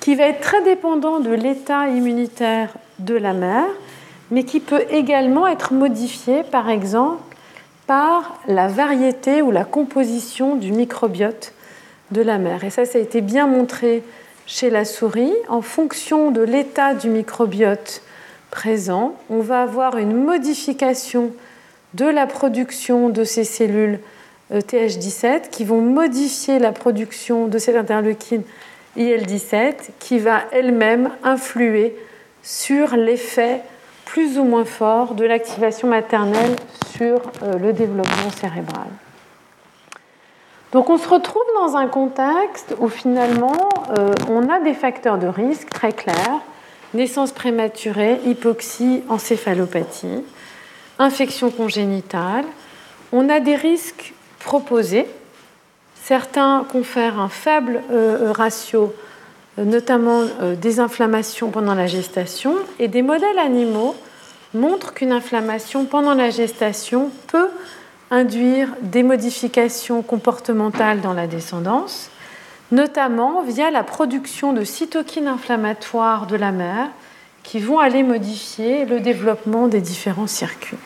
[0.00, 3.68] qui va être très dépendant de l'état immunitaire de la mère,
[4.30, 7.22] mais qui peut également être modifié, par exemple,
[7.86, 11.52] par la variété ou la composition du microbiote
[12.12, 12.64] de la mère.
[12.64, 14.02] Et ça, ça a été bien montré
[14.46, 15.34] chez la souris.
[15.48, 18.02] En fonction de l'état du microbiote
[18.50, 21.32] présent, on va avoir une modification
[21.94, 24.00] de la production de ces cellules
[24.52, 28.42] euh, TH17 qui vont modifier la production de cette interleukine
[28.96, 31.96] IL17 qui va elle-même influer
[32.42, 33.60] sur l'effet
[34.04, 36.56] plus ou moins fort de l'activation maternelle
[36.96, 38.88] sur euh, le développement cérébral.
[40.72, 43.68] Donc on se retrouve dans un contexte où finalement
[43.98, 46.40] euh, on a des facteurs de risque très clairs,
[46.94, 50.24] naissance prématurée, hypoxie, encéphalopathie
[51.00, 52.44] infection congénitale.
[53.10, 55.06] On a des risques proposés.
[56.04, 58.94] Certains confèrent un faible euh, ratio
[59.58, 60.22] notamment
[60.60, 63.94] des inflammations pendant la gestation, et des modèles animaux
[64.54, 67.48] montrent qu'une inflammation pendant la gestation peut
[68.10, 72.10] induire des modifications comportementales dans la descendance,
[72.72, 76.88] notamment via la production de cytokines inflammatoires de la mère
[77.42, 80.78] qui vont aller modifier le développement des différents circuits.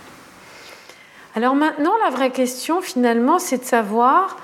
[1.36, 4.36] Alors maintenant, la vraie question finalement, c'est de savoir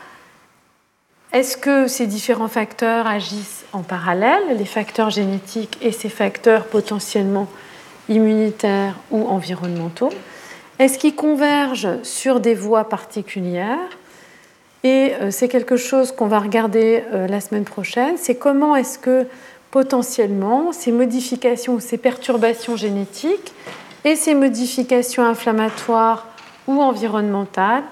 [1.33, 7.47] est-ce que ces différents facteurs agissent en parallèle, les facteurs génétiques et ces facteurs potentiellement
[8.09, 10.11] immunitaires ou environnementaux?
[10.81, 13.79] Est-ce qu'ils convergent sur des voies particulières?
[14.83, 18.99] Et euh, c'est quelque chose qu'on va regarder euh, la semaine prochaine, c'est comment est-ce
[18.99, 19.27] que
[19.71, 23.53] potentiellement ces modifications, ces perturbations génétiques
[24.05, 26.27] et ces modifications inflammatoires
[26.71, 27.83] ou environnementales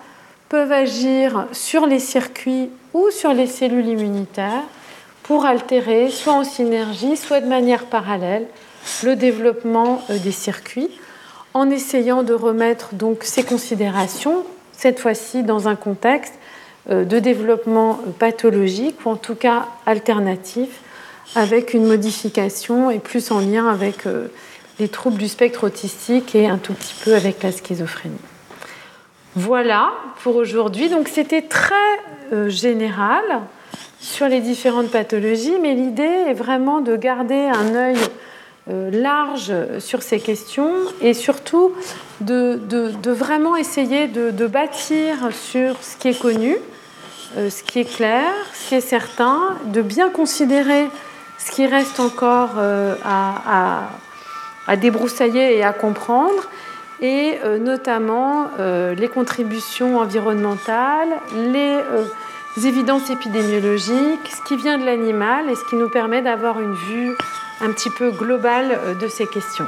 [0.48, 4.64] peuvent agir sur les circuits ou sur les cellules immunitaires
[5.22, 8.46] pour altérer, soit en synergie, soit de manière parallèle,
[9.02, 10.88] le développement euh, des circuits,
[11.52, 16.32] en essayant de remettre donc ces considérations, cette fois-ci dans un contexte
[16.88, 20.68] euh, de développement euh, pathologique ou en tout cas alternatif,
[21.34, 24.04] avec une modification et plus en lien avec
[24.78, 28.16] les troubles du spectre autistique et un tout petit peu avec la schizophrénie.
[29.36, 29.92] Voilà
[30.22, 30.88] pour aujourd'hui.
[30.88, 31.74] Donc c'était très
[32.32, 33.22] euh, général
[34.00, 37.96] sur les différentes pathologies, mais l'idée est vraiment de garder un œil
[38.70, 41.72] euh, large sur ces questions et surtout
[42.20, 42.58] de,
[43.06, 46.56] vraiment essayer de, bâtir sur ce qui est connu,
[47.36, 50.88] euh, ce qui est clair, ce qui est certain, de bien considérer
[51.38, 52.50] ce qui reste encore
[53.06, 53.88] à
[54.76, 56.48] débroussailler et à comprendre
[57.00, 62.04] et euh, notamment euh, les contributions environnementales, les euh,
[62.64, 67.16] évidences épidémiologiques, ce qui vient de l'animal et ce qui nous permet d'avoir une vue
[67.60, 69.66] un petit peu globale de ces questions.